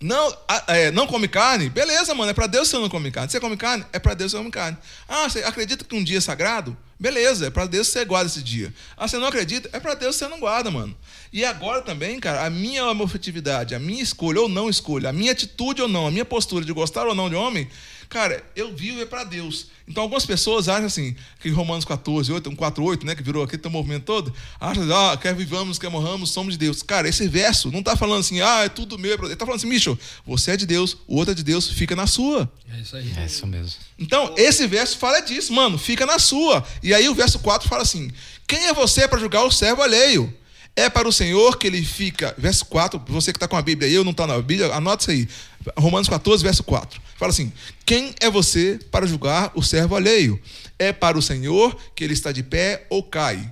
não, 0.00 0.36
é, 0.66 0.90
não 0.90 1.06
come 1.06 1.28
carne, 1.28 1.70
beleza, 1.70 2.14
mano, 2.14 2.30
é 2.30 2.34
pra 2.34 2.46
Deus 2.46 2.68
você 2.68 2.76
não 2.76 2.88
come 2.88 3.10
carne. 3.10 3.30
Você 3.30 3.40
come 3.40 3.56
carne, 3.56 3.84
é 3.92 3.98
pra 3.98 4.14
Deus 4.14 4.32
você 4.32 4.38
come 4.38 4.50
carne. 4.50 4.76
Ah, 5.08 5.28
você 5.28 5.38
acredita 5.40 5.84
que 5.84 5.94
um 5.94 6.02
dia 6.02 6.18
é 6.18 6.20
sagrado? 6.20 6.76
Beleza, 6.98 7.46
é 7.46 7.50
pra 7.50 7.66
Deus 7.66 7.88
você 7.88 8.04
guarda 8.04 8.30
esse 8.30 8.42
dia. 8.42 8.72
Ah, 8.96 9.06
você 9.08 9.18
não 9.18 9.26
acredita? 9.26 9.68
É 9.72 9.80
pra 9.80 9.94
Deus 9.94 10.16
você 10.16 10.28
não 10.28 10.38
guarda, 10.38 10.70
mano. 10.70 10.96
E 11.32 11.44
agora 11.44 11.82
também, 11.82 12.20
cara, 12.20 12.44
a 12.44 12.50
minha 12.50 12.84
homofetividade, 12.86 13.74
a 13.74 13.78
minha 13.78 14.02
escolha 14.02 14.40
ou 14.40 14.48
não 14.48 14.68
escolha, 14.68 15.10
a 15.10 15.12
minha 15.12 15.32
atitude 15.32 15.82
ou 15.82 15.88
não, 15.88 16.06
a 16.06 16.10
minha 16.10 16.24
postura 16.24 16.64
de 16.64 16.72
gostar 16.72 17.06
ou 17.06 17.14
não 17.14 17.28
de 17.28 17.34
homem, 17.34 17.68
cara, 18.14 18.44
eu 18.54 18.72
vivo 18.72 19.02
é 19.02 19.04
pra 19.04 19.24
Deus. 19.24 19.66
Então 19.88 20.04
algumas 20.04 20.24
pessoas 20.24 20.68
acham 20.68 20.86
assim, 20.86 21.16
que 21.40 21.48
Romanos 21.48 21.84
14, 21.84 22.32
8, 22.32 22.48
um 22.48 22.54
4, 22.54 22.84
8, 22.84 23.04
né, 23.04 23.16
que 23.16 23.24
virou 23.24 23.42
aquele 23.42 23.60
teu 23.60 23.72
movimento 23.72 24.04
todo, 24.04 24.32
acham, 24.60 24.84
ah, 24.94 25.16
quer 25.16 25.34
vivamos, 25.34 25.80
quer 25.80 25.90
morramos, 25.90 26.30
somos 26.30 26.54
de 26.54 26.58
Deus. 26.58 26.80
Cara, 26.80 27.08
esse 27.08 27.26
verso 27.26 27.72
não 27.72 27.82
tá 27.82 27.96
falando 27.96 28.20
assim, 28.20 28.40
ah, 28.40 28.62
é 28.62 28.68
tudo 28.68 28.96
meu, 28.96 29.14
é 29.14 29.24
ele 29.24 29.34
tá 29.34 29.44
falando 29.44 29.58
assim, 29.58 29.66
Micho, 29.66 29.98
você 30.24 30.52
é 30.52 30.56
de 30.56 30.64
Deus, 30.64 30.96
o 31.08 31.16
outro 31.16 31.32
é 31.32 31.34
de 31.34 31.42
Deus, 31.42 31.68
fica 31.68 31.96
na 31.96 32.06
sua. 32.06 32.48
É 32.72 32.80
isso 32.80 32.96
aí. 32.96 33.12
É 33.16 33.26
isso 33.26 33.46
mesmo. 33.48 33.80
Então, 33.98 34.32
esse 34.38 34.64
verso 34.68 34.96
fala 34.96 35.18
disso, 35.18 35.52
mano, 35.52 35.76
fica 35.76 36.06
na 36.06 36.20
sua. 36.20 36.64
E 36.84 36.94
aí 36.94 37.08
o 37.08 37.16
verso 37.16 37.40
4 37.40 37.68
fala 37.68 37.82
assim: 37.82 38.12
Quem 38.46 38.66
é 38.66 38.72
você 38.72 39.08
para 39.08 39.18
julgar 39.18 39.42
o 39.42 39.50
servo 39.50 39.82
alheio? 39.82 40.32
É 40.76 40.90
para 40.90 41.06
o 41.08 41.12
Senhor 41.12 41.56
que 41.56 41.66
ele 41.68 41.82
fica. 41.84 42.34
Verso 42.36 42.64
4, 42.66 43.00
você 43.06 43.32
que 43.32 43.36
está 43.36 43.46
com 43.46 43.56
a 43.56 43.62
Bíblia 43.62 43.88
aí, 43.88 43.94
eu 43.94 44.02
não 44.04 44.10
está 44.10 44.26
na 44.26 44.36
Bíblia, 44.40 44.72
anota 44.74 45.02
isso 45.02 45.10
aí. 45.12 45.28
Romanos 45.78 46.08
14, 46.08 46.42
verso 46.42 46.64
4. 46.64 47.00
Fala 47.16 47.30
assim: 47.30 47.52
Quem 47.86 48.12
é 48.20 48.28
você 48.28 48.78
para 48.90 49.06
julgar 49.06 49.52
o 49.54 49.62
servo 49.62 49.94
alheio? 49.94 50.40
É 50.78 50.92
para 50.92 51.16
o 51.16 51.22
Senhor 51.22 51.76
que 51.94 52.02
ele 52.02 52.12
está 52.12 52.32
de 52.32 52.42
pé 52.42 52.86
ou 52.90 53.02
cai, 53.04 53.48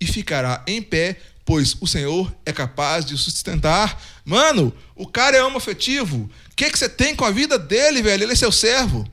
e 0.00 0.06
ficará 0.06 0.62
em 0.66 0.82
pé, 0.82 1.16
pois 1.44 1.76
o 1.80 1.86
Senhor 1.86 2.34
é 2.44 2.52
capaz 2.52 3.04
de 3.04 3.14
o 3.14 3.18
sustentar. 3.18 4.02
Mano, 4.24 4.72
o 4.96 5.06
cara 5.06 5.36
é 5.36 5.44
homoafetivo. 5.44 6.28
O 6.50 6.56
que, 6.56 6.68
que 6.70 6.78
você 6.78 6.88
tem 6.88 7.14
com 7.14 7.24
a 7.24 7.30
vida 7.30 7.56
dele, 7.56 8.02
velho? 8.02 8.24
Ele 8.24 8.32
é 8.32 8.36
seu 8.36 8.50
servo. 8.50 9.08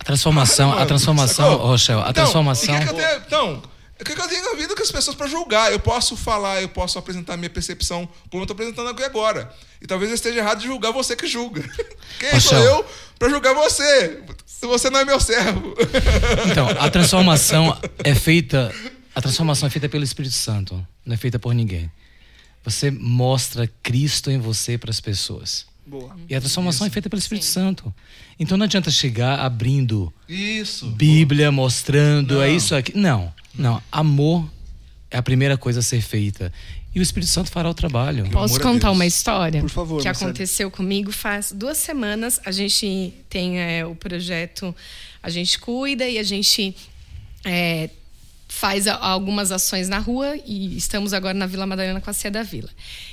A 0.00 0.04
transformação, 0.04 0.70
Mano, 0.70 0.82
a 0.82 0.86
transformação? 0.86 1.56
Rochelle, 1.58 2.00
a 2.00 2.10
Então, 2.10 2.24
transformação. 2.24 2.78
que 2.80 2.86
que 2.86 2.94
tenho- 2.94 3.16
então, 3.26 3.62
o 4.00 4.04
que, 4.04 4.12
eu 4.12 4.28
tenho 4.28 4.44
na 4.44 4.56
vida 4.56 4.74
com 4.74 4.82
as 4.82 4.90
pessoas 4.90 5.16
para 5.16 5.28
julgar? 5.28 5.70
Eu 5.70 5.78
posso 5.78 6.16
falar, 6.16 6.60
eu 6.60 6.68
posso 6.68 6.98
apresentar 6.98 7.36
minha 7.36 7.50
percepção 7.50 8.08
como 8.28 8.42
eu 8.42 8.44
estou 8.44 8.54
apresentando 8.54 8.88
aqui 8.88 9.04
agora. 9.04 9.52
E 9.80 9.86
talvez 9.86 10.10
eu 10.10 10.16
esteja 10.16 10.40
errado 10.40 10.58
de 10.58 10.66
julgar 10.66 10.92
você 10.92 11.14
que 11.14 11.26
julga. 11.26 11.62
Quem 12.18 12.40
sou 12.40 12.58
eu 12.58 12.84
para 13.18 13.28
julgar 13.28 13.54
você? 13.54 14.22
Se 14.44 14.66
você 14.66 14.90
não 14.90 15.00
é 15.00 15.04
meu 15.04 15.20
servo. 15.20 15.74
Então, 16.50 16.68
a 16.68 16.90
transformação 16.90 17.76
é 18.02 18.14
feita 18.14 18.72
A 19.14 19.22
transformação 19.22 19.66
é 19.66 19.70
feita 19.70 19.88
pelo 19.88 20.04
Espírito 20.04 20.34
Santo, 20.34 20.86
não 21.04 21.14
é 21.14 21.16
feita 21.16 21.38
por 21.38 21.54
ninguém. 21.54 21.90
Você 22.64 22.90
mostra 22.90 23.70
Cristo 23.82 24.30
em 24.30 24.38
você 24.38 24.76
para 24.76 24.90
as 24.90 25.00
pessoas. 25.00 25.66
Boa. 25.86 26.16
E 26.28 26.34
a 26.34 26.40
transformação 26.40 26.86
é 26.86 26.90
feita 26.90 27.10
pelo 27.10 27.20
Espírito 27.20 27.44
Santo. 27.46 27.94
Então 28.38 28.56
não 28.56 28.64
adianta 28.64 28.90
chegar 28.90 29.40
abrindo 29.40 30.12
Isso. 30.28 30.86
Bíblia, 30.86 31.52
mostrando, 31.52 32.42
é 32.42 32.48
Não. 32.48 32.56
isso 32.56 32.74
aqui. 32.74 32.96
Não, 32.96 33.32
não. 33.54 33.82
Amor 33.92 34.48
é 35.10 35.18
a 35.18 35.22
primeira 35.22 35.56
coisa 35.56 35.80
a 35.80 35.82
ser 35.82 36.00
feita. 36.00 36.52
E 36.94 37.00
o 37.00 37.02
Espírito 37.02 37.30
Santo 37.30 37.50
fará 37.50 37.68
o 37.68 37.74
trabalho. 37.74 38.28
Posso 38.30 38.60
contar 38.60 38.92
uma 38.92 39.04
história? 39.04 39.60
Por 39.60 39.68
favor, 39.68 40.00
Que 40.00 40.08
aconteceu 40.08 40.70
comigo 40.70 41.10
faz 41.10 41.52
duas 41.52 41.76
semanas. 41.76 42.40
A 42.44 42.52
gente 42.52 43.12
tem 43.28 43.58
é, 43.58 43.84
o 43.84 43.96
projeto 43.96 44.74
A 45.22 45.28
gente 45.28 45.58
cuida 45.58 46.08
e 46.08 46.18
a 46.18 46.22
gente 46.22 46.74
é, 47.44 47.90
faz 48.54 48.86
algumas 48.86 49.50
ações 49.50 49.88
na 49.88 49.98
rua 49.98 50.36
e 50.46 50.76
estamos 50.76 51.12
agora 51.12 51.34
na 51.34 51.46
Vila 51.46 51.66
Madalena 51.66 52.00
com 52.00 52.08
a 52.08 52.12
Cia 52.12 52.30
da 52.30 52.42
Vila. 52.42 52.70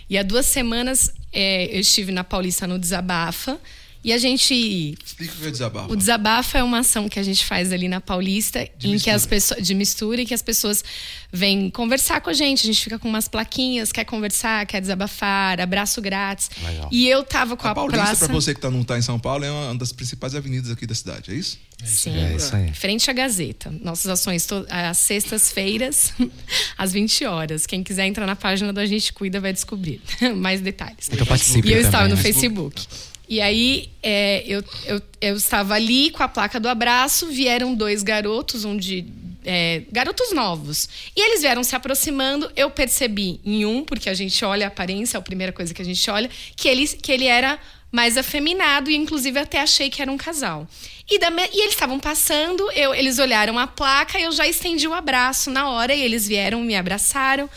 E 0.08 0.18
há 0.18 0.24
duas 0.24 0.46
semanas 0.46 1.12
é, 1.34 1.66
eu 1.76 1.80
estive 1.80 2.12
na 2.12 2.24
Paulista 2.24 2.68
no 2.68 2.78
Desabafa 2.78 3.60
e 4.04 4.12
a 4.12 4.18
gente 4.18 4.96
Explica 5.06 5.34
o 5.34 5.38
que 5.38 5.48
é 5.48 5.52
desabafo. 5.52 5.92
o 5.94 5.96
desabafo 5.96 6.58
é 6.58 6.64
uma 6.64 6.80
ação 6.80 7.08
que 7.08 7.20
a 7.20 7.24
gente 7.24 7.46
faz 7.46 7.72
ali 7.72 7.88
na 7.88 8.02
Paulista, 8.02 8.60
De 8.78 8.88
em 8.88 8.90
que 8.90 8.94
mistura. 8.94 9.16
as 9.16 9.26
pessoas 9.26 9.68
de 9.68 9.76
mistura 9.76 10.22
e 10.22 10.26
que 10.26 10.34
as 10.34 10.42
pessoas 10.42 10.84
vêm 11.32 11.70
conversar 11.70 12.20
com 12.22 12.30
a 12.30 12.34
gente. 12.34 12.64
A 12.64 12.66
gente 12.66 12.82
fica 12.84 12.98
com 13.00 13.08
umas 13.08 13.28
plaquinhas, 13.28 13.92
quer 13.92 14.04
conversar, 14.06 14.66
quer 14.66 14.82
desabafar, 14.82 15.60
abraço 15.62 16.02
grátis. 16.02 16.50
Legal. 16.64 16.90
E 16.92 17.08
eu 17.08 17.24
tava 17.24 17.56
com 17.56 17.68
a, 17.68 17.72
A 17.72 17.76
Paulista, 17.76 18.04
praça 18.04 18.26
pra 18.26 18.34
você 18.34 18.54
que 18.54 18.60
tá, 18.62 18.70
não 18.72 18.84
tá 18.84 18.98
em 18.98 19.02
São 19.02 19.20
Paulo, 19.20 19.46
é 19.46 19.52
uma 19.52 19.76
das 19.76 19.92
principais 19.92 20.34
avenidas 20.36 20.72
aqui 20.72 20.86
da 20.88 20.96
cidade, 20.96 21.32
é 21.32 21.36
isso? 21.36 21.60
Sim. 21.84 22.16
É 22.18 22.36
isso 22.36 22.56
aí. 22.56 22.72
Frente 22.74 23.10
à 23.10 23.14
Gazeta. 23.14 23.74
Nossas 23.82 24.08
ações 24.08 24.46
to- 24.46 24.66
às 24.70 24.98
sextas-feiras, 25.00 26.14
às 26.78 26.92
20 26.92 27.26
horas. 27.26 27.66
Quem 27.66 27.84
quiser 27.84 28.06
entrar 28.06 28.26
na 28.28 28.36
página 28.36 28.72
do 28.72 28.80
A 28.80 28.86
Gente 28.86 29.12
Cuida 29.14 29.40
vai 29.40 29.52
descobrir 29.54 30.02
mais 30.36 30.62
detalhes. 30.62 31.10
Então 31.12 31.26
participe 31.26 31.68
E 31.68 31.72
eu 31.72 31.78
também, 31.78 31.86
estava 31.88 32.08
no 32.08 32.16
né? 32.16 32.22
Facebook. 32.22 32.88
E 33.32 33.40
aí, 33.40 33.88
é, 34.04 34.44
eu, 34.46 34.62
eu, 34.86 35.02
eu 35.22 35.38
estava 35.38 35.74
ali 35.74 36.12
com 36.12 36.22
a 36.22 36.28
placa 36.28 36.60
do 36.60 36.68
abraço, 36.68 37.28
vieram 37.28 37.74
dois 37.74 38.04
garotos, 38.04 38.66
um 38.66 38.76
de. 38.76 39.06
é, 39.46 39.84
garotos 39.90 40.34
novos. 40.34 40.90
E 41.16 41.22
eles 41.22 41.40
vieram 41.40 41.64
se 41.64 41.74
aproximando. 41.74 42.52
Eu 42.58 42.70
percebi 42.70 43.40
em 43.46 43.66
um, 43.66 43.86
porque 43.86 44.10
a 44.10 44.14
gente 44.14 44.44
olha 44.44 44.66
a 44.66 44.68
aparência, 44.68 45.16
é 45.16 45.20
a 45.20 45.22
primeira 45.22 45.54
coisa 45.54 45.74
que 45.74 45.82
a 45.82 45.86
gente 45.86 46.12
olha, 46.12 46.30
que 46.58 46.68
ele, 46.68 46.86
que 46.86 47.10
ele 47.10 47.26
era 47.26 47.58
mais 47.90 48.18
afeminado 48.18 48.92
e, 48.92 48.98
inclusive, 48.98 49.40
até 49.40 49.62
achei 49.62 49.90
que 49.90 50.02
era 50.02 50.12
um 50.12 50.18
casal. 50.18 50.68
E, 51.10 51.18
da 51.18 51.30
e 51.30 51.62
eles 51.62 51.74
estavam 51.74 52.02
passando, 52.02 52.70
eu, 52.74 52.94
eles 52.94 53.18
olharam 53.18 53.58
a 53.58 53.66
placa, 53.66 54.20
eu 54.20 54.34
já 54.34 54.46
estendi 54.46 54.90
o 54.90 54.94
abraço 54.94 55.50
na 55.50 55.70
hora 55.70 55.96
e 55.96 56.02
eles 56.02 56.28
vieram, 56.28 56.62
me 56.62 56.76
abraçaram. 56.76 57.50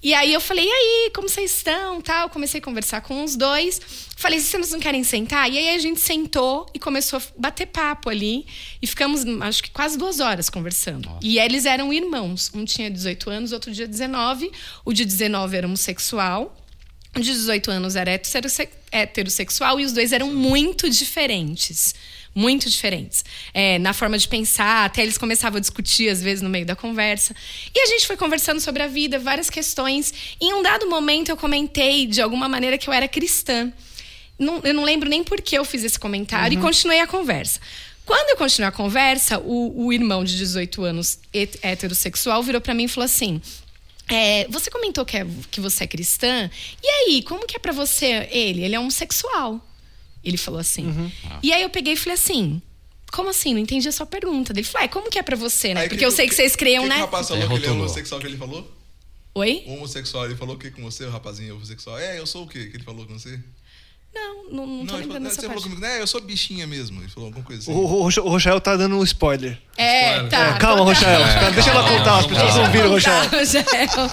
E 0.00 0.14
aí 0.14 0.32
eu 0.32 0.40
falei, 0.40 0.64
e 0.64 0.70
aí, 0.70 1.10
como 1.12 1.28
vocês 1.28 1.56
estão? 1.56 2.00
Tal, 2.00 2.30
comecei 2.30 2.60
a 2.60 2.62
conversar 2.62 3.00
com 3.00 3.24
os 3.24 3.34
dois. 3.34 3.80
Falei, 4.16 4.38
vocês 4.38 4.70
não 4.70 4.78
querem 4.78 5.02
sentar? 5.02 5.50
E 5.50 5.58
aí 5.58 5.74
a 5.74 5.78
gente 5.78 5.98
sentou 6.00 6.66
e 6.72 6.78
começou 6.78 7.18
a 7.18 7.22
bater 7.36 7.66
papo 7.66 8.08
ali. 8.08 8.46
E 8.80 8.86
ficamos, 8.86 9.24
acho 9.42 9.62
que 9.62 9.70
quase 9.72 9.98
duas 9.98 10.20
horas 10.20 10.48
conversando. 10.48 11.10
E 11.20 11.38
eles 11.40 11.66
eram 11.66 11.92
irmãos. 11.92 12.48
Um 12.54 12.64
tinha 12.64 12.88
18 12.88 13.28
anos, 13.28 13.50
outro 13.52 13.74
tinha 13.74 13.88
19. 13.88 14.52
O 14.84 14.92
de 14.92 15.04
19 15.04 15.56
era 15.56 15.66
homossexual. 15.66 16.56
O 17.16 17.20
de 17.20 17.32
18 17.32 17.68
anos 17.70 17.96
era 17.96 18.12
heterosse- 18.12 18.68
heterossexual 18.92 19.80
e 19.80 19.84
os 19.84 19.92
dois 19.92 20.12
eram 20.12 20.32
muito 20.32 20.88
diferentes. 20.88 21.94
Muito 22.34 22.68
diferentes. 22.70 23.24
É, 23.52 23.78
na 23.78 23.92
forma 23.92 24.16
de 24.16 24.28
pensar, 24.28 24.84
até 24.84 25.02
eles 25.02 25.18
começavam 25.18 25.56
a 25.56 25.60
discutir, 25.60 26.08
às 26.08 26.22
vezes, 26.22 26.40
no 26.42 26.48
meio 26.48 26.64
da 26.66 26.76
conversa. 26.76 27.34
E 27.74 27.80
a 27.80 27.86
gente 27.86 28.06
foi 28.06 28.16
conversando 28.16 28.60
sobre 28.60 28.82
a 28.82 28.86
vida, 28.86 29.18
várias 29.18 29.50
questões. 29.50 30.12
E 30.40 30.46
em 30.46 30.54
um 30.54 30.62
dado 30.62 30.88
momento 30.88 31.30
eu 31.30 31.36
comentei, 31.36 32.06
de 32.06 32.20
alguma 32.22 32.48
maneira, 32.48 32.78
que 32.78 32.88
eu 32.88 32.92
era 32.94 33.08
cristã. 33.08 33.72
Não- 34.38 34.60
eu 34.62 34.72
não 34.72 34.84
lembro 34.84 35.08
nem 35.08 35.24
por 35.24 35.40
que 35.40 35.58
eu 35.58 35.64
fiz 35.64 35.82
esse 35.82 35.98
comentário 35.98 36.54
e 36.56 36.62
continuei 36.62 37.00
a 37.00 37.06
conversa. 37.06 37.60
Quando 38.06 38.30
eu 38.30 38.36
continuei 38.36 38.68
a 38.68 38.72
conversa, 38.72 39.38
o, 39.40 39.86
o 39.86 39.92
irmão 39.92 40.22
de 40.24 40.36
18 40.36 40.82
anos, 40.84 41.18
het- 41.34 41.58
heterossexual, 41.62 42.42
virou 42.42 42.60
pra 42.60 42.72
mim 42.72 42.84
e 42.84 42.88
falou 42.88 43.04
assim: 43.04 43.40
é, 44.08 44.46
você 44.48 44.70
comentou 44.70 45.04
que, 45.04 45.16
é- 45.16 45.26
que 45.50 45.60
você 45.60 45.84
é 45.84 45.86
cristã. 45.86 46.48
E 46.82 46.86
aí, 46.88 47.22
como 47.22 47.46
que 47.46 47.56
é 47.56 47.58
pra 47.58 47.72
você 47.72 48.28
ele? 48.30 48.62
Ele 48.64 48.74
é 48.74 48.80
homossexual. 48.80 49.62
Ele 50.22 50.36
falou 50.36 50.60
assim. 50.60 51.12
E 51.42 51.52
aí 51.52 51.62
eu 51.62 51.70
peguei 51.70 51.94
e 51.94 51.96
falei 51.96 52.14
assim: 52.14 52.60
como 53.12 53.30
assim? 53.30 53.54
Não 53.54 53.60
entendi 53.60 53.88
a 53.88 53.92
sua 53.92 54.06
pergunta. 54.06 54.52
Ele 54.52 54.62
falou: 54.62 54.84
ah, 54.84 54.88
como 54.88 55.10
que 55.10 55.18
é 55.18 55.22
pra 55.22 55.36
você, 55.36 55.74
né? 55.74 55.82
Aí, 55.82 55.88
Porque 55.88 56.04
eu 56.04 56.10
sei 56.10 56.28
que 56.28 56.34
vocês 56.34 56.54
creiam, 56.56 56.82
que 56.84 56.88
né? 56.88 56.96
Que 56.96 57.00
o 57.02 57.04
rapaz 57.04 57.28
falou 57.28 57.44
É, 57.44 57.46
que 57.46 57.54
ele 57.54 57.66
é 57.66 57.70
homossexual 57.70 58.20
que 58.20 58.26
ele 58.26 58.36
falou? 58.36 58.70
Oi? 59.34 59.62
O 59.66 59.74
homossexual, 59.74 60.24
ele 60.26 60.36
falou 60.36 60.56
o 60.56 60.58
que 60.58 60.70
com 60.70 60.82
você, 60.82 61.04
o 61.04 61.10
rapazinho 61.10 61.54
homossexual? 61.56 61.98
É, 61.98 62.18
eu 62.18 62.26
sou 62.26 62.44
o 62.44 62.48
quê 62.48 62.66
que 62.66 62.76
ele 62.76 62.84
falou 62.84 63.06
com 63.06 63.18
você? 63.18 63.38
Não, 64.14 64.50
não, 64.50 64.66
não 64.66 64.86
tô 64.86 64.94
ele 64.94 65.02
lembrando 65.02 65.24
dessa 65.24 65.36
você 65.36 65.42
falou 65.42 65.62
parte. 65.62 65.64
comigo, 65.64 65.80
né? 65.80 66.00
Eu 66.00 66.06
sou 66.06 66.20
bichinha 66.20 66.66
mesmo. 66.66 67.00
Ele 67.00 67.08
falou 67.08 67.28
alguma 67.28 67.44
coisa 67.44 67.62
assim. 67.62 67.72
O, 67.72 67.84
o 67.84 68.28
Rochael 68.28 68.60
tá 68.60 68.76
dando 68.76 68.96
um 68.96 69.04
spoiler. 69.04 69.58
É, 69.76 70.24
tá. 70.24 70.56
É, 70.56 70.58
calma, 70.58 70.82
Rochael. 70.84 71.26
Espera, 71.26 71.50
deixa 71.50 71.70
ela 71.70 71.88
contar, 71.88 72.18
as 72.18 72.26
pessoas 72.26 72.54
não 72.56 72.70
viram, 72.70 72.90
Rochael. 72.90 73.28
Rochael. 73.28 74.10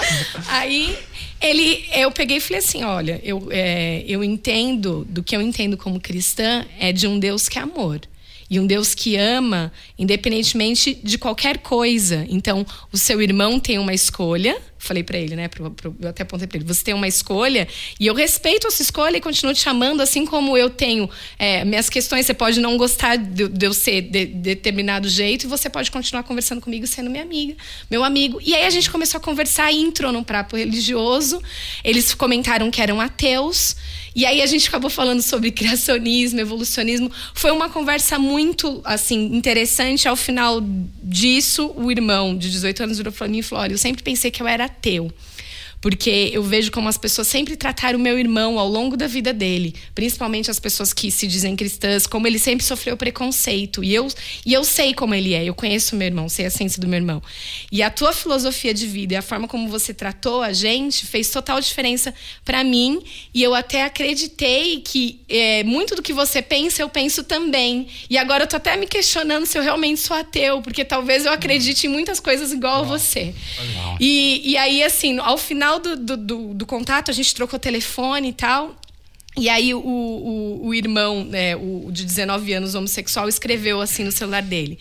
Aí 0.48 0.98
ele, 1.42 1.86
eu 1.94 2.12
peguei 2.12 2.38
e 2.38 2.40
falei 2.40 2.60
assim, 2.60 2.84
olha, 2.84 3.20
eu, 3.24 3.48
é, 3.52 4.04
eu 4.08 4.24
entendo 4.24 5.06
do 5.10 5.24
que 5.24 5.36
eu 5.36 5.42
entendo 5.42 5.78
como 5.78 6.00
cristã 6.00 6.66
é 6.80 6.92
de 6.92 7.08
um 7.08 7.20
Deus 7.20 7.48
que 7.48 7.58
é 7.58 7.62
amor. 7.62 8.02
E 8.50 8.60
um 8.60 8.68
Deus 8.68 8.94
que 8.94 9.16
ama, 9.16 9.72
independentemente 9.98 10.94
de 11.04 11.18
qualquer 11.18 11.58
coisa. 11.60 12.26
Então, 12.30 12.66
o 12.92 12.98
seu 12.98 13.22
irmão 13.22 13.60
tem 13.60 13.78
uma 13.80 13.94
escolha. 13.94 14.56
Falei 14.78 15.02
pra 15.04 15.18
ele, 15.18 15.36
né? 15.36 15.48
pro- 15.48 15.72
pro- 15.72 15.96
eu 16.00 16.10
até 16.10 16.22
apontei 16.22 16.48
pra 16.48 16.58
ele. 16.60 16.66
Você 16.66 16.84
tem 16.84 16.94
uma 16.94 17.08
escolha 17.08 17.68
e 18.00 18.06
eu 18.06 18.14
respeito 18.14 18.68
a 18.68 18.72
sua 18.72 18.84
escolha 18.84 19.18
e 19.18 19.22
continuo 19.22 19.52
te 19.52 19.62
chamando, 19.62 20.00
assim 20.02 20.28
como 20.28 20.56
eu 20.56 20.70
tenho 20.70 21.10
é, 21.40 21.66
minhas 21.66 21.90
questões. 21.90 22.28
Você 22.28 22.36
pode 22.36 22.60
não 22.60 22.78
gostar 22.78 23.16
de, 23.16 23.48
de 23.48 23.66
eu 23.66 23.74
ser 23.74 24.02
de, 24.04 24.28
determinado 24.28 25.10
jeito 25.10 25.46
e 25.46 25.48
você 25.48 25.68
pode 25.70 25.90
continuar 25.90 26.22
conversando 26.22 26.62
comigo 26.62 26.86
sendo 26.86 27.10
minha 27.10 27.24
amiga, 27.24 27.56
meu 27.90 28.04
amigo. 28.04 28.40
E 28.44 28.54
aí 28.54 28.66
a 28.66 28.70
gente 28.70 28.92
começou 28.92 29.18
a 29.18 29.22
conversar 29.22 29.74
entrou 29.74 30.12
num 30.12 30.24
papo 30.24 30.56
religioso. 30.56 31.42
Eles 31.84 32.14
comentaram 32.14 32.70
que 32.70 32.80
eram 32.80 33.02
ateus. 33.02 33.76
E 34.16 34.26
aí 34.26 34.42
a 34.42 34.46
gente 34.46 34.70
acabou 34.70 34.90
falando 34.90 35.22
sobre 35.22 35.52
criacionismo, 35.52 36.40
evolucionismo. 36.40 37.12
Foi 37.34 37.52
uma 37.52 37.70
conversa 37.70 38.18
muito 38.18 38.82
assim 38.86 39.36
interessante. 39.36 40.08
Ao 40.08 40.16
final 40.16 40.62
disso, 41.04 41.74
o 41.76 41.92
irmão 41.92 42.38
de 42.38 42.50
18 42.50 42.84
anos 42.84 42.98
virou 42.98 43.12
para 43.12 43.28
mim 43.28 43.40
e 43.40 43.44
falou: 43.44 43.64
"Olha, 43.64 43.74
eu 43.74 43.78
sempre 43.78 44.02
pensei 44.02 44.32
que 44.32 44.42
eu 44.42 44.48
era 44.48 44.66
ateu". 44.66 45.12
Porque 45.86 46.32
eu 46.34 46.42
vejo 46.42 46.72
como 46.72 46.90
as 46.90 46.98
pessoas 46.98 47.28
sempre 47.28 47.56
trataram 47.56 48.00
o 48.00 48.02
meu 48.02 48.18
irmão 48.18 48.58
ao 48.58 48.68
longo 48.68 48.98
da 48.98 49.06
vida 49.06 49.32
dele, 49.32 49.76
principalmente 49.94 50.50
as 50.50 50.60
pessoas 50.60 50.92
que 50.92 51.12
se 51.12 51.28
dizem 51.28 51.56
cristãs, 51.56 52.08
como 52.08 52.26
ele 52.26 52.40
sempre 52.40 52.66
sofreu 52.66 52.98
preconceito. 52.98 53.84
E 53.84 53.94
eu, 53.94 54.08
e 54.44 54.52
eu 54.52 54.64
sei 54.64 54.96
como 54.96 55.14
ele 55.14 55.36
é, 55.36 55.46
eu 55.46 55.54
conheço 55.54 55.94
o 55.96 56.00
meu 56.00 56.08
irmão, 56.08 56.28
sei 56.28 56.46
a 56.46 56.48
essência 56.48 56.82
do 56.82 56.88
meu 56.88 56.98
irmão. 56.98 57.22
E 57.72 57.84
a 57.84 57.92
tua 57.92 58.14
filosofia 58.14 58.74
de 58.74 58.88
vida 58.88 59.14
e 59.14 59.18
a 59.18 59.22
forma 59.22 59.48
como 59.48 59.70
você 59.70 59.94
tratou 59.94 60.42
a 60.42 60.52
gente 60.52 61.06
fez 61.06 61.30
total 61.30 61.62
diferença 61.62 62.12
para 62.44 62.64
mim. 62.64 63.04
E 63.32 63.44
eu 63.44 63.54
até 63.54 63.84
acreditei 63.84 64.82
que 64.82 65.22
é, 65.30 65.64
muito 65.66 65.94
do 65.94 66.02
que 66.02 66.14
você 66.14 66.42
pensa, 66.42 66.82
eu 66.82 66.90
penso 66.90 67.24
também. 67.24 67.86
E 68.10 68.18
agora 68.18 68.46
eu 68.46 68.48
tô 68.48 68.56
até 68.56 68.76
me 68.76 68.88
questionando 68.88 69.46
se 69.46 69.56
eu 69.56 69.62
realmente 69.62 70.02
sou 70.02 70.18
ateu, 70.18 70.64
porque 70.64 70.84
talvez 70.84 71.28
eu 71.28 71.32
acredite 71.32 71.86
em 71.86 71.92
muitas 71.92 72.20
coisas 72.20 72.52
igual 72.52 72.80
a 72.80 72.84
você. 72.84 73.36
E, 74.00 74.42
e 74.50 74.58
aí, 74.58 74.82
assim, 74.82 75.20
ao 75.20 75.38
final 75.38 75.75
do, 75.80 75.96
do, 75.96 76.18
do- 76.18 76.54
do 76.54 76.66
contato, 76.66 77.10
a 77.12 77.14
gente 77.14 77.34
trocou 77.36 77.58
telefone 77.60 78.30
e 78.30 78.34
tal. 78.34 78.76
E 79.38 79.50
aí 79.50 79.74
o, 79.74 79.80
o, 79.80 80.68
o 80.68 80.74
irmão, 80.74 81.26
né, 81.26 81.56
o 81.58 81.90
de 81.92 82.06
19 82.06 82.54
anos, 82.54 82.74
homossexual, 82.74 83.28
escreveu 83.28 83.82
assim 83.82 84.04
no 84.04 84.12
celular 84.12 84.42
dele: 84.42 84.80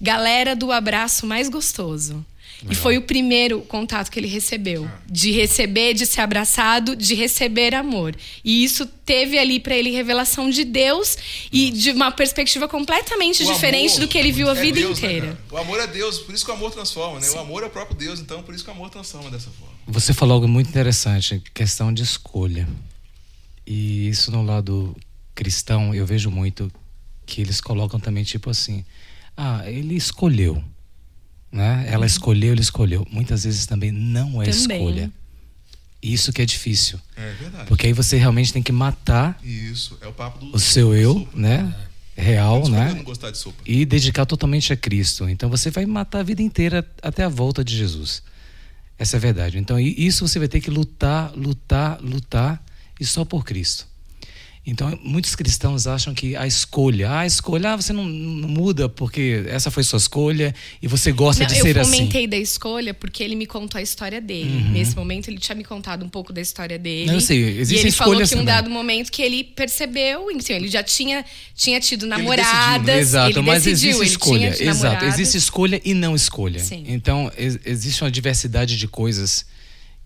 Galera 0.00 0.54
do 0.54 0.70
abraço 0.70 1.26
mais 1.26 1.48
gostoso. 1.48 2.24
E 2.70 2.74
foi 2.74 2.96
o 2.96 3.02
primeiro 3.02 3.60
contato 3.62 4.10
que 4.10 4.18
ele 4.18 4.26
recebeu. 4.26 4.88
De 5.06 5.30
receber, 5.32 5.94
de 5.94 6.06
ser 6.06 6.22
abraçado, 6.22 6.96
de 6.96 7.14
receber 7.14 7.74
amor. 7.74 8.16
E 8.42 8.64
isso 8.64 8.86
teve 8.86 9.38
ali 9.38 9.60
para 9.60 9.76
ele 9.76 9.90
revelação 9.90 10.48
de 10.48 10.64
Deus 10.64 11.16
e 11.52 11.70
de 11.70 11.90
uma 11.90 12.10
perspectiva 12.10 12.66
completamente 12.66 13.42
O 13.42 13.52
diferente 13.52 13.96
amor 13.96 14.00
do 14.00 14.08
que 14.08 14.16
ele 14.16 14.32
viu 14.32 14.48
a 14.48 14.52
é 14.52 14.60
vida 14.60 14.80
Deus, 14.80 15.00
né, 15.00 15.08
inteira. 15.08 15.26
cara? 15.26 15.38
o 15.50 15.56
amor 15.58 15.80
é 15.80 15.86
Deus, 15.86 16.18
por 16.18 16.34
isso 16.34 16.44
que 16.44 16.50
o 16.50 16.54
amor 16.54 16.70
transforma, 16.72 17.20
né? 17.20 17.30
O 17.30 17.38
amor 17.38 17.62
é 17.62 17.66
o 17.66 17.70
próprio 17.70 17.96
Deus, 17.96 18.20
então 18.20 18.42
por 18.42 18.54
isso 18.54 18.64
que 18.64 18.70
o 18.70 18.72
amor 18.72 18.88
transforma 18.90 19.30
dessa 19.30 19.50
forma. 19.50 19.74
Você 19.86 20.12
falou 20.12 20.34
algo 20.34 20.48
muito 20.48 20.68
interessante, 20.68 21.42
questão 21.52 21.92
de 21.92 22.02
escolha. 22.02 22.66
E 23.66 24.08
isso 24.08 24.30
no 24.30 24.42
lado 24.42 24.96
cristão, 25.34 25.94
eu 25.94 26.06
vejo 26.06 26.30
muito 26.30 26.70
que 27.26 27.40
eles 27.40 27.60
colocam 27.60 27.98
também 27.98 28.24
tipo 28.24 28.50
assim: 28.50 28.84
ah, 29.36 29.62
ele 29.66 29.94
escolheu. 29.96 30.62
Né? 31.54 31.84
Ela 31.88 32.04
escolheu, 32.04 32.52
ele 32.52 32.60
escolheu. 32.60 33.06
Muitas 33.12 33.44
vezes 33.44 33.64
também 33.64 33.92
não 33.92 34.42
é 34.42 34.46
Também. 34.46 34.76
escolha. 34.78 35.12
Isso 36.02 36.32
que 36.32 36.42
é 36.42 36.44
difícil. 36.44 36.98
É 37.16 37.32
verdade. 37.34 37.66
Porque 37.68 37.86
aí 37.86 37.92
você 37.92 38.16
realmente 38.16 38.52
tem 38.52 38.60
que 38.62 38.72
matar 38.72 39.38
Isso, 39.42 39.96
é 40.00 40.08
o 40.08 40.12
papo 40.12 40.44
do 40.44 40.54
o 40.56 40.58
seu 40.58 40.94
eu, 40.96 41.14
sopa. 41.20 41.30
né? 41.38 41.72
Real, 42.16 42.60
Desculpa 42.60 42.82
eu 42.82 42.86
né? 42.88 42.94
não 42.94 43.04
gostar 43.04 43.30
de 43.30 43.38
sopa. 43.38 43.62
e 43.64 43.84
dedicar 43.86 44.26
totalmente 44.26 44.72
a 44.72 44.76
Cristo. 44.76 45.28
Então 45.28 45.48
você 45.48 45.70
vai 45.70 45.86
matar 45.86 46.18
a 46.20 46.22
vida 46.24 46.42
inteira 46.42 46.84
até 47.00 47.22
a 47.22 47.28
volta 47.28 47.64
de 47.64 47.76
Jesus. 47.76 48.20
Essa 48.98 49.16
é 49.16 49.18
a 49.18 49.20
verdade. 49.20 49.56
Então, 49.58 49.78
isso 49.78 50.26
você 50.26 50.38
vai 50.40 50.46
ter 50.48 50.60
que 50.60 50.70
lutar, 50.70 51.32
lutar, 51.36 52.00
lutar 52.00 52.60
e 53.00 53.04
só 53.04 53.24
por 53.24 53.44
Cristo. 53.44 53.86
Então, 54.66 54.98
muitos 55.02 55.36
cristãos 55.36 55.86
acham 55.86 56.14
que 56.14 56.34
a 56.34 56.46
escolha, 56.46 57.10
ah, 57.10 57.20
a 57.20 57.26
escolha, 57.26 57.72
ah, 57.72 57.76
você 57.76 57.92
não, 57.92 58.02
não 58.06 58.48
muda 58.48 58.88
porque 58.88 59.44
essa 59.46 59.70
foi 59.70 59.82
sua 59.82 59.98
escolha 59.98 60.54
e 60.80 60.88
você 60.88 61.12
gosta 61.12 61.42
Não, 61.42 61.50
de 61.50 61.58
eu 61.58 61.62
ser 61.66 61.78
assim. 61.78 61.90
comentei 61.98 62.26
da 62.26 62.38
escolha 62.38 62.94
porque 62.94 63.22
ele 63.22 63.36
me 63.36 63.44
contou 63.44 63.78
a 63.78 63.82
história 63.82 64.22
dele. 64.22 64.62
Nesse 64.70 64.96
momento, 64.96 65.28
ele 65.28 65.36
tinha 65.36 65.54
me 65.54 65.64
contado 65.64 66.02
um 66.02 66.08
pouco 66.08 66.32
da 66.32 66.40
história 66.40 66.78
dele. 66.78 67.02
Uhum. 67.02 67.06
Não, 67.08 67.14
eu 67.16 67.20
sei, 67.20 67.38
E 67.40 67.58
existem 67.60 67.78
ele 67.88 67.92
falou 67.92 68.26
que 68.26 68.34
em 68.34 68.38
um 68.38 68.44
dado 68.44 68.70
momento 68.70 69.12
que 69.12 69.20
ele 69.20 69.44
percebeu, 69.44 70.30
enfim, 70.30 70.54
ele 70.54 70.68
já 70.68 70.82
tinha, 70.82 71.22
tinha 71.54 71.78
tido 71.78 72.06
decidiu, 72.06 72.08
né? 72.30 72.36
namoradas. 72.36 72.96
Exato, 73.00 73.38
ele 73.38 73.46
mas 73.46 73.64
decidiu, 73.64 73.90
existe 73.90 74.00
ele 74.02 74.10
escolha. 74.10 74.52
tinha 74.52 74.70
Exato, 74.70 74.84
namoradas. 74.94 75.18
existe 75.20 75.36
escolha 75.36 75.80
e 75.84 75.92
não 75.92 76.14
escolha. 76.16 76.60
Sim. 76.60 76.84
Então, 76.88 77.30
ex- 77.36 77.58
existe 77.66 78.02
uma 78.02 78.10
diversidade 78.10 78.78
de 78.78 78.88
coisas 78.88 79.44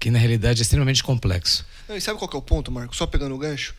que 0.01 0.11
na 0.11 0.19
realidade 0.19 0.61
é 0.61 0.63
extremamente 0.63 1.01
complexo. 1.05 1.65
Não, 1.89 1.97
e 1.97 2.01
sabe 2.01 2.19
qual 2.19 2.29
que 2.29 2.35
é 2.35 2.39
o 2.41 2.43
ponto, 2.43 2.73
Marco? 2.73 2.97
Só 2.97 3.07
pegando 3.07 3.37
o 3.37 3.39
gancho. 3.39 3.73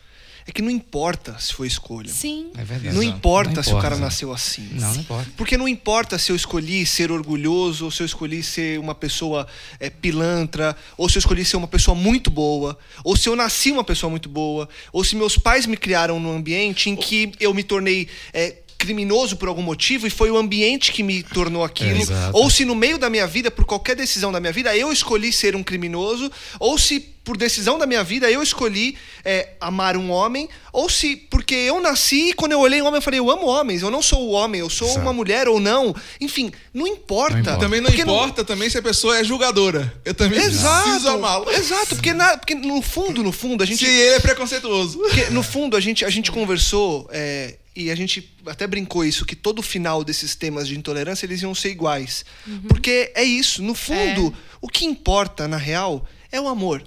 É 0.46 0.52
que 0.52 0.62
não 0.62 0.70
importa 0.70 1.36
se 1.38 1.52
foi 1.52 1.66
escolha. 1.66 2.08
Sim. 2.10 2.50
É 2.56 2.64
verdade. 2.64 2.94
Não 2.94 3.02
importa, 3.02 3.56
Não 3.56 3.62
se 3.62 3.70
o 3.70 3.74
cara 3.74 3.94
importa. 3.94 4.04
nasceu 4.04 4.32
assim. 4.32 4.68
Não, 4.72 4.92
não 4.92 5.00
importa. 5.00 5.30
Porque 5.36 5.56
não 5.56 5.68
importa 5.68 6.18
se 6.18 6.32
eu 6.32 6.36
escolhi 6.36 6.84
ser 6.86 7.12
orgulhoso, 7.12 7.84
ou 7.84 7.90
se 7.90 8.02
eu 8.02 8.06
escolhi 8.06 8.42
ser 8.42 8.78
uma 8.78 8.94
pessoa 8.94 9.46
é, 9.78 9.90
pilantra, 9.90 10.76
ou 10.96 11.08
se 11.08 11.18
eu 11.18 11.20
escolhi 11.20 11.44
ser 11.44 11.56
uma 11.56 11.68
pessoa 11.68 11.94
muito 11.94 12.30
boa, 12.30 12.78
ou 13.04 13.16
se 13.16 13.28
eu 13.28 13.36
nasci 13.36 13.70
uma 13.70 13.84
pessoa 13.84 14.10
muito 14.10 14.28
boa, 14.28 14.68
ou 14.92 15.04
se 15.04 15.16
meus 15.16 15.36
pais 15.36 15.66
me 15.66 15.76
criaram 15.76 16.18
num 16.18 16.34
ambiente 16.36 16.90
em 16.90 16.96
que 16.96 17.32
eu 17.38 17.52
me 17.54 17.62
tornei 17.62 18.08
é, 18.32 18.56
criminoso 18.80 19.36
por 19.36 19.46
algum 19.48 19.62
motivo 19.62 20.06
e 20.06 20.10
foi 20.10 20.30
o 20.30 20.36
ambiente 20.38 20.90
que 20.92 21.02
me 21.02 21.22
tornou 21.22 21.62
aquilo, 21.62 22.00
Exato. 22.00 22.36
ou 22.36 22.48
se 22.50 22.64
no 22.64 22.74
meio 22.74 22.96
da 22.98 23.10
minha 23.10 23.26
vida, 23.26 23.50
por 23.50 23.64
qualquer 23.66 23.94
decisão 23.94 24.32
da 24.32 24.40
minha 24.40 24.52
vida, 24.52 24.74
eu 24.76 24.90
escolhi 24.90 25.32
ser 25.32 25.54
um 25.54 25.62
criminoso, 25.62 26.30
ou 26.58 26.78
se 26.78 26.98
por 27.22 27.36
decisão 27.36 27.78
da 27.78 27.86
minha 27.86 28.02
vida 28.02 28.30
eu 28.30 28.42
escolhi 28.42 28.96
é, 29.24 29.50
amar 29.60 29.94
um 29.96 30.10
homem, 30.10 30.48
ou 30.72 30.88
se 30.88 31.14
porque 31.14 31.54
eu 31.54 31.78
nasci 31.78 32.30
e 32.30 32.32
quando 32.32 32.52
eu 32.52 32.58
olhei 32.60 32.80
um 32.80 32.86
homem 32.86 32.96
eu 32.98 33.02
falei, 33.02 33.20
eu 33.20 33.30
amo 33.30 33.46
homens, 33.46 33.82
eu 33.82 33.90
não 33.90 34.00
sou 34.02 34.26
o 34.28 34.30
homem, 34.30 34.60
eu 34.62 34.70
sou 34.70 34.88
Exato. 34.88 35.02
uma 35.02 35.12
mulher 35.12 35.46
ou 35.46 35.60
não. 35.60 35.94
Enfim, 36.18 36.50
não 36.72 36.86
importa. 36.86 37.34
Não 37.34 37.40
importa. 37.42 37.60
Também 37.60 37.80
não 37.82 37.88
Porque 37.90 38.02
importa 38.02 38.42
também 38.44 38.70
se 38.70 38.78
a 38.78 38.82
pessoa 38.82 39.18
é 39.18 39.22
julgadora. 39.22 39.92
Eu 40.04 40.14
também 40.14 40.40
preciso 40.40 40.60
Exato, 40.66 41.08
amá-lo. 41.08 41.50
exato, 41.52 41.94
porque, 41.94 42.14
na- 42.14 42.38
porque 42.38 42.54
no 42.54 42.80
fundo, 42.80 43.22
no 43.22 43.30
fundo, 43.32 43.62
a 43.62 43.66
gente. 43.66 43.78
Se 43.84 43.84
ele 43.86 44.16
é 44.16 44.20
preconceituoso. 44.20 44.98
Porque, 44.98 45.26
no 45.26 45.42
fundo, 45.42 45.76
a 45.76 45.80
gente, 45.80 46.04
a 46.06 46.10
gente 46.10 46.32
conversou 46.32 47.06
é, 47.12 47.56
e 47.74 47.90
a 47.90 47.94
gente 47.94 48.32
até 48.46 48.66
brincou 48.66 49.04
isso, 49.04 49.24
que 49.24 49.36
todo 49.36 49.62
final 49.62 50.02
desses 50.02 50.34
temas 50.34 50.66
de 50.66 50.76
intolerância 50.76 51.24
eles 51.26 51.40
iam 51.42 51.54
ser 51.54 51.70
iguais. 51.70 52.24
Porque 52.68 53.12
é 53.14 53.22
isso, 53.22 53.62
no 53.62 53.74
fundo, 53.74 54.34
o 54.60 54.68
que 54.68 54.84
importa, 54.84 55.46
na 55.46 55.56
real, 55.56 56.06
é 56.32 56.40
o 56.40 56.48
amor. 56.48 56.82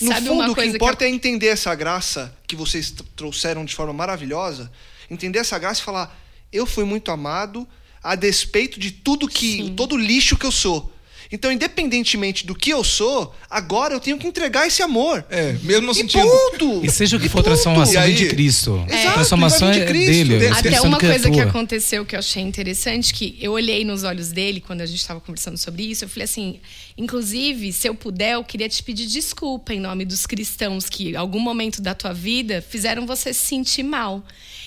No 0.00 0.08
Sabe 0.08 0.26
fundo, 0.28 0.44
o 0.44 0.48
que 0.48 0.54
coisa 0.54 0.70
que 0.70 0.76
importa 0.76 1.04
é 1.04 1.08
entender 1.08 1.48
essa 1.48 1.74
graça 1.74 2.36
que 2.46 2.54
vocês 2.56 2.90
tr- 2.90 3.02
trouxeram 3.16 3.64
de 3.64 3.74
forma 3.74 3.92
maravilhosa, 3.92 4.70
entender 5.10 5.38
essa 5.38 5.58
graça 5.58 5.80
e 5.80 5.84
falar, 5.84 6.18
eu 6.52 6.66
fui 6.66 6.84
muito 6.84 7.10
amado 7.10 7.66
a 8.02 8.14
despeito 8.14 8.78
de 8.80 8.90
tudo 8.90 9.28
que, 9.28 9.70
todo 9.76 9.94
o 9.94 9.98
lixo 9.98 10.36
que 10.36 10.46
eu 10.46 10.52
sou. 10.52 10.92
Então, 11.32 11.52
independentemente 11.52 12.44
do 12.44 12.54
que 12.56 12.70
eu 12.70 12.82
sou, 12.82 13.32
agora 13.48 13.94
eu 13.94 14.00
tenho 14.00 14.18
que 14.18 14.26
entregar 14.26 14.66
esse 14.66 14.82
amor. 14.82 15.24
É, 15.30 15.52
mesmo 15.62 15.86
no 15.86 15.92
E 15.92 15.94
sentido. 15.94 16.26
ponto! 16.26 16.84
E 16.84 16.90
seja 16.90 17.16
o 17.16 17.20
que 17.20 17.26
E 17.26 17.28
for, 17.28 17.42
transformação 17.44 18.02
vem 18.02 18.14
de 18.14 18.26
Cristo. 18.26 18.84
Exato, 18.88 19.08
a 19.08 19.12
transformação 19.12 19.70
é 19.70 19.78
de 19.78 19.86
Cristo. 19.86 20.10
dele. 20.10 20.38
Tem- 20.40 20.48
é 20.48 20.52
Até 20.52 20.80
uma 20.80 20.98
do 20.98 21.06
coisa 21.06 21.30
que 21.30 21.40
aconteceu 21.40 22.04
que 22.04 22.16
eu 22.16 22.18
achei 22.18 22.42
interessante, 22.42 23.14
que 23.14 23.38
eu 23.40 23.52
olhei 23.52 23.84
nos 23.84 24.02
olhos 24.02 24.32
dele 24.32 24.60
quando 24.60 24.80
a 24.80 24.86
gente 24.86 24.98
estava 24.98 25.20
conversando 25.20 25.56
sobre 25.56 25.84
isso, 25.84 26.04
eu 26.04 26.08
falei 26.08 26.24
assim, 26.24 26.58
inclusive, 26.98 27.72
se 27.72 27.88
eu 27.88 27.94
puder, 27.94 28.34
eu 28.34 28.44
queria 28.44 28.68
te 28.68 28.82
pedir 28.82 29.06
desculpa 29.06 29.72
em 29.72 29.80
nome 29.80 30.04
dos 30.04 30.26
cristãos 30.26 30.88
que, 30.88 31.10
em 31.10 31.16
algum 31.16 31.40
momento 31.40 31.80
da 31.80 31.94
tua 31.94 32.12
vida, 32.12 32.64
fizeram 32.68 33.06
você 33.06 33.32
se 33.32 33.46
sentir 33.46 33.82
mal. 33.84 34.22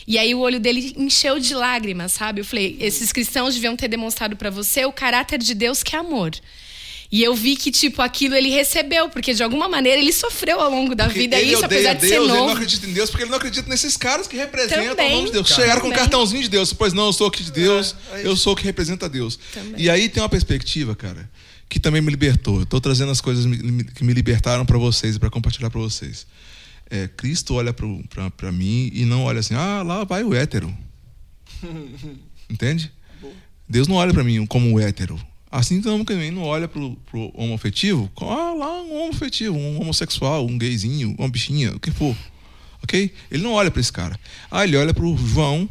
E 0.08 0.18
aí 0.18 0.36
o 0.36 0.40
olho 0.40 0.60
dele 0.60 0.94
encheu 0.98 1.40
de 1.40 1.54
lágrimas, 1.54 2.12
sabe? 2.12 2.42
Eu 2.42 2.46
falei, 2.46 2.78
esses 2.80 3.12
cristãos 3.14 3.54
deviam 3.54 3.76
ter 3.76 3.88
demonstrado 3.88 4.36
para 4.36 4.50
você 4.50 4.86
o 4.86 4.92
caráter 4.92 5.40
de 5.40 5.54
Deus 5.54 5.82
que 5.84 5.96
é 5.96 6.00
amor. 6.00 6.32
E 7.12 7.22
eu 7.22 7.36
vi 7.36 7.56
que, 7.56 7.70
tipo, 7.70 8.02
aquilo 8.02 8.34
ele 8.34 8.50
recebeu, 8.50 9.08
porque 9.08 9.36
de 9.36 9.44
alguma 9.44 9.70
maneira 9.70 10.02
ele 10.02 10.12
sofreu 10.12 10.60
ao 10.60 10.70
longo 10.72 10.96
da 10.96 11.06
Porque 11.06 11.20
vida. 11.20 11.40
ele 11.40 11.54
isso, 11.54 11.64
apesar 11.64 11.94
de 11.94 12.00
Deus, 12.00 12.10
ser 12.12 12.18
ele 12.20 12.28
não 12.28 12.36
novo. 12.38 12.54
acredita 12.54 12.88
em 12.88 12.92
Deus, 12.94 13.10
porque 13.12 13.24
ele 13.24 13.30
não 13.30 13.38
acredita 13.38 13.70
nesses 13.70 13.96
caras 13.96 14.28
que 14.28 14.36
representam 14.36 14.88
Também, 14.96 15.12
o 15.12 15.16
nome 15.18 15.26
de 15.28 15.34
Deus. 15.34 15.48
cara, 15.48 15.62
Chegaram 15.62 15.82
com 15.82 15.88
um 15.88 15.92
também. 15.92 16.04
cartãozinho 16.06 16.42
de 16.42 16.50
Deus. 16.50 16.74
Pois 16.74 16.92
não, 16.92 17.06
eu 17.06 17.14
sou 17.14 17.28
aqui 17.28 17.44
de 17.44 17.52
Deus, 17.52 17.96
é 18.14 18.26
eu 18.26 18.36
sou 18.36 18.54
o 18.54 18.56
que 18.56 18.64
representa 18.64 19.08
Deus. 19.08 19.38
Também. 19.54 19.74
E 19.78 19.92
aí 19.92 20.10
tem 20.10 20.24
uma 20.24 20.30
perspectiva, 20.30 20.96
cara, 20.96 21.30
que 21.70 21.80
também 21.80 22.02
me 22.02 22.10
libertou. 22.10 22.62
Eu 22.62 22.66
tô 22.66 22.82
trazendo 22.82 23.12
as 23.12 23.22
coisas 23.22 23.46
que 23.96 24.04
me 24.04 24.12
libertaram 24.14 24.66
para 24.66 24.80
vocês 24.80 25.16
e 25.16 25.20
para 25.20 25.30
compartilhar 25.30 25.70
para 25.70 25.80
vocês. 25.82 26.26
É, 26.90 27.08
Cristo 27.08 27.56
olha 27.56 27.74
para 27.74 28.52
mim 28.52 28.90
e 28.94 29.06
não 29.06 29.24
olha 29.24 29.40
assim, 29.40 29.56
ah, 29.56 29.82
lá 29.82 30.04
vai 30.04 30.24
o 30.24 30.34
hétero. 30.34 30.76
Entende? 32.50 32.92
Deus 33.68 33.88
não 33.88 33.96
olha 33.96 34.14
para 34.14 34.24
mim 34.24 34.46
como 34.46 34.68
um 34.68 34.80
hétero. 34.80 35.20
Assim 35.50 35.82
também 35.82 36.32
não 36.32 36.42
olha 36.42 36.68
pro, 36.68 36.96
pro 37.10 37.32
homoafetivo, 37.36 38.10
como, 38.16 38.32
ah, 38.32 38.54
lá 38.54 38.82
um 38.82 39.04
homoafetivo, 39.04 39.56
um 39.56 39.80
homossexual, 39.82 40.46
um 40.48 40.58
gayzinho, 40.58 41.16
uma 41.18 41.30
bichinha, 41.30 41.76
o 41.76 41.80
que 41.80 41.92
for. 41.92 42.16
Ok? 42.82 43.14
Ele 43.32 43.44
não 43.44 43.54
olha 43.54 43.72
para 43.72 43.80
esse 43.80 43.92
cara. 43.92 44.20
Ah, 44.50 44.64
ele 44.64 44.76
olha 44.76 44.94
pro 44.94 45.16
João, 45.16 45.70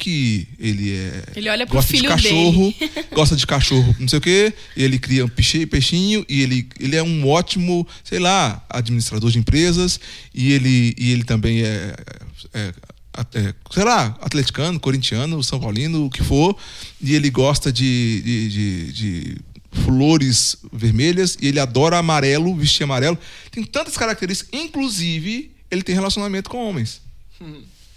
que 0.00 0.48
ele 0.58 0.92
é. 0.96 1.24
Ele 1.36 1.48
olha 1.48 1.66
pro 1.66 1.76
gosta 1.76 1.90
filho 1.92 2.02
de 2.02 2.08
cachorro, 2.08 2.74
dele. 2.78 2.90
gosta 3.14 3.36
de 3.36 3.46
cachorro, 3.46 3.96
não 4.00 4.08
sei 4.08 4.18
o 4.18 4.22
quê. 4.22 4.52
e 4.76 4.82
Ele 4.82 4.98
cria 4.98 5.24
um 5.24 5.28
peixe- 5.28 5.66
peixinho 5.66 6.24
e 6.28 6.40
ele, 6.42 6.66
ele 6.80 6.96
é 6.96 7.02
um 7.02 7.28
ótimo, 7.28 7.86
sei 8.02 8.18
lá, 8.18 8.64
administrador 8.68 9.30
de 9.30 9.38
empresas. 9.38 10.00
E 10.34 10.52
ele, 10.52 10.94
e 10.98 11.12
ele 11.12 11.22
também 11.24 11.62
é, 11.62 11.94
é, 12.54 12.72
é, 13.34 13.54
sei 13.70 13.84
lá, 13.84 14.18
atleticano, 14.20 14.80
corintiano, 14.80 15.42
são 15.44 15.60
paulino, 15.60 16.06
o 16.06 16.10
que 16.10 16.22
for. 16.22 16.56
E 17.00 17.14
ele 17.14 17.30
gosta 17.30 17.72
de, 17.72 18.22
de, 18.22 18.48
de- 18.48 18.92
de 18.92 19.36
flores 19.84 20.56
vermelhas 20.72 21.38
e 21.40 21.46
ele 21.46 21.60
adora 21.60 21.98
amarelo, 21.98 22.54
vestir 22.56 22.82
amarelo. 22.84 23.16
Tem 23.52 23.62
tantas 23.62 23.96
características, 23.96 24.58
inclusive 24.60 25.50
ele 25.70 25.82
tem 25.82 25.94
relacionamento 25.94 26.50
com 26.50 26.58
homens. 26.68 27.00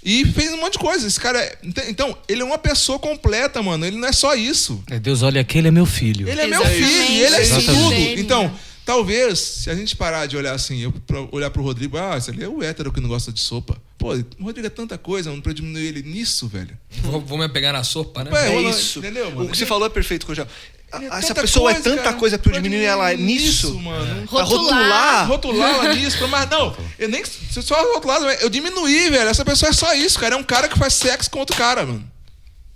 E 0.05 0.25
fez 0.25 0.51
um 0.51 0.57
monte 0.57 0.73
de 0.73 0.79
coisa. 0.79 1.07
Esse 1.07 1.19
cara 1.19 1.39
é... 1.39 1.57
Então, 1.87 2.17
ele 2.27 2.41
é 2.41 2.45
uma 2.45 2.57
pessoa 2.57 2.99
completa, 2.99 3.61
mano. 3.63 3.85
Ele 3.85 3.97
não 3.97 4.07
é 4.07 4.11
só 4.11 4.35
isso. 4.35 4.83
É, 4.89 4.99
Deus 4.99 5.21
olha, 5.23 5.39
aquele 5.41 5.69
é 5.69 5.71
meu 5.71 5.85
filho. 5.85 6.27
Ele 6.27 6.41
é 6.41 6.47
meu 6.47 6.61
Exatamente. 6.61 6.87
filho, 6.87 7.25
ele 7.25 7.35
é 7.35 7.41
isso 7.41 7.61
tudo. 7.65 7.93
Então, 8.19 8.53
talvez, 8.85 9.39
se 9.39 9.69
a 9.69 9.75
gente 9.75 9.95
parar 9.95 10.25
de 10.25 10.35
olhar 10.35 10.53
assim, 10.53 10.79
eu 10.81 10.91
pra 10.91 11.21
olhar 11.31 11.49
pro 11.49 11.63
Rodrigo, 11.63 11.97
ah, 11.97 12.17
esse 12.17 12.29
ali 12.31 12.43
é 12.43 12.49
o 12.49 12.61
hétero 12.61 12.91
que 12.91 12.99
não 12.99 13.07
gosta 13.07 13.31
de 13.31 13.39
sopa. 13.39 13.77
Pô, 13.97 14.13
o 14.13 14.43
Rodrigo 14.43 14.67
é 14.67 14.69
tanta 14.69 14.97
coisa, 14.97 15.29
mano, 15.29 15.41
pra 15.41 15.53
diminuir 15.53 15.85
ele 15.87 16.01
nisso, 16.03 16.47
velho. 16.47 16.77
Vou, 17.01 17.21
vou 17.21 17.37
me 17.37 17.47
pegar 17.47 17.71
na 17.71 17.83
sopa, 17.83 18.23
né? 18.25 18.31
Ué, 18.31 18.51
É 18.51 18.55
Mano, 18.55 18.69
isso. 18.69 18.99
entendeu, 18.99 19.31
mano? 19.31 19.45
O 19.47 19.51
que 19.51 19.57
você 19.57 19.65
falou 19.65 19.87
é 19.87 19.89
perfeito, 19.89 20.25
Cojal. 20.25 20.47
Ele 20.95 21.05
é 21.05 21.17
Essa 21.17 21.33
pessoa 21.35 21.71
é 21.71 21.73
coisa, 21.75 21.89
tanta 21.89 22.03
cara, 22.03 22.15
coisa 22.15 22.37
pra 22.37 22.51
eu 22.51 22.61
diminuir 22.61 22.85
ela 22.85 23.13
nisso. 23.13 23.67
isso, 23.67 23.79
mano. 23.79 24.27
Pra 24.27 24.41
Rotular. 24.43 25.27
rotular. 25.27 25.27
rotular 25.27 25.69
ela 25.85 25.93
nisso, 25.95 26.27
mas 26.27 26.49
não, 26.49 26.75
eu 26.99 27.09
nem 27.09 27.23
se 27.25 27.61
só 27.61 27.75
rotular, 27.93 28.21
eu 28.41 28.49
diminuí, 28.49 29.09
velho. 29.09 29.29
Essa 29.29 29.43
pessoa 29.43 29.69
é 29.69 29.73
só 29.73 29.93
isso, 29.93 30.19
cara. 30.19 30.35
É 30.35 30.37
um 30.37 30.43
cara 30.43 30.67
que 30.67 30.77
faz 30.77 30.93
sexo 30.93 31.29
com 31.29 31.39
outro 31.39 31.55
cara, 31.55 31.85
mano. 31.85 32.11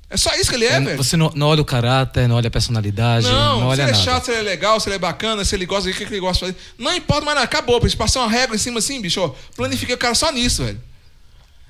É 0.10 0.16
só 0.16 0.34
isso 0.36 0.50
que 0.50 0.56
ele 0.56 0.66
é, 0.66 0.74
É, 0.74 0.80
velho. 0.80 0.98
Você 0.98 1.18
não, 1.18 1.32
não 1.36 1.48
olha 1.48 1.62
o 1.62 1.66
caráter, 1.66 2.30
não 2.30 2.38
olha 2.38 2.48
a 2.48 2.52
personalidade, 2.52 3.28
não, 3.28 3.34
Não, 3.34 3.60
se 3.60 3.66
olha 3.66 3.82
ele 3.82 3.90
é 3.90 3.94
nada. 3.94 4.04
chato, 4.06 4.26
se 4.26 4.32
ele 4.32 4.40
é 4.40 4.44
legal, 4.44 4.80
se 4.80 4.88
ele 4.88 4.96
é 4.96 5.00
bacana, 5.00 5.44
se 5.44 5.54
ele 5.54 5.66
gosta, 5.66 5.90
o 5.90 5.94
que, 5.94 6.06
que 6.06 6.14
ele 6.14 6.22
gosta 6.22 6.46
de 6.46 6.54
fazer. 6.54 6.66
Não 6.80 6.96
importa 6.96 7.26
mais 7.26 7.36
nada, 7.36 7.44
acabou. 7.46 7.78
Pra 7.80 7.90
gente 7.90 7.98
passar 7.98 8.22
uma 8.22 8.30
regra 8.32 8.56
em 8.56 8.60
cima 8.60 8.80
assim, 8.80 9.02
bicho, 9.02 9.20
ó. 9.22 9.36
Planifiquei 9.56 9.96
o 9.96 9.98
cara 9.98 10.16
só 10.16 10.32
nisso, 10.32 10.64
velho. 10.64 10.82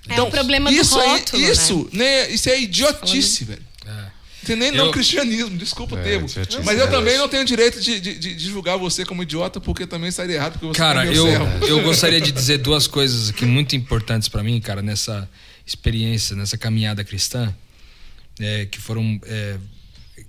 É 0.09 0.21
o 0.21 0.27
problema 0.29 0.69
do 0.69 0.75
isso 0.75 0.97
aí- 0.99 1.09
rótulo, 1.09 1.41
né? 1.41 1.49
isso, 1.51 1.89
né? 1.91 2.29
Isso 2.29 2.49
é 2.49 2.59
idiotice, 2.61 3.43
velho. 3.43 3.66
Tem 4.47 4.55
nem 4.55 4.69
Eu- 4.69 4.85
não 4.85 4.91
cristianismo, 4.91 5.57
desculpa 5.57 5.95
o 5.95 5.99
É, 5.99 6.03
termo. 6.03 6.27
idiotice, 6.27 6.59
Mas 6.63 6.79
eu 6.79 6.89
também 6.89 7.17
não 7.17 7.27
tenho 7.27 7.45
direito 7.45 7.79
de, 7.79 7.99
de, 7.99 8.17
de- 8.17 8.35
de 8.35 8.45
julgar 8.49 8.77
você 8.77 9.05
como 9.05 9.21
idiota, 9.23 9.59
porque 9.61 9.85
também 9.85 10.09
estaria 10.09 10.35
errado, 10.35 10.53
porque 10.53 10.67
você 10.67 10.77
Cara, 10.77 11.05
é 11.05 11.09
eu, 11.15 11.25
servo. 11.27 11.65
eu 11.67 11.81
gostaria 11.83 12.19
de 12.21 12.31
dizer 12.31 12.57
duas 12.57 12.87
coisas 12.87 13.29
aqui 13.29 13.45
muito 13.45 13.75
importantes 13.75 14.27
pra 14.27 14.41
mim, 14.41 14.59
cara, 14.59 14.81
nessa 14.81 15.29
experiência, 15.65 16.35
nessa 16.35 16.57
caminhada 16.57 17.03
cristã, 17.03 17.53
é, 18.39 18.65
que 18.65 18.79
foram. 18.79 19.19
é, 19.25 19.57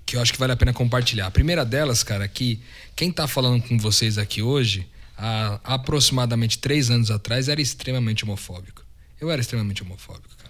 que 0.05 0.17
eu 0.17 0.21
acho 0.23 0.33
que 0.33 0.39
vale 0.39 0.53
a 0.53 0.57
pena 0.57 0.73
compartilhar. 0.73 1.27
A 1.27 1.31
primeira 1.31 1.65
delas, 1.65 2.03
cara, 2.03 2.25
é 2.25 2.29
que 2.29 2.61
quem 2.97 3.11
tá 3.13 3.27
falando 3.29 3.63
com 3.63 3.79
vocês 3.79 4.19
aqui 4.19 4.41
hoje, 4.43 4.87
há 5.17 5.61
aproximadamente 5.65 6.59
três 6.59 6.91
anos 6.91 7.11
atrás, 7.11 7.49
era 7.49 7.61
extremamente 7.61 8.25
homofóbico. 8.25 8.83
Eu 9.21 9.31
era 9.31 9.41
extremamente 9.41 9.83
homofóbico, 9.83 10.35
cara. 10.37 10.48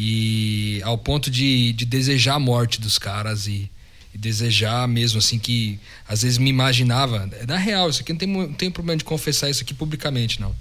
E 0.00 0.80
ao 0.84 0.96
ponto 0.96 1.28
de, 1.28 1.72
de 1.72 1.84
desejar 1.84 2.34
a 2.34 2.38
morte 2.38 2.80
dos 2.80 3.00
caras 3.00 3.48
e, 3.48 3.68
e 4.14 4.18
desejar 4.18 4.86
mesmo 4.86 5.18
assim 5.18 5.40
que 5.40 5.76
às 6.08 6.22
vezes 6.22 6.38
me 6.38 6.48
imaginava. 6.48 7.28
Na 7.48 7.56
real, 7.56 7.90
isso 7.90 8.02
aqui 8.02 8.12
não 8.12 8.18
tem, 8.18 8.28
não 8.28 8.52
tem 8.52 8.70
problema 8.70 8.96
de 8.96 9.02
confessar 9.02 9.50
isso 9.50 9.64
aqui 9.64 9.74
publicamente, 9.74 10.40
não. 10.40 10.54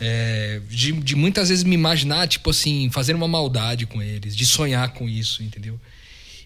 É, 0.00 0.62
de, 0.70 0.92
de 0.92 1.14
muitas 1.14 1.50
vezes 1.50 1.62
me 1.62 1.74
imaginar, 1.74 2.26
tipo 2.26 2.48
assim, 2.48 2.88
fazer 2.90 3.14
uma 3.14 3.28
maldade 3.28 3.84
com 3.84 4.00
eles, 4.00 4.34
de 4.34 4.46
sonhar 4.46 4.94
com 4.94 5.06
isso, 5.06 5.42
entendeu? 5.42 5.78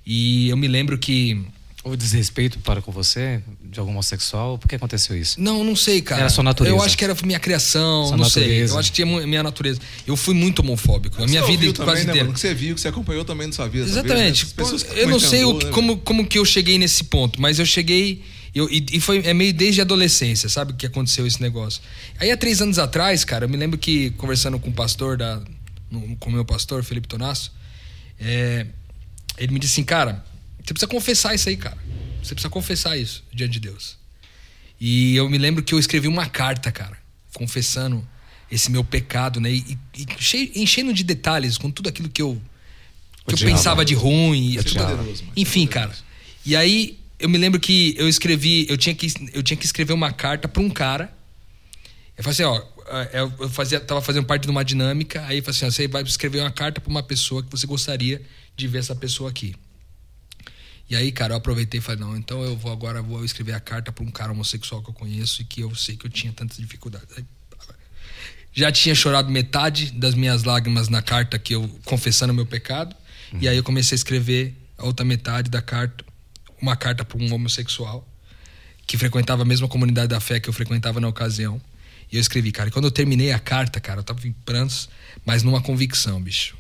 E 0.04 0.48
eu 0.48 0.56
me 0.56 0.66
lembro 0.66 0.98
que 0.98 1.46
Houve 1.84 1.96
desrespeito 1.96 2.58
para 2.58 2.82
com 2.82 2.90
você, 2.90 3.40
de 3.62 3.78
algum 3.78 3.92
homossexual? 3.92 4.58
Por 4.58 4.68
que 4.68 4.74
aconteceu 4.74 5.16
isso? 5.16 5.40
Não, 5.40 5.62
não 5.62 5.76
sei, 5.76 6.02
cara. 6.02 6.22
Era 6.22 6.28
sua 6.30 6.42
natureza. 6.42 6.76
Eu 6.76 6.82
acho 6.82 6.98
que 6.98 7.04
era 7.04 7.14
minha 7.24 7.38
criação, 7.38 8.08
Sua 8.08 8.16
não 8.16 8.24
sei. 8.28 8.42
natureza. 8.42 8.74
Eu 8.74 8.78
acho 8.80 8.90
que 8.92 8.96
tinha 8.96 9.26
minha 9.26 9.42
natureza. 9.42 9.80
Eu 10.06 10.16
fui 10.16 10.34
muito 10.34 10.58
homofóbico. 10.58 11.22
A 11.22 11.26
minha 11.26 11.40
vida 11.46 11.66
ouviu 11.66 11.72
quase 11.74 11.84
também, 11.84 11.94
né, 11.94 12.02
inteira. 12.10 12.24
mano? 12.24 12.34
Que 12.34 12.40
você 12.40 12.52
viu, 12.52 12.74
que 12.74 12.80
você 12.80 12.88
acompanhou 12.88 13.24
também 13.24 13.46
na 13.46 13.52
sua 13.52 13.68
vida. 13.68 13.86
Exatamente. 13.86 14.44
Né? 14.44 14.48
As 14.48 14.52
pessoas 14.52 14.82
que 14.82 14.90
eu 14.98 15.08
não 15.08 15.18
também 15.18 15.30
sei 15.30 15.44
o 15.44 15.52
né, 15.56 15.70
como, 15.70 15.96
como 15.98 16.26
que 16.26 16.38
eu 16.38 16.44
cheguei 16.44 16.78
nesse 16.78 17.04
ponto, 17.04 17.40
mas 17.40 17.58
eu 17.60 17.64
cheguei. 17.64 18.24
Eu, 18.54 18.68
e, 18.68 18.84
e 18.92 19.00
foi 19.00 19.18
é 19.24 19.32
meio 19.32 19.52
desde 19.52 19.80
a 19.80 19.84
adolescência, 19.84 20.48
sabe? 20.48 20.72
Que 20.72 20.84
aconteceu 20.86 21.26
esse 21.26 21.40
negócio. 21.40 21.80
Aí 22.18 22.30
há 22.30 22.36
três 22.36 22.60
anos 22.60 22.78
atrás, 22.78 23.24
cara, 23.24 23.44
eu 23.44 23.48
me 23.48 23.56
lembro 23.56 23.78
que 23.78 24.10
conversando 24.12 24.58
com 24.58 24.68
o 24.68 24.72
pastor 24.72 25.16
da. 25.16 25.40
no- 25.90 26.16
com 26.16 26.28
o 26.28 26.32
meu 26.32 26.44
pastor, 26.44 26.82
Felipe 26.82 27.06
Tonasso, 27.06 27.52
é, 28.18 28.66
ele 29.38 29.52
me 29.52 29.60
disse 29.60 29.74
assim, 29.74 29.84
cara, 29.84 30.24
você 30.68 30.74
precisa 30.74 30.88
confessar 30.88 31.34
isso 31.34 31.48
aí, 31.48 31.56
cara. 31.56 31.78
Você 32.22 32.34
precisa 32.34 32.50
confessar 32.50 32.96
isso 32.98 33.24
diante 33.32 33.52
de 33.52 33.60
Deus. 33.60 33.96
E 34.78 35.16
eu 35.16 35.28
me 35.28 35.38
lembro 35.38 35.62
que 35.62 35.74
eu 35.74 35.78
escrevi 35.78 36.06
uma 36.06 36.26
carta, 36.26 36.70
cara, 36.70 36.96
confessando 37.32 38.06
esse 38.50 38.70
meu 38.70 38.84
pecado, 38.84 39.40
né? 39.40 39.50
E, 39.50 39.78
e 39.94 40.62
enchendo 40.62 40.92
de 40.92 41.02
detalhes 41.02 41.56
com 41.56 41.70
tudo 41.70 41.88
aquilo 41.88 42.08
que 42.08 42.20
eu, 42.20 42.40
que 43.26 43.34
eu 43.34 43.38
pensava 43.38 43.84
de 43.84 43.94
ruim. 43.94 44.50
E 44.50 44.58
É 44.58 44.62
tudo. 44.62 45.30
Enfim, 45.36 45.64
É 45.64 45.68
cara. 45.68 45.96
E 46.44 46.54
aí 46.54 46.98
eu 47.18 47.28
me 47.28 47.38
lembro 47.38 47.58
que 47.58 47.94
eu 47.96 48.08
escrevi, 48.08 48.66
eu 48.68 48.76
tinha 48.76 48.94
que, 48.94 49.06
eu 49.32 49.42
tinha 49.42 49.56
que 49.56 49.64
escrever 49.64 49.94
uma 49.94 50.12
carta 50.12 50.46
para 50.46 50.62
um 50.62 50.70
cara. 50.70 51.12
Eu 52.16 52.22
falei 52.22 52.34
assim, 52.34 52.42
ó, 52.42 52.62
eu 53.12 53.32
eu 53.38 53.48
fazia, 53.48 53.80
tava 53.80 54.02
fazendo 54.02 54.26
parte 54.26 54.42
de 54.42 54.50
uma 54.50 54.64
dinâmica, 54.64 55.24
aí 55.26 55.38
eu 55.38 55.42
falei 55.42 55.56
assim, 55.56 55.66
ó, 55.66 55.70
você 55.70 55.88
vai 55.88 56.02
escrever 56.02 56.40
uma 56.40 56.50
carta 56.50 56.80
para 56.80 56.90
uma 56.90 57.02
pessoa 57.02 57.42
que 57.42 57.50
você 57.50 57.66
gostaria 57.66 58.20
de 58.54 58.68
ver 58.68 58.78
essa 58.78 58.94
pessoa 58.94 59.30
aqui. 59.30 59.54
E 60.88 60.96
aí, 60.96 61.12
cara, 61.12 61.34
eu 61.34 61.36
aproveitei 61.36 61.78
e 61.78 61.82
falei, 61.82 62.00
não, 62.00 62.16
então 62.16 62.42
eu 62.42 62.56
vou 62.56 62.72
agora 62.72 63.02
vou 63.02 63.24
escrever 63.24 63.52
a 63.52 63.60
carta 63.60 63.92
para 63.92 64.02
um 64.02 64.10
cara 64.10 64.32
homossexual 64.32 64.82
que 64.82 64.88
eu 64.88 64.94
conheço 64.94 65.42
e 65.42 65.44
que 65.44 65.60
eu 65.60 65.74
sei 65.74 65.96
que 65.96 66.06
eu 66.06 66.10
tinha 66.10 66.32
tantas 66.32 66.56
dificuldades. 66.56 67.08
Já 68.52 68.72
tinha 68.72 68.94
chorado 68.94 69.30
metade 69.30 69.90
das 69.92 70.14
minhas 70.14 70.44
lágrimas 70.44 70.88
na 70.88 71.02
carta 71.02 71.38
que 71.38 71.54
eu 71.54 71.68
confessando 71.84 72.32
meu 72.32 72.46
pecado, 72.46 72.96
e 73.38 73.46
aí 73.46 73.56
eu 73.56 73.62
comecei 73.62 73.94
a 73.94 73.98
escrever 73.98 74.56
a 74.78 74.86
outra 74.86 75.04
metade 75.04 75.50
da 75.50 75.60
carta, 75.60 76.04
uma 76.60 76.74
carta 76.74 77.04
para 77.04 77.18
um 77.18 77.32
homossexual 77.34 78.08
que 78.86 78.96
frequentava 78.96 79.42
a 79.42 79.44
mesma 79.44 79.68
comunidade 79.68 80.08
da 80.08 80.18
fé 80.18 80.40
que 80.40 80.48
eu 80.48 80.52
frequentava 80.52 80.98
na 80.98 81.08
ocasião. 81.08 81.60
E 82.10 82.16
eu 82.16 82.20
escrevi, 82.20 82.50
cara, 82.50 82.70
e 82.70 82.72
quando 82.72 82.86
eu 82.86 82.90
terminei 82.90 83.32
a 83.32 83.38
carta, 83.38 83.78
cara, 83.78 84.00
eu 84.00 84.04
tava 84.04 84.26
em 84.26 84.32
prantos, 84.32 84.88
mas 85.26 85.42
numa 85.42 85.60
convicção, 85.60 86.20
bicho. 86.22 86.56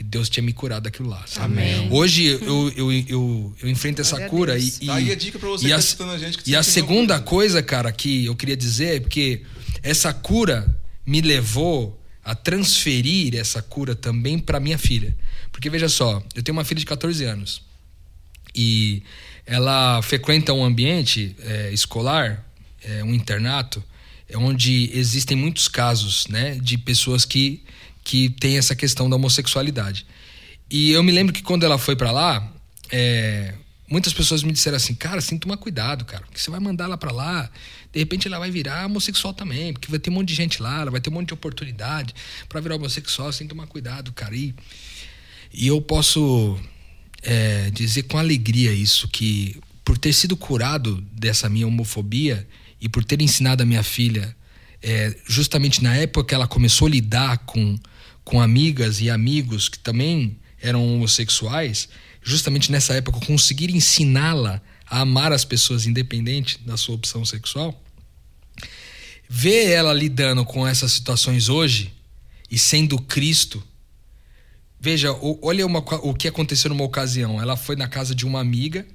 Que 0.00 0.04
Deus 0.04 0.30
tinha 0.30 0.42
me 0.42 0.54
curado 0.54 0.84
daquilo 0.84 1.10
lá, 1.10 1.22
sabe? 1.26 1.60
Amém. 1.60 1.88
Hoje 1.92 2.24
eu, 2.24 2.72
eu, 2.74 2.90
eu, 2.90 3.54
eu 3.62 3.68
enfrento 3.68 4.00
essa 4.00 4.18
cura 4.28 4.58
e, 4.58 4.66
e. 4.80 4.86
Tá 4.86 4.94
aí 4.94 5.12
a 5.12 5.14
dica 5.14 5.38
pra 5.38 5.50
você 5.50 5.66
e 5.66 5.68
que 5.68 5.72
a, 5.74 5.76
tá 5.76 5.80
escutando 5.82 6.12
a 6.12 6.18
gente, 6.18 6.38
que 6.38 6.50
e 6.50 6.56
a 6.56 6.62
segunda 6.62 7.20
coisa, 7.20 7.62
cara, 7.62 7.92
que 7.92 8.24
eu 8.24 8.34
queria 8.34 8.56
dizer 8.56 8.96
é 8.96 9.00
porque 9.00 9.42
essa 9.82 10.10
cura 10.14 10.74
me 11.04 11.20
levou 11.20 12.02
a 12.24 12.34
transferir 12.34 13.36
essa 13.36 13.60
cura 13.60 13.94
também 13.94 14.38
para 14.38 14.58
minha 14.58 14.78
filha. 14.78 15.14
Porque 15.52 15.68
veja 15.68 15.86
só, 15.86 16.22
eu 16.34 16.42
tenho 16.42 16.56
uma 16.56 16.64
filha 16.64 16.80
de 16.80 16.86
14 16.86 17.22
anos 17.24 17.60
e 18.54 19.02
ela 19.44 20.00
frequenta 20.00 20.54
um 20.54 20.64
ambiente 20.64 21.36
é, 21.40 21.70
escolar, 21.74 22.42
é, 22.82 23.04
um 23.04 23.12
internato, 23.12 23.84
é 24.26 24.38
onde 24.38 24.90
existem 24.94 25.36
muitos 25.36 25.68
casos 25.68 26.26
né, 26.28 26.54
de 26.54 26.78
pessoas 26.78 27.26
que, 27.26 27.62
que 28.10 28.28
têm 28.28 28.58
essa 28.58 28.74
questão 28.74 29.08
da 29.08 29.14
homossexualidade. 29.14 30.04
E 30.68 30.90
eu 30.90 31.00
me 31.00 31.12
lembro 31.12 31.32
que 31.32 31.44
quando 31.44 31.62
ela 31.62 31.78
foi 31.78 31.94
para 31.94 32.10
lá, 32.10 32.52
é, 32.90 33.54
muitas 33.88 34.12
pessoas 34.12 34.42
me 34.42 34.50
disseram 34.50 34.78
assim, 34.78 34.96
cara, 34.96 35.22
tem 35.22 35.38
que 35.38 35.46
tomar 35.46 35.56
cuidado, 35.58 36.04
cara, 36.04 36.24
porque 36.24 36.40
você 36.40 36.50
vai 36.50 36.58
mandar 36.58 36.86
ela 36.86 36.98
para 36.98 37.12
lá, 37.12 37.48
de 37.92 38.00
repente 38.00 38.26
ela 38.26 38.40
vai 38.40 38.50
virar 38.50 38.84
homossexual 38.86 39.32
também, 39.32 39.72
porque 39.72 39.88
vai 39.88 40.00
ter 40.00 40.10
um 40.10 40.14
monte 40.14 40.26
de 40.26 40.34
gente 40.34 40.60
lá, 40.60 40.80
ela 40.80 40.90
vai 40.90 41.00
ter 41.00 41.08
um 41.08 41.12
monte 41.12 41.28
de 41.28 41.34
oportunidade 41.34 42.12
para 42.48 42.60
virar 42.60 42.74
homossexual, 42.74 43.30
tem 43.30 43.46
que 43.46 43.54
tomar 43.54 43.68
cuidado, 43.68 44.12
cara. 44.12 44.34
E, 44.34 44.52
e 45.54 45.68
eu 45.68 45.80
posso 45.80 46.58
é, 47.22 47.70
dizer 47.70 48.02
com 48.04 48.18
alegria 48.18 48.72
isso, 48.72 49.06
que 49.06 49.54
por 49.84 49.96
ter 49.96 50.12
sido 50.12 50.36
curado 50.36 51.00
dessa 51.12 51.48
minha 51.48 51.68
homofobia 51.68 52.44
e 52.80 52.88
por 52.88 53.04
ter 53.04 53.22
ensinado 53.22 53.62
a 53.62 53.66
minha 53.66 53.84
filha, 53.84 54.34
é, 54.82 55.14
justamente 55.28 55.80
na 55.80 55.94
época 55.94 56.24
que 56.24 56.34
ela 56.34 56.48
começou 56.48 56.88
a 56.88 56.90
lidar 56.90 57.38
com, 57.38 57.78
com 58.30 58.40
amigas 58.40 59.00
e 59.00 59.10
amigos 59.10 59.68
que 59.68 59.78
também 59.78 60.38
eram 60.62 60.86
homossexuais, 60.86 61.88
justamente 62.22 62.70
nessa 62.70 62.94
época 62.94 63.26
conseguir 63.26 63.74
ensiná-la 63.74 64.62
a 64.86 65.00
amar 65.00 65.32
as 65.32 65.44
pessoas 65.44 65.84
independente 65.84 66.58
da 66.64 66.76
sua 66.76 66.94
opção 66.94 67.24
sexual, 67.24 67.82
ver 69.28 69.70
ela 69.70 69.92
lidando 69.92 70.44
com 70.44 70.66
essas 70.66 70.92
situações 70.92 71.48
hoje 71.48 71.92
e 72.48 72.58
sendo 72.58 72.98
Cristo 73.00 73.62
Veja, 74.82 75.14
olha 75.42 75.66
uma 75.66 75.80
o 75.80 76.14
que 76.14 76.26
aconteceu 76.26 76.70
numa 76.70 76.84
ocasião. 76.84 77.38
Ela 77.38 77.54
foi 77.54 77.76
na 77.76 77.86
casa 77.86 78.14
de 78.14 78.24
uma 78.24 78.40
amiga 78.40 78.86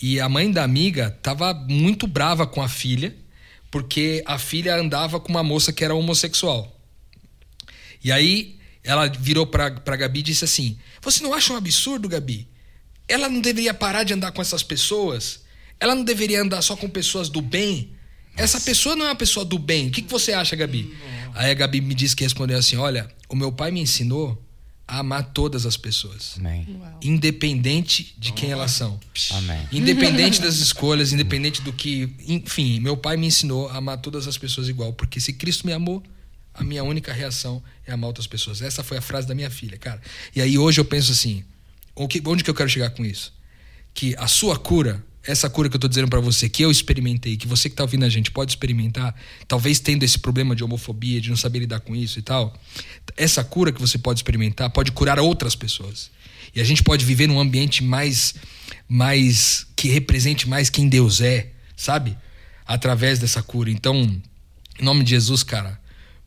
e 0.00 0.20
a 0.20 0.28
mãe 0.28 0.52
da 0.52 0.62
amiga 0.62 1.14
estava 1.16 1.54
muito 1.54 2.06
brava 2.06 2.46
com 2.46 2.60
a 2.60 2.68
filha 2.68 3.16
porque 3.70 4.22
a 4.26 4.38
filha 4.38 4.76
andava 4.76 5.18
com 5.18 5.30
uma 5.30 5.42
moça 5.42 5.72
que 5.72 5.82
era 5.82 5.94
homossexual. 5.94 6.78
E 8.04 8.12
aí 8.12 8.58
ela 8.84 9.08
virou 9.08 9.46
pra, 9.46 9.70
pra 9.70 9.96
Gabi 9.96 10.20
e 10.20 10.22
disse 10.24 10.44
assim: 10.44 10.78
Você 11.00 11.22
não 11.22 11.32
acha 11.34 11.52
um 11.52 11.56
absurdo, 11.56 12.08
Gabi? 12.08 12.48
Ela 13.08 13.28
não 13.28 13.40
deveria 13.40 13.74
parar 13.74 14.04
de 14.04 14.12
andar 14.12 14.32
com 14.32 14.40
essas 14.42 14.62
pessoas? 14.62 15.42
Ela 15.78 15.94
não 15.94 16.04
deveria 16.04 16.40
andar 16.40 16.62
só 16.62 16.76
com 16.76 16.88
pessoas 16.88 17.28
do 17.28 17.42
bem? 17.42 17.90
Essa 18.36 18.60
pessoa 18.60 18.96
não 18.96 19.06
é 19.06 19.08
uma 19.08 19.16
pessoa 19.16 19.44
do 19.44 19.58
bem. 19.58 19.88
O 19.88 19.90
que, 19.90 20.02
que 20.02 20.10
você 20.10 20.32
acha, 20.32 20.56
Gabi? 20.56 20.94
Aí 21.34 21.50
a 21.50 21.54
Gabi 21.54 21.80
me 21.80 21.94
disse 21.94 22.16
que 22.16 22.24
respondeu 22.24 22.58
assim: 22.58 22.76
Olha, 22.76 23.08
o 23.28 23.36
meu 23.36 23.52
pai 23.52 23.70
me 23.70 23.80
ensinou 23.80 24.42
a 24.86 24.98
amar 24.98 25.32
todas 25.32 25.64
as 25.64 25.76
pessoas, 25.76 26.34
Amém. 26.38 26.66
independente 27.02 28.14
de 28.18 28.32
quem 28.32 28.50
elas 28.50 28.72
são. 28.72 28.98
Amém. 29.30 29.68
Independente 29.70 30.40
das 30.40 30.56
escolhas, 30.60 31.12
independente 31.12 31.62
do 31.62 31.72
que. 31.72 32.14
Enfim, 32.26 32.80
meu 32.80 32.96
pai 32.96 33.16
me 33.16 33.26
ensinou 33.26 33.68
a 33.68 33.76
amar 33.76 33.98
todas 33.98 34.26
as 34.26 34.36
pessoas 34.36 34.68
igual. 34.68 34.92
Porque 34.92 35.20
se 35.20 35.32
Cristo 35.34 35.66
me 35.66 35.72
amou, 35.72 36.02
a 36.54 36.62
minha 36.62 36.84
única 36.84 37.12
reação 37.12 37.62
é 37.86 37.92
amar 37.92 38.08
outras 38.08 38.26
pessoas. 38.26 38.60
Essa 38.60 38.82
foi 38.82 38.98
a 38.98 39.00
frase 39.00 39.26
da 39.26 39.34
minha 39.34 39.50
filha, 39.50 39.78
cara. 39.78 40.00
E 40.34 40.40
aí 40.40 40.58
hoje 40.58 40.80
eu 40.80 40.84
penso 40.84 41.12
assim: 41.12 41.44
onde 41.96 42.44
que 42.44 42.50
eu 42.50 42.54
quero 42.54 42.68
chegar 42.68 42.90
com 42.90 43.04
isso? 43.04 43.32
Que 43.94 44.14
a 44.18 44.26
sua 44.26 44.58
cura, 44.58 45.04
essa 45.22 45.48
cura 45.48 45.68
que 45.68 45.76
eu 45.76 45.80
tô 45.80 45.88
dizendo 45.88 46.08
para 46.08 46.20
você, 46.20 46.48
que 46.48 46.62
eu 46.62 46.70
experimentei, 46.70 47.36
que 47.36 47.46
você 47.46 47.70
que 47.70 47.76
tá 47.76 47.82
ouvindo 47.82 48.04
a 48.04 48.08
gente 48.08 48.30
pode 48.30 48.52
experimentar, 48.52 49.14
talvez 49.46 49.78
tendo 49.80 50.02
esse 50.02 50.18
problema 50.18 50.54
de 50.54 50.64
homofobia, 50.64 51.20
de 51.20 51.30
não 51.30 51.36
saber 51.36 51.60
lidar 51.60 51.80
com 51.80 51.94
isso 51.94 52.18
e 52.18 52.22
tal, 52.22 52.54
essa 53.16 53.42
cura 53.44 53.72
que 53.72 53.80
você 53.80 53.98
pode 53.98 54.18
experimentar 54.18 54.70
pode 54.70 54.92
curar 54.92 55.18
outras 55.18 55.54
pessoas. 55.54 56.10
E 56.54 56.60
a 56.60 56.64
gente 56.64 56.82
pode 56.82 57.04
viver 57.04 57.26
num 57.26 57.40
ambiente 57.40 57.82
mais 57.82 58.34
mais 58.88 59.66
que 59.74 59.88
represente 59.88 60.48
mais 60.48 60.68
quem 60.68 60.88
Deus 60.88 61.20
é, 61.20 61.50
sabe? 61.76 62.16
Através 62.66 63.18
dessa 63.18 63.42
cura. 63.42 63.70
Então, 63.70 63.96
em 64.78 64.84
nome 64.84 65.02
de 65.02 65.10
Jesus, 65.10 65.42
cara, 65.42 65.80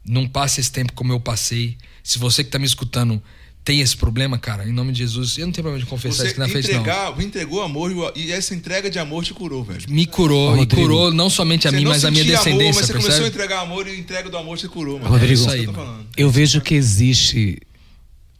não 0.05 0.27
passe 0.27 0.59
esse 0.59 0.71
tempo 0.71 0.93
como 0.93 1.11
eu 1.11 1.19
passei. 1.19 1.77
Se 2.03 2.19
você 2.19 2.43
que 2.43 2.49
tá 2.49 2.59
me 2.59 2.65
escutando 2.65 3.21
tem 3.63 3.81
esse 3.81 3.97
problema, 3.97 4.37
cara, 4.37 4.69
em 4.69 4.71
nome 4.71 4.91
de 4.91 4.99
Jesus, 4.99 5.39
eu 5.39 5.47
não 5.47 5.51
tenho 5.51 5.63
problema 5.63 5.83
de 5.83 5.89
confessar 5.89 6.17
Você 6.17 6.23
isso 6.25 6.31
aqui 6.33 6.39
na 6.39 6.47
frente, 6.47 6.71
não. 6.71 6.81
entregar, 6.81 7.19
entregou 7.19 7.63
amor 7.63 8.13
e 8.15 8.31
essa 8.31 8.53
entrega 8.53 8.91
de 8.91 8.99
amor 8.99 9.23
te 9.23 9.33
curou, 9.33 9.63
velho. 9.63 9.81
Me 9.89 10.05
curou, 10.05 10.55
Ô, 10.55 10.61
e 10.61 10.67
curou 10.67 11.11
não 11.11 11.31
somente 11.31 11.67
a 11.67 11.71
Você 11.71 11.77
mim, 11.77 11.85
mas 11.85 12.05
a 12.05 12.11
minha 12.11 12.23
descendência, 12.23 12.51
amor, 12.51 12.75
mas 12.75 12.85
você 12.85 12.93
começou 12.93 13.09
a 13.09 13.13
percebe? 13.15 13.35
entregar 13.35 13.61
amor 13.61 13.87
e 13.87 13.91
a 13.91 13.95
entrega 13.97 14.29
do 14.29 14.37
amor 14.37 14.55
te 14.59 14.67
curou, 14.67 14.99
mano. 14.99 15.09
Rodrigo, 15.09 15.31
é 15.31 15.33
isso 15.33 15.49
aí, 15.49 15.61
que 15.61 15.65
mano. 15.65 15.77
falando. 15.79 16.05
Eu 16.15 16.29
vejo 16.29 16.61
que 16.61 16.75
existe 16.75 17.59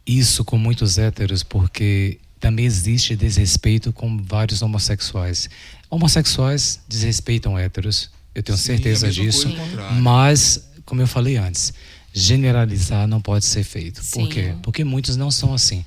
isso 0.06 0.44
com 0.44 0.56
muitos 0.56 0.96
héteros, 0.96 1.42
porque 1.42 2.20
também 2.38 2.64
existe 2.64 3.16
desrespeito 3.16 3.92
com 3.92 4.16
vários 4.22 4.62
homossexuais. 4.62 5.50
Homossexuais 5.90 6.78
desrespeitam 6.88 7.58
héteros, 7.58 8.10
eu 8.32 8.44
tenho 8.44 8.56
Sim, 8.56 8.64
certeza 8.64 9.10
disso. 9.10 9.48
Mas, 10.00 10.68
como 10.86 11.02
eu 11.02 11.06
falei 11.06 11.36
antes, 11.36 11.74
generalizar 12.14 13.06
não 13.06 13.20
pode 13.20 13.44
ser 13.44 13.62
feito. 13.62 14.00
Por 14.00 14.22
Sim. 14.22 14.28
quê? 14.28 14.54
Porque 14.62 14.84
muitos 14.84 15.16
não 15.16 15.30
são 15.30 15.52
assim. 15.52 15.84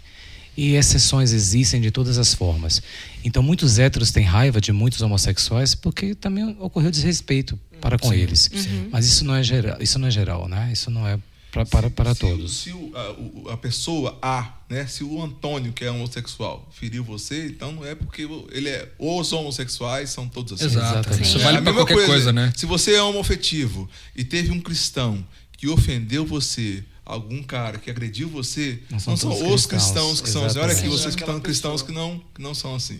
E 0.55 0.75
exceções 0.75 1.31
existem 1.31 1.79
de 1.79 1.89
todas 1.89 2.17
as 2.17 2.33
formas. 2.33 2.83
Então, 3.23 3.41
muitos 3.41 3.79
héteros 3.79 4.11
têm 4.11 4.25
raiva 4.25 4.59
de 4.59 4.71
muitos 4.73 5.01
homossexuais 5.01 5.73
porque 5.73 6.13
também 6.13 6.55
ocorreu 6.59 6.91
desrespeito 6.91 7.57
para 7.79 7.97
com 7.97 8.13
eles. 8.13 8.51
Mas 8.91 9.07
isso 9.07 9.23
não 9.23 9.35
é 9.35 9.41
geral, 9.41 9.77
isso 9.79 9.97
não 9.97 10.07
é 10.07 10.11
geral, 10.11 10.47
né? 10.47 10.69
Isso 10.71 10.91
não 10.91 11.07
é 11.07 11.17
pra, 11.51 11.65
para, 11.65 11.89
para 11.89 12.13
Se 12.13 12.19
todos. 12.19 12.57
Se 12.57 12.71
o- 12.71 12.91
a, 13.47 13.53
a 13.53 13.57
pessoa 13.57 14.17
A, 14.21 14.53
né? 14.69 14.85
Se 14.87 15.03
o 15.03 15.21
Antônio, 15.21 15.73
que 15.73 15.83
é 15.83 15.91
homossexual, 15.91 16.67
feriu 16.71 17.03
você, 17.03 17.47
então 17.47 17.71
não 17.71 17.85
é 17.85 17.95
porque 17.95 18.27
ele 18.51 18.69
é. 18.69 18.91
Os 18.99 19.31
homossexuais 19.33 20.09
são 20.09 20.27
todos 20.27 20.53
assim. 20.53 20.65
Exato. 20.65 20.85
Exatamente. 20.99 21.23
Isso 21.27 21.37
É 21.37 21.43
vale 21.43 21.57
a 21.57 21.61
pra 21.61 21.71
mesma 21.71 21.85
qualquer 21.87 22.05
coisa, 22.07 22.31
né? 22.31 22.53
Se 22.55 22.65
você 22.65 22.93
é 22.95 23.01
homofetivo 23.01 23.89
e 24.15 24.23
teve 24.23 24.51
um 24.51 24.59
cristão 24.59 25.25
que 25.57 25.67
ofendeu 25.67 26.25
você, 26.25 26.83
algum 27.05 27.43
cara 27.43 27.77
que 27.77 27.89
agrediu 27.89 28.29
você, 28.29 28.79
Não 28.89 28.97
não 29.07 29.17
são 29.17 29.29
os 29.31 29.65
cristãos, 29.65 29.65
cristãos 29.65 30.21
que 30.21 30.29
são 30.29 30.45
assim. 30.45 30.59
Olha 30.59 30.67
aqui, 30.67 30.73
exatamente. 30.85 30.97
vocês 31.01 31.15
que 31.15 31.21
estão 31.21 31.39
cristãos 31.41 31.81
que 31.81 31.91
não, 31.91 32.19
que 32.33 32.41
não 32.41 32.53
são 32.53 32.75
assim. 32.75 32.99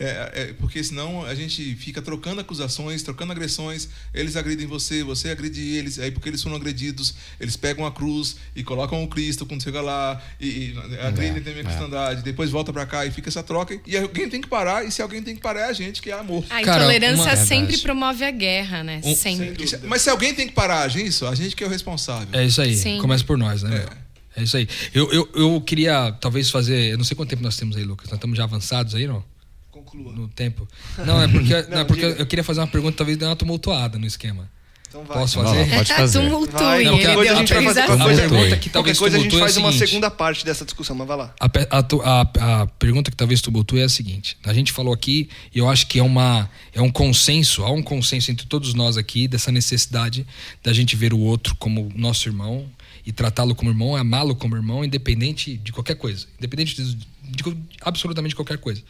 É, 0.00 0.30
é, 0.32 0.52
porque 0.60 0.82
senão 0.84 1.24
a 1.24 1.34
gente 1.34 1.74
fica 1.74 2.00
trocando 2.00 2.40
acusações, 2.40 3.02
trocando 3.02 3.32
agressões. 3.32 3.88
Eles 4.14 4.36
agridem 4.36 4.64
você, 4.66 5.02
você 5.02 5.30
agride 5.30 5.60
eles. 5.60 5.98
Aí 5.98 6.10
porque 6.12 6.28
eles 6.28 6.40
foram 6.42 6.54
agredidos, 6.56 7.14
eles 7.40 7.56
pegam 7.56 7.84
a 7.84 7.90
cruz 7.90 8.36
e 8.54 8.62
colocam 8.62 9.02
o 9.02 9.08
Cristo 9.08 9.44
quando 9.44 9.62
chega 9.62 9.80
lá 9.80 10.22
e, 10.40 10.46
e 10.46 10.78
agridem 11.00 11.38
É, 11.38 11.40
também 11.40 11.56
a 11.56 11.60
é. 11.60 11.64
cristandade. 11.64 12.22
Depois 12.22 12.48
volta 12.50 12.72
pra 12.72 12.86
cá 12.86 13.04
e 13.06 13.10
fica 13.10 13.28
essa 13.28 13.42
troca. 13.42 13.76
E 13.86 13.96
alguém 13.96 14.28
tem 14.28 14.40
que 14.40 14.46
parar. 14.48 14.84
E 14.84 14.92
se 14.92 15.02
alguém 15.02 15.20
tem 15.22 15.34
que 15.34 15.40
parar 15.42 15.62
é 15.62 15.64
a 15.64 15.72
gente, 15.72 16.00
que 16.00 16.10
é 16.10 16.14
amor. 16.14 16.44
A 16.48 16.62
Cara, 16.62 16.82
intolerância 16.84 17.24
uma- 17.24 17.36
sempre 17.36 17.78
promove 17.78 18.24
a 18.24 18.30
guerra, 18.30 18.84
né? 18.84 19.00
Um- 19.02 19.16
sempre. 19.16 19.64
Mas 19.84 20.02
se 20.02 20.10
alguém 20.10 20.32
tem 20.32 20.46
que 20.46 20.54
parar 20.54 20.82
a 20.82 20.88
gente, 20.88 21.24
a 21.24 21.34
gente 21.34 21.56
que 21.56 21.64
é 21.64 21.66
o 21.66 21.70
responsável. 21.70 22.28
É 22.32 22.44
isso 22.44 22.60
aí. 22.62 22.76
Sim. 22.76 22.98
Começa 23.00 23.24
por 23.24 23.36
nós, 23.36 23.62
né? 23.64 23.70
meu? 23.70 23.88
É 24.36 24.42
isso 24.44 24.56
aí. 24.56 24.68
Eu, 24.94 25.10
eu, 25.12 25.28
eu 25.34 25.60
queria 25.60 26.12
talvez 26.20 26.48
fazer. 26.50 26.92
Eu 26.92 26.98
não 26.98 27.04
sei 27.04 27.16
quanto 27.16 27.30
tempo 27.30 27.42
nós 27.42 27.56
temos 27.56 27.76
aí, 27.76 27.82
Lucas. 27.82 28.06
Nós 28.08 28.16
estamos 28.16 28.36
já 28.36 28.44
avançados 28.44 28.94
aí, 28.94 29.04
não? 29.08 29.24
Conclua. 29.70 30.12
No 30.12 30.28
tempo. 30.28 30.66
Não, 31.06 31.20
é 31.22 31.28
porque, 31.28 31.62
não, 31.70 31.78
é 31.78 31.84
porque 31.84 32.06
diga. 32.08 32.20
eu 32.22 32.26
queria 32.26 32.42
fazer 32.44 32.60
uma 32.60 32.66
pergunta, 32.66 32.96
talvez 32.96 33.16
dê 33.18 33.24
uma 33.24 33.36
tumultuada 33.36 33.98
no 33.98 34.06
esquema. 34.06 34.50
Então 34.88 35.04
vai. 35.04 35.18
Posso 35.18 35.36
Vai 35.42 35.44
lá, 35.44 35.52
fazer? 35.54 35.76
pode 35.76 35.92
fazer. 35.94 36.18
Tumultue, 36.24 36.52
Vai, 36.54 36.84
Não, 36.84 36.98
deu 36.98 37.14
coisa 37.14 37.32
a 37.32 37.34
gente 37.36 37.52
vai 37.54 37.64
fazer-. 37.64 37.80
A 37.82 37.86
pergunta 37.86 38.56
que 38.56 38.70
Qualquer 38.70 38.70
talvez 38.70 38.98
coisa 38.98 39.16
a 39.18 39.20
gente 39.20 39.36
é 39.36 39.38
faz 39.38 39.56
a 39.56 39.60
uma 39.60 39.72
segunda 39.72 40.10
parte 40.10 40.44
dessa 40.46 40.64
discussão, 40.64 40.96
mas 40.96 41.06
vai 41.06 41.16
lá. 41.18 41.34
A, 41.38 41.46
a 41.46 42.20
a- 42.22 42.62
a 42.62 42.66
pergunta 42.66 43.10
que 43.10 43.16
talvez 43.16 43.42
tumultue 43.42 43.80
é 43.80 43.84
a 43.84 43.88
seguinte: 43.90 44.38
a 44.44 44.52
gente 44.54 44.72
falou 44.72 44.94
aqui, 44.94 45.28
e 45.54 45.58
eu 45.58 45.68
acho 45.68 45.86
que 45.86 45.98
é, 45.98 46.02
uma, 46.02 46.48
é 46.72 46.80
um 46.80 46.90
consenso, 46.90 47.62
há 47.64 47.70
um 47.70 47.82
consenso 47.82 48.30
entre 48.30 48.46
todos 48.46 48.72
nós 48.72 48.96
aqui 48.96 49.28
dessa 49.28 49.52
necessidade 49.52 50.26
da 50.64 50.72
gente 50.72 50.96
ver 50.96 51.12
o 51.12 51.18
outro 51.20 51.54
como 51.56 51.92
nosso 51.94 52.26
irmão 52.26 52.66
e 53.04 53.12
tratá-lo 53.12 53.54
como 53.54 53.70
irmão, 53.70 53.94
amá-lo 53.94 54.34
como 54.34 54.56
irmão, 54.56 54.82
independente 54.82 55.58
de 55.58 55.70
qualquer 55.70 55.96
coisa, 55.96 56.26
independente 56.38 56.74
de, 56.74 56.94
de 56.94 57.56
absolutamente 57.82 58.34
qualquer 58.34 58.56
coisa. 58.56 58.82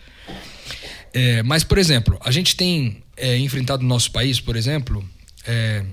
É, 1.18 1.42
mas, 1.42 1.64
por 1.64 1.78
exemplo, 1.78 2.16
a 2.24 2.30
gente 2.30 2.54
tem 2.54 3.02
é, 3.16 3.36
enfrentado 3.38 3.82
no 3.82 3.88
nosso 3.88 4.12
país, 4.12 4.40
por 4.40 4.54
exemplo, 4.54 5.04
é, 5.44 5.84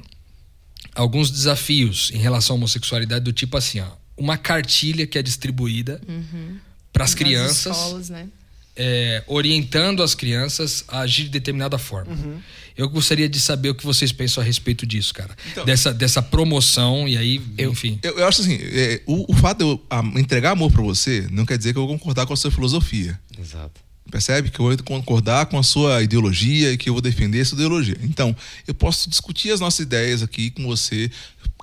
alguns 0.93 1.31
desafios 1.31 2.11
em 2.13 2.17
relação 2.17 2.55
à 2.55 2.57
homossexualidade 2.57 3.25
do 3.25 3.33
tipo 3.33 3.57
assim, 3.57 3.79
ó, 3.79 3.87
uma 4.15 4.37
cartilha 4.37 5.07
que 5.07 5.17
é 5.17 5.23
distribuída 5.23 5.99
para 6.93 7.03
as 7.03 7.15
crianças, 7.15 7.75
escolas, 7.75 8.09
né? 8.09 8.27
é, 8.75 9.23
orientando 9.25 10.03
as 10.03 10.13
crianças 10.13 10.83
a 10.87 10.99
agir 10.99 11.23
de 11.23 11.29
determinada 11.29 11.77
forma. 11.77 12.13
Uhum. 12.13 12.39
Eu 12.77 12.87
gostaria 12.89 13.27
de 13.27 13.39
saber 13.39 13.69
o 13.69 13.75
que 13.75 13.85
vocês 13.85 14.11
pensam 14.11 14.43
a 14.43 14.45
respeito 14.45 14.85
disso, 14.85 15.13
cara. 15.13 15.35
Então- 15.51 15.65
dessa, 15.65 15.93
dessa 15.93 16.21
promoção 16.21 17.07
e 17.07 17.17
aí, 17.17 17.41
enfim. 17.57 17.99
Eu, 18.03 18.19
eu 18.19 18.27
acho 18.27 18.41
assim, 18.41 18.59
é, 18.61 19.01
o, 19.07 19.31
o 19.31 19.35
fato 19.35 19.59
de 19.59 19.63
eu 19.63 19.85
ah, 19.89 20.03
entregar 20.17 20.51
amor 20.51 20.71
pra 20.71 20.81
você 20.83 21.27
não 21.31 21.45
quer 21.45 21.57
dizer 21.57 21.73
que 21.73 21.79
eu 21.79 21.87
vou 21.87 21.97
concordar 21.97 22.25
com 22.25 22.33
a 22.33 22.37
sua 22.37 22.51
filosofia. 22.51 23.19
Exato. 23.39 23.84
Percebe? 24.11 24.51
Que 24.51 24.59
eu 24.59 24.65
vou 24.67 24.77
concordar 24.83 25.47
com 25.47 25.57
a 25.57 25.63
sua 25.63 26.03
ideologia 26.03 26.71
e 26.71 26.77
que 26.77 26.89
eu 26.89 26.93
vou 26.93 27.01
defender 27.01 27.39
essa 27.39 27.55
ideologia. 27.55 27.97
Então, 28.03 28.35
eu 28.67 28.73
posso 28.73 29.09
discutir 29.09 29.51
as 29.51 29.59
nossas 29.59 29.79
ideias 29.79 30.21
aqui 30.21 30.51
com 30.51 30.65
você. 30.65 31.09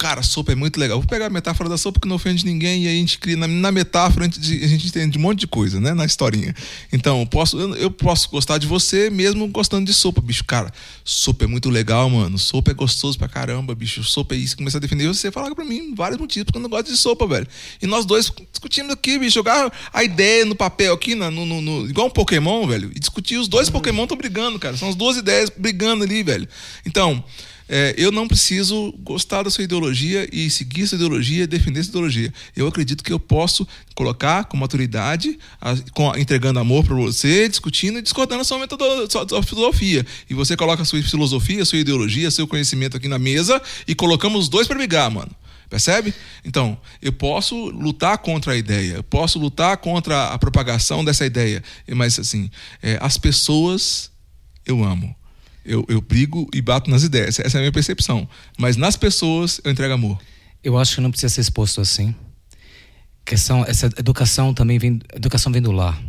Cara, 0.00 0.20
sopa 0.20 0.50
é 0.50 0.54
muito 0.56 0.80
legal. 0.80 0.98
Vou 0.98 1.06
pegar 1.06 1.26
a 1.26 1.30
metáfora 1.30 1.68
da 1.68 1.78
sopa 1.78 2.00
que 2.00 2.08
não 2.08 2.16
ofende 2.16 2.44
ninguém 2.44 2.84
e 2.84 2.88
aí 2.88 2.96
a 2.96 2.98
gente 3.00 3.18
cria 3.18 3.36
na, 3.36 3.46
na 3.46 3.70
metáfora 3.70 4.24
a 4.24 4.28
gente, 4.28 4.64
a 4.64 4.66
gente 4.66 4.88
entende 4.88 5.16
um 5.16 5.20
monte 5.20 5.40
de 5.40 5.46
coisa, 5.46 5.80
né? 5.80 5.94
Na 5.94 6.04
historinha. 6.04 6.52
Então, 6.92 7.20
eu 7.20 7.26
posso, 7.26 7.56
eu, 7.60 7.76
eu 7.76 7.88
posso 7.90 8.28
gostar 8.28 8.58
de 8.58 8.66
você 8.66 9.08
mesmo 9.10 9.46
gostando 9.46 9.86
de 9.86 9.94
sopa, 9.94 10.20
bicho. 10.20 10.42
Cara, 10.42 10.72
sopa 11.04 11.44
é 11.44 11.46
muito 11.46 11.70
legal, 11.70 12.10
mano. 12.10 12.36
Sopa 12.36 12.72
é 12.72 12.74
gostoso 12.74 13.16
pra 13.16 13.28
caramba, 13.28 13.76
bicho. 13.76 14.02
Sopa 14.02 14.34
é 14.34 14.38
isso. 14.38 14.56
Começar 14.56 14.78
a 14.78 14.80
defender 14.80 15.06
você, 15.06 15.30
falar 15.30 15.54
pra 15.54 15.64
mim 15.64 15.94
vários 15.94 16.18
motivos 16.18 16.46
porque 16.46 16.58
eu 16.58 16.62
não 16.62 16.70
gosto 16.70 16.90
de 16.90 16.96
sopa, 16.96 17.24
velho. 17.28 17.46
E 17.80 17.86
nós 17.86 18.04
dois 18.04 18.32
discutimos 18.50 18.90
aqui, 18.92 19.18
bicho. 19.20 19.34
Jogar 19.34 19.70
a 19.92 20.02
ideia 20.02 20.44
no 20.44 20.56
papel 20.56 20.94
aqui, 20.94 21.14
na- 21.14 21.30
no, 21.30 21.46
no- 21.46 21.60
no- 21.60 21.88
igual 21.88 22.08
um 22.08 22.10
Pokémon, 22.10 22.66
velho. 22.66 22.90
E 22.92 22.98
discutir 22.98 23.36
os 23.36 23.46
dois 23.46 23.70
Pokémon 23.70 24.02
estão 24.02 24.16
brigando, 24.16 24.58
cara. 24.58 24.76
São 24.76 24.88
as 24.88 24.96
duas 24.96 25.16
ideias 25.16 25.48
brigando 25.56 26.02
ali, 26.02 26.24
velho. 26.24 26.48
Então, 26.84 27.22
é, 27.74 27.94
eu 27.96 28.12
não 28.12 28.28
preciso 28.28 28.92
gostar 28.98 29.44
da 29.44 29.50
sua 29.50 29.64
ideologia 29.64 30.28
e 30.30 30.50
seguir 30.50 30.82
essa 30.82 30.94
ideologia, 30.94 31.46
defender 31.46 31.80
essa 31.80 31.88
ideologia. 31.88 32.30
Eu 32.54 32.66
acredito 32.66 33.02
que 33.02 33.10
eu 33.10 33.18
posso 33.18 33.66
colocar 33.94 34.44
com 34.44 34.58
maturidade, 34.58 35.38
a- 35.58 35.74
com- 35.92 36.14
entregando 36.18 36.58
amor 36.58 36.84
para 36.84 36.94
você, 36.94 37.48
discutindo 37.48 37.98
e 37.98 38.02
discordando 38.02 38.42
a 38.42 38.44
sua, 38.44 38.58
metodo- 38.58 39.10
sua- 39.10 39.26
sua 39.26 39.42
filosofia. 39.42 40.04
E 40.28 40.34
você 40.34 40.54
coloca 40.54 40.82
a 40.82 40.84
sua 40.84 41.02
filosofia, 41.02 41.62
a 41.62 41.64
sua 41.64 41.78
ideologia, 41.78 42.30
seu 42.30 42.46
conhecimento 42.46 42.94
aqui 42.98 43.08
na 43.08 43.18
mesa 43.18 43.60
e 43.88 43.94
colocamos 43.94 44.42
os 44.44 44.48
dois 44.50 44.66
para 44.66 44.76
brigar, 44.76 45.10
mano. 45.10 45.30
Percebe? 45.70 46.12
Então, 46.44 46.76
eu 47.00 47.14
posso 47.14 47.56
lutar 47.70 48.18
contra 48.18 48.52
a 48.52 48.56
ideia, 48.58 48.96
eu 48.96 49.02
posso 49.02 49.38
lutar 49.38 49.78
contra 49.78 50.26
a 50.26 50.38
propagação 50.38 51.02
dessa 51.02 51.24
ideia, 51.24 51.64
mas 51.94 52.18
assim, 52.18 52.50
é, 52.82 52.98
as 53.00 53.16
pessoas 53.16 54.10
eu 54.66 54.84
amo. 54.84 55.16
Eu, 55.64 55.84
eu 55.88 56.00
brigo 56.00 56.48
e 56.52 56.60
bato 56.60 56.90
nas 56.90 57.02
ideias. 57.02 57.38
Essa 57.38 57.56
é 57.56 57.60
a 57.60 57.62
minha 57.62 57.72
percepção. 57.72 58.28
Mas 58.58 58.76
nas 58.76 58.96
pessoas 58.96 59.60
eu 59.64 59.70
entrego 59.70 59.94
amor. 59.94 60.18
Eu 60.62 60.78
acho 60.78 60.96
que 60.96 61.00
não 61.00 61.10
precisa 61.10 61.32
ser 61.32 61.40
exposto 61.40 61.80
assim. 61.80 62.14
Questão, 63.24 63.64
essa 63.64 63.86
educação 63.98 64.52
também 64.52 64.78
vem, 64.78 65.00
educação 65.14 65.52
vem 65.52 65.62
do 65.62 65.72
lar. 65.72 66.00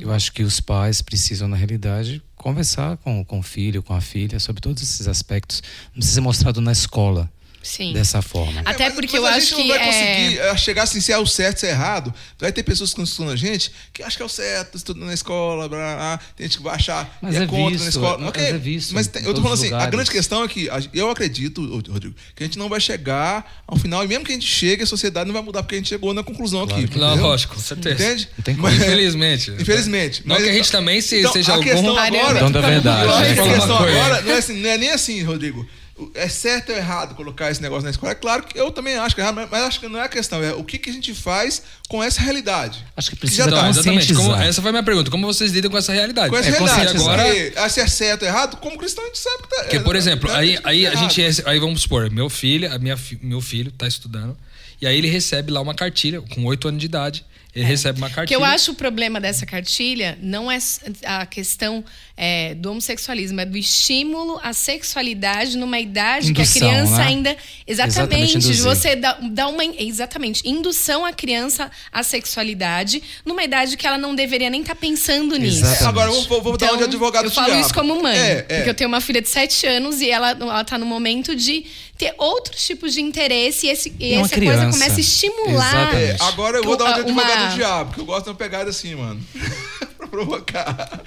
Eu 0.00 0.10
acho 0.10 0.32
que 0.32 0.42
os 0.42 0.58
pais 0.58 1.02
precisam, 1.02 1.46
na 1.46 1.56
realidade, 1.56 2.22
conversar 2.34 2.96
com, 2.96 3.22
com 3.22 3.40
o 3.40 3.42
filho, 3.42 3.82
com 3.82 3.92
a 3.92 4.00
filha, 4.00 4.40
sobre 4.40 4.62
todos 4.62 4.82
esses 4.82 5.06
aspectos. 5.06 5.62
Não 5.88 5.96
precisa 5.96 6.14
ser 6.14 6.20
mostrado 6.22 6.62
na 6.62 6.72
escola 6.72 7.30
Sim. 7.66 7.92
dessa 7.92 8.22
forma. 8.22 8.60
Até 8.64 8.84
É, 8.84 8.86
mas- 8.86 8.94
porque 8.94 9.18
mas 9.18 9.20
eu 9.20 9.26
a 9.26 9.30
acho 9.30 9.40
gente 9.40 9.54
que 9.56 9.60
não 9.62 9.68
vai 9.68 9.78
é... 9.78 9.86
conseguir 9.86 10.38
é, 10.40 10.56
chegar 10.56 10.82
assim, 10.84 11.00
se 11.00 11.12
é 11.12 11.18
o 11.18 11.26
certo, 11.26 11.58
se 11.60 11.66
é 11.66 11.70
errado. 11.70 12.14
Vai 12.38 12.52
ter 12.52 12.62
pessoas 12.62 12.90
que 12.90 13.00
estão 13.00 13.04
estudando 13.04 13.32
a 13.32 13.36
gente 13.36 13.70
que 13.92 14.02
acham 14.02 14.16
que 14.16 14.22
é 14.22 14.26
o 14.26 14.28
certo, 14.28 14.76
estudando 14.76 15.04
na 15.06 15.14
escola, 15.14 15.68
blá, 15.68 15.78
blá, 15.78 15.94
blá. 15.96 16.20
tem 16.36 16.46
gente 16.46 16.58
que 16.58 16.62
vai 16.62 16.74
achar 16.76 17.18
Mas 17.20 17.34
é, 17.34 17.42
é 17.42 17.46
contra 17.46 17.70
visto, 17.70 17.82
na 17.82 17.88
escola. 17.90 18.18
mas 18.18 18.28
Ok, 18.28 18.42
é 18.44 18.52
visto 18.58 18.94
mas 18.94 19.06
em 19.06 19.10
tem- 19.10 19.24
eu 19.24 19.34
tô 19.34 19.42
falando 19.42 19.54
assim, 19.58 19.66
a 19.68 19.70
lugares. 19.70 19.90
grande 19.90 20.10
questão 20.10 20.44
é 20.44 20.48
que 20.48 20.70
a- 20.70 20.80
eu 20.94 21.10
acredito, 21.10 21.62
Rodrigo, 21.90 22.14
que 22.34 22.42
a 22.42 22.46
gente 22.46 22.58
não 22.58 22.68
vai 22.68 22.80
chegar 22.80 23.62
ao 23.66 23.76
final, 23.76 24.04
e 24.04 24.08
mesmo 24.08 24.24
que 24.24 24.32
a 24.32 24.34
gente 24.34 24.46
chegue, 24.46 24.82
a 24.82 24.86
sociedade 24.86 25.26
não 25.26 25.34
vai 25.34 25.42
mudar 25.42 25.62
porque 25.62 25.74
a 25.74 25.78
gente 25.78 25.88
chegou 25.88 26.14
na 26.14 26.22
conclusão 26.22 26.66
Claro 26.66 26.82
aqui. 26.82 26.92
que 26.92 26.98
Não, 26.98 27.16
lógico, 27.16 27.54
com 27.54 27.60
certeza. 27.60 28.28
Entende? 28.38 28.60
Mas- 28.60 28.74
Infelizmente. 28.76 29.50
Infelizmente. 29.58 30.22
Não 30.24 30.34
Mas- 30.34 30.44
que 30.44 30.50
a 30.50 30.52
gente 30.52 30.70
também 30.70 31.00
se- 31.00 31.18
Então, 31.20 31.32
seja 31.32 31.52
a 31.52 31.54
algum. 31.56 31.68
questão 31.68 31.96
agora, 31.98 32.36
Então, 32.38 32.52
da 32.52 32.60
verdade. 32.68 33.10
a 33.12 33.26
questão 33.26 33.76
coisa. 33.78 33.98
agora 34.00 34.22
não 34.22 34.32
é, 34.32 34.38
assim, 34.38 34.56
não 34.60 34.70
é 34.70 34.78
nem 34.78 34.90
assim, 34.90 35.22
Rodrigo. 35.22 35.66
É 36.14 36.28
certo 36.28 36.72
ou 36.72 36.76
errado 36.76 37.14
colocar 37.14 37.50
esse 37.50 37.62
negócio 37.62 37.84
na 37.84 37.90
escola? 37.90 38.12
É 38.12 38.14
claro 38.14 38.42
que 38.42 38.58
eu 38.58 38.70
também 38.70 38.96
acho 38.96 39.14
que 39.14 39.20
é 39.20 39.24
errado, 39.24 39.48
mas- 39.50 39.62
acho 39.62 39.80
que 39.80 39.88
não 39.88 39.98
é 39.98 40.04
a 40.04 40.08
questão. 40.08 40.42
É 40.42 40.52
o 40.52 40.62
que, 40.62 40.76
que 40.76 40.90
a 40.90 40.92
gente 40.92 41.14
faz 41.14 41.62
com 41.88 42.02
essa 42.02 42.20
realidade. 42.20 42.84
Acho 42.94 43.10
que 43.10 43.16
já 43.16 43.20
precisa 43.20 43.44
tá, 43.44 43.62
Não, 43.62 43.70
exatamente. 43.70 44.12
Como- 44.14 44.34
essa 44.34 44.60
foi 44.60 44.68
a 44.68 44.72
minha 44.72 44.82
pergunta. 44.82 45.10
Como 45.10 45.26
vocês 45.26 45.52
lidam 45.52 45.70
com 45.70 45.78
essa 45.78 45.94
realidade? 45.94 46.28
Com 46.28 46.36
essa 46.36 46.48
É, 46.48 46.52
realidade. 46.52 46.98
Porque, 46.98 47.52
ah, 47.56 47.68
se 47.70 47.80
é 47.80 47.86
certo 47.86 48.22
ou 48.22 48.28
errado, 48.28 48.58
como 48.58 48.76
cristão 48.76 49.04
a 49.04 49.06
gente 49.06 49.18
sabe 49.18 49.42
que 49.44 49.48
tá. 49.48 49.62
Porque, 49.62 49.80
por 49.80 49.96
é, 49.96 49.98
exemplo, 49.98 50.30
é, 50.30 50.34
aí, 50.36 50.58
aí 50.64 50.86
a 50.86 50.94
gente. 50.94 51.22
Aí 51.46 51.58
vamos 51.58 51.80
supor, 51.82 52.10
meu 52.10 52.28
filho, 52.28 52.70
a 52.70 52.78
minha, 52.78 52.98
meu 53.22 53.40
filho 53.40 53.70
tá 53.72 53.88
estudando. 53.88 54.36
E 54.80 54.86
aí 54.86 54.98
ele 54.98 55.08
recebe 55.08 55.50
lá 55.50 55.62
uma 55.62 55.74
cartilha, 55.74 56.20
com 56.20 56.44
8 56.44 56.68
anos 56.68 56.80
de 56.80 56.86
idade. 56.86 57.24
Ele 57.56 57.64
recebe 57.64 57.98
uma 57.98 58.06
O 58.06 58.10
que 58.10 58.16
cartilha. 58.16 58.36
eu 58.36 58.44
acho 58.44 58.72
o 58.72 58.74
problema 58.74 59.18
dessa 59.18 59.46
cartilha 59.46 60.18
não 60.22 60.50
é 60.50 60.58
a 61.04 61.24
questão 61.24 61.82
é, 62.16 62.54
do 62.54 62.70
homossexualismo, 62.70 63.40
é 63.40 63.44
do 63.46 63.56
estímulo 63.58 64.38
à 64.42 64.52
sexualidade 64.52 65.56
numa 65.56 65.78
idade 65.78 66.32
que 66.32 66.40
a 66.40 66.44
Indução, 66.44 66.68
criança 66.68 66.96
né? 66.98 67.04
ainda. 67.06 67.36
Exatamente, 67.66 68.36
Exatamente. 68.38 68.62
você 68.62 68.96
dá, 68.96 69.18
dá 69.30 69.48
uma. 69.48 69.62
Exatamente. 69.64 70.48
Indução 70.48 71.04
à 71.04 71.12
criança 71.12 71.70
à 71.92 72.02
sexualidade 72.02 73.02
numa 73.24 73.42
idade 73.42 73.76
que 73.76 73.86
ela 73.86 73.98
não 73.98 74.14
deveria 74.14 74.50
nem 74.50 74.60
estar 74.60 74.74
pensando 74.74 75.36
nisso. 75.36 75.58
Exatamente. 75.60 75.84
Agora, 75.88 76.10
eu 76.10 76.22
vou, 76.22 76.42
vou 76.42 76.56
dar 76.56 76.70
uma 76.72 76.78
de 76.78 76.84
advogado 76.84 77.24
eu 77.26 77.30
falo 77.30 77.46
diabo. 77.48 77.60
isso 77.62 77.74
como 77.74 78.02
mãe. 78.02 78.16
É, 78.18 78.46
é. 78.48 78.56
Porque 78.56 78.70
eu 78.70 78.74
tenho 78.74 78.88
uma 78.88 79.00
filha 79.00 79.20
de 79.22 79.28
7 79.28 79.66
anos 79.66 80.00
e 80.00 80.10
ela, 80.10 80.30
ela 80.30 80.64
tá 80.64 80.78
no 80.78 80.86
momento 80.86 81.34
de 81.34 81.64
ter 81.98 82.14
outros 82.18 82.64
tipos 82.66 82.92
de 82.92 83.00
interesse 83.00 83.66
e, 83.66 83.70
esse, 83.70 83.92
e 83.98 84.12
É 84.12 84.16
essa 84.16 84.20
coisa 84.20 84.52
criança. 84.52 84.70
começa 84.78 84.96
a 84.96 85.00
estimular. 85.00 85.72
Exatamente. 85.92 86.22
É, 86.22 86.24
agora 86.26 86.58
eu 86.58 86.64
vou 86.64 86.76
dar 86.76 86.84
uma 86.84 87.04
de 87.04 87.10
Uma- 87.10 87.22
advogado 87.22 87.45
do 87.48 87.54
diabo, 87.54 87.90
porque 87.90 88.00
eu 88.00 88.04
gosto 88.04 88.24
de 88.24 88.30
uma 88.30 88.36
pegada 88.36 88.70
assim, 88.70 88.94
mano. 88.94 89.20
pra 89.96 90.06
provocar. 90.06 91.02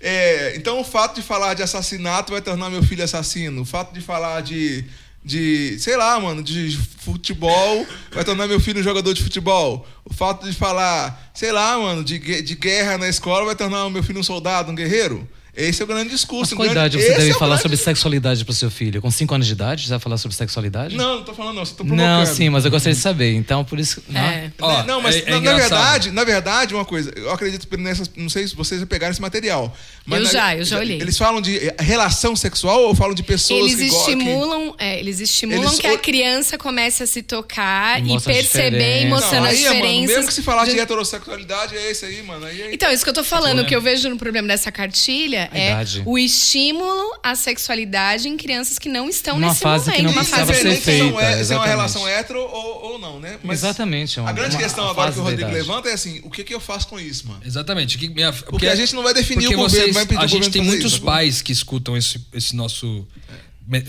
É, 0.00 0.54
então 0.56 0.80
o 0.80 0.84
fato 0.84 1.16
de 1.16 1.22
falar 1.22 1.54
de 1.54 1.62
assassinato 1.62 2.32
vai 2.32 2.42
tornar 2.42 2.68
meu 2.68 2.82
filho 2.82 3.02
assassino. 3.02 3.62
O 3.62 3.64
fato 3.64 3.92
de 3.92 4.00
falar 4.00 4.42
de. 4.42 4.84
De, 5.26 5.78
sei 5.78 5.96
lá, 5.96 6.20
mano, 6.20 6.42
de 6.42 6.76
futebol 6.98 7.86
vai 8.12 8.22
tornar 8.22 8.46
meu 8.46 8.60
filho 8.60 8.80
um 8.80 8.82
jogador 8.82 9.14
de 9.14 9.22
futebol. 9.22 9.86
O 10.04 10.12
fato 10.12 10.46
de 10.46 10.54
falar, 10.54 11.30
sei 11.32 11.50
lá, 11.50 11.78
mano, 11.78 12.04
de, 12.04 12.18
de 12.42 12.54
guerra 12.54 12.98
na 12.98 13.08
escola 13.08 13.46
vai 13.46 13.56
tornar 13.56 13.86
o 13.86 13.90
meu 13.90 14.02
filho 14.02 14.20
um 14.20 14.22
soldado, 14.22 14.70
um 14.70 14.74
guerreiro. 14.74 15.26
Esse 15.56 15.82
é 15.82 15.84
o 15.84 15.86
grande 15.88 16.10
discurso. 16.10 16.54
Mas 16.54 16.58
qual 16.58 16.68
o 16.68 16.72
grande- 16.72 16.96
idade 16.96 16.96
você 17.04 17.10
esse 17.10 17.18
deve 17.20 17.30
é 17.30 17.34
o 17.34 17.38
falar 17.38 17.50
grande- 17.56 17.62
sobre 17.62 17.76
sexualidade 17.76 18.44
pro 18.44 18.52
seu 18.54 18.70
filho? 18.70 19.00
Com 19.00 19.10
5 19.10 19.34
anos 19.34 19.46
de 19.46 19.52
idade? 19.52 19.84
Você 19.84 19.90
vai 19.90 19.98
falar 20.00 20.18
sobre 20.18 20.36
sexualidade? 20.36 20.96
Não, 20.96 21.16
não 21.16 21.24
tô 21.24 21.32
falando 21.34 21.56
não, 21.56 21.64
só 21.64 21.72
tô 21.74 21.84
provocando. 21.84 21.98
Não, 22.06 22.26
sim, 22.26 22.48
mas 22.48 22.64
eu 22.64 22.70
gostaria 22.70 22.94
de 22.94 23.00
saber. 23.00 23.32
Então, 23.34 23.64
por 23.64 23.78
isso. 23.78 24.02
É. 24.14 24.50
Ó, 24.60 24.82
não, 24.84 25.00
mas 25.00 25.16
é- 25.16 25.20
é 25.26 25.30
na, 25.30 25.40
na 25.40 25.54
verdade, 25.54 26.10
na 26.10 26.24
verdade, 26.24 26.74
uma 26.74 26.84
coisa, 26.84 27.12
eu 27.16 27.30
acredito 27.30 27.66
que 27.68 27.76
nessas, 27.76 28.10
não 28.16 28.28
sei 28.28 28.46
se 28.48 28.54
vocês 28.56 28.80
já 28.80 28.86
pegaram 28.86 29.12
esse 29.12 29.20
material. 29.22 29.74
Mas 30.06 30.18
Eu 30.20 30.24
na- 30.26 30.30
já, 30.32 30.56
eu 30.56 30.64
já 30.64 30.78
olhei. 30.78 31.00
Eles 31.00 31.16
falam 31.16 31.40
de 31.40 31.56
eh, 31.56 31.74
relação 31.80 32.34
sexual 32.36 32.82
ou 32.82 32.94
falam 32.94 33.14
de 33.14 33.22
pessoas 33.22 33.60
Eles 33.72 33.76
que 33.76 33.88
go- 33.88 34.04
que- 34.04 34.10
estimulam, 34.12 34.74
é, 34.78 34.98
eles 34.98 35.20
estimulam 35.20 35.62
Eles 35.64 35.78
que 35.78 35.86
a 35.86 35.94
o- 35.94 35.98
criança 35.98 36.58
comece 36.58 37.02
a 37.02 37.06
se 37.06 37.22
tocar 37.22 38.00
E 38.04 38.14
e, 38.16 38.20
perceber 38.20 39.02
e 39.02 39.06
mostrando 39.06 39.44
Não, 39.44 39.50
as 39.50 39.56
é, 39.58 39.62
mano, 39.62 39.74
diferenças. 39.76 40.16
mesmo 40.16 40.26
que 40.28 40.34
se 40.34 40.42
falar 40.42 40.64
de 40.66 40.72
de- 40.74 40.80
heterossexualidade, 40.80 41.76
é 41.76 41.90
esse 41.90 42.04
aí, 42.04 42.22
mano. 42.22 42.44
Aí, 42.44 42.62
aí 42.62 42.74
Então, 42.74 42.90
isso 42.92 43.04
que 43.04 43.10
eu 43.10 43.14
tô 43.14 43.24
falando, 43.24 43.60
o 43.62 43.64
que 43.66 43.74
eu 43.74 43.80
vejo 43.80 44.08
no 44.08 44.16
problema 44.16 44.48
dessa 44.48 44.70
cartilha 44.72 45.43
A 45.52 45.58
é 45.58 45.70
idade. 45.72 46.02
o 46.06 46.18
estímulo 46.18 47.12
à 47.22 47.34
sexualidade 47.34 48.28
em 48.28 48.36
crianças 48.36 48.78
que 48.78 48.88
não 48.88 49.08
estão 49.08 49.34
Numa 49.38 49.48
nesse 49.48 49.60
fase 49.60 49.84
que 49.90 49.96
momento. 49.98 50.06
não 50.06 50.12
uma 50.22 50.24
fase 50.24 50.54
ser 50.54 50.76
feita, 50.80 51.20
é- 51.20 51.44
se 51.44 51.52
é 51.52 51.56
uma 51.56 51.66
relação 51.66 52.06
hétero 52.06 52.40
ou, 52.40 52.92
ou 52.92 52.98
não, 52.98 53.18
né? 53.20 53.38
Mas 53.42 53.58
Exatamente, 53.60 54.18
é 54.18 54.22
uma- 54.22 54.30
a 54.30 54.32
grande 54.32 54.56
uma- 54.56 54.62
questão 54.62 54.86
a 54.86 54.90
agora 54.90 55.12
que 55.12 55.18
o 55.18 55.22
Rodrigo 55.22 55.50
levanta 55.50 55.88
é 55.88 55.92
assim: 55.92 56.20
o 56.24 56.30
que, 56.30 56.44
que 56.44 56.54
eu 56.54 56.60
faço 56.60 56.88
com 56.88 56.98
isso, 56.98 57.26
mano? 57.28 57.40
Exatamente. 57.44 57.96
Que 57.98 58.08
minha- 58.08 58.32
Porque 58.32 58.66
a 58.66 58.74
gente 58.76 58.94
não 58.94 59.02
vai 59.02 59.14
definir 59.14 59.42
porque 59.42 59.54
o 59.54 59.58
governo, 59.58 59.84
vocês- 59.84 59.94
vai 59.94 60.06
pedir 60.06 60.22
A 60.22 60.26
gente 60.26 60.50
tem 60.50 60.62
muitos 60.62 60.92
isso, 60.94 61.02
pais 61.02 61.42
que 61.42 61.52
escutam 61.52 61.96
esse, 61.96 62.20
esse 62.32 62.54
nosso, 62.56 62.86
me- 62.86 63.04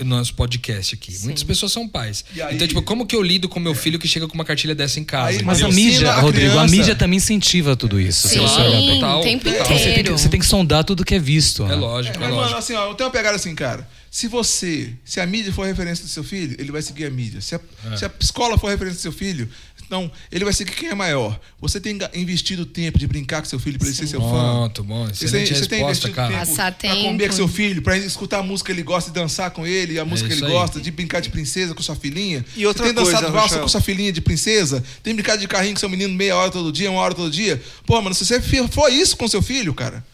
nosso 0.04 0.34
podcast 0.34 0.94
aqui. 0.94 1.16
Muitas 1.24 1.42
pessoas 1.42 1.70
são 1.72 1.86
pais. 1.86 2.24
E 2.34 2.40
aí- 2.40 2.54
Então, 2.54 2.66
tipo, 2.66 2.80
como 2.82 3.04
que 3.06 3.14
eu 3.14 3.22
lido 3.22 3.48
com 3.48 3.60
meu 3.60 3.74
filho 3.74 3.98
que 3.98 4.08
chega 4.08 4.26
com 4.26 4.34
uma 4.34 4.44
cartilha 4.44 4.74
dessa 4.74 4.98
em 4.98 5.04
casa? 5.04 5.38
Aí, 5.38 5.44
Mas 5.44 5.62
a 5.62 5.68
mídia, 5.68 6.10
a 6.12 6.20
Rodrigo, 6.20 6.58
a 6.58 6.66
mídia 6.66 6.94
também 6.94 7.18
incentiva 7.18 7.76
tudo 7.76 8.00
isso. 8.00 8.26
Sim, 8.28 8.38
bem. 8.38 8.94
total, 9.00 9.20
o 9.20 9.22
tempo 9.22 9.44
total. 9.44 9.58
Você 9.66 9.68
tem, 9.68 9.82
que, 9.94 10.00
inteiro. 10.00 10.18
você 10.18 10.28
tem 10.28 10.40
que 10.40 10.46
sondar 10.46 10.82
tudo 10.84 11.04
que 11.04 11.14
é 11.14 11.18
visto. 11.18 11.62
É 11.64 11.68
né? 11.68 11.74
lógico, 11.74 12.16
é, 12.16 12.20
Mas, 12.20 12.28
lógico. 12.30 12.44
mano, 12.46 12.56
assim, 12.58 12.72
ó, 12.74 12.88
eu 12.90 12.94
tenho 12.94 13.06
uma 13.08 13.12
pegada 13.12 13.36
assim, 13.36 13.54
cara. 13.54 13.86
Se 14.10 14.28
você, 14.28 14.94
se 15.04 15.20
a 15.20 15.26
mídia 15.26 15.52
for 15.52 15.66
referência 15.66 16.02
do 16.02 16.08
seu 16.08 16.24
filho, 16.24 16.56
ele 16.58 16.72
vai 16.72 16.80
seguir 16.80 17.04
a 17.04 17.10
mídia. 17.10 17.42
Se 17.42 17.54
a, 17.54 17.60
É. 17.92 17.96
se 17.98 18.04
a 18.06 18.10
escola 18.18 18.56
for 18.56 18.68
referência 18.70 18.98
do 18.98 19.02
seu 19.02 19.12
filho, 19.12 19.46
então 19.86 20.10
ele 20.30 20.44
vai 20.44 20.52
seguir 20.52 20.72
quem 20.72 20.88
é 20.88 20.94
maior. 20.94 21.38
Você 21.60 21.80
tem 21.80 21.98
investido 22.14 22.66
tempo 22.66 22.98
de 22.98 23.06
brincar 23.06 23.40
com 23.40 23.48
seu 23.48 23.58
filho 23.58 23.78
para 23.78 23.88
ele 23.88 23.96
ser 23.96 24.06
seu 24.06 24.20
fã. 24.20 24.28
Pronto, 24.28 24.84
bom. 24.84 25.06
Você 25.06 25.30
tem, 25.30 25.46
você 25.46 25.66
tem 25.66 25.82
investido 25.82 26.12
cara. 26.12 26.28
tempo 26.28 26.46
Passar 26.46 26.72
pra 26.72 26.90
comer 26.90 27.18
tempo. 27.18 27.26
com 27.26 27.32
seu 27.36 27.48
filho, 27.48 27.80
pra 27.82 27.96
escutar 27.96 28.40
a 28.40 28.42
música 28.42 28.66
que 28.66 28.72
ele 28.72 28.82
gosta, 28.82 29.10
de 29.10 29.14
dançar 29.14 29.50
com 29.50 29.66
ele, 29.66 29.98
a 29.98 30.04
música 30.04 30.28
que 30.28 30.34
isso 30.34 30.44
ele 30.44 30.52
aí. 30.52 30.58
gosta, 30.58 30.80
de 30.80 30.90
brincar 30.90 31.20
de 31.20 31.30
princesa 31.30 31.74
com 31.74 31.82
sua 31.82 31.96
filhinha. 31.96 32.44
E 32.56 32.66
outra 32.66 32.84
você 32.84 32.92
tem 32.92 33.04
dançado 33.04 33.24
coisa, 33.24 33.38
valsa 33.38 33.58
com 33.60 33.68
sua 33.68 33.80
filhinha 33.80 34.12
de 34.12 34.20
princesa? 34.20 34.82
Tem 35.02 35.14
brincado 35.14 35.40
de 35.40 35.48
carrinho 35.48 35.74
com 35.74 35.80
seu 35.80 35.88
menino 35.88 36.12
meia 36.12 36.36
hora 36.36 36.50
todo 36.50 36.72
dia, 36.72 36.90
uma 36.90 37.00
hora 37.00 37.14
todo 37.14 37.30
dia? 37.30 37.62
Pô, 37.86 38.00
mano, 38.02 38.14
se 38.14 38.26
você 38.26 38.40
for 38.68 38.92
isso 38.92 39.16
com 39.16 39.28
seu 39.28 39.40
filho, 39.40 39.72
cara, 39.72 40.04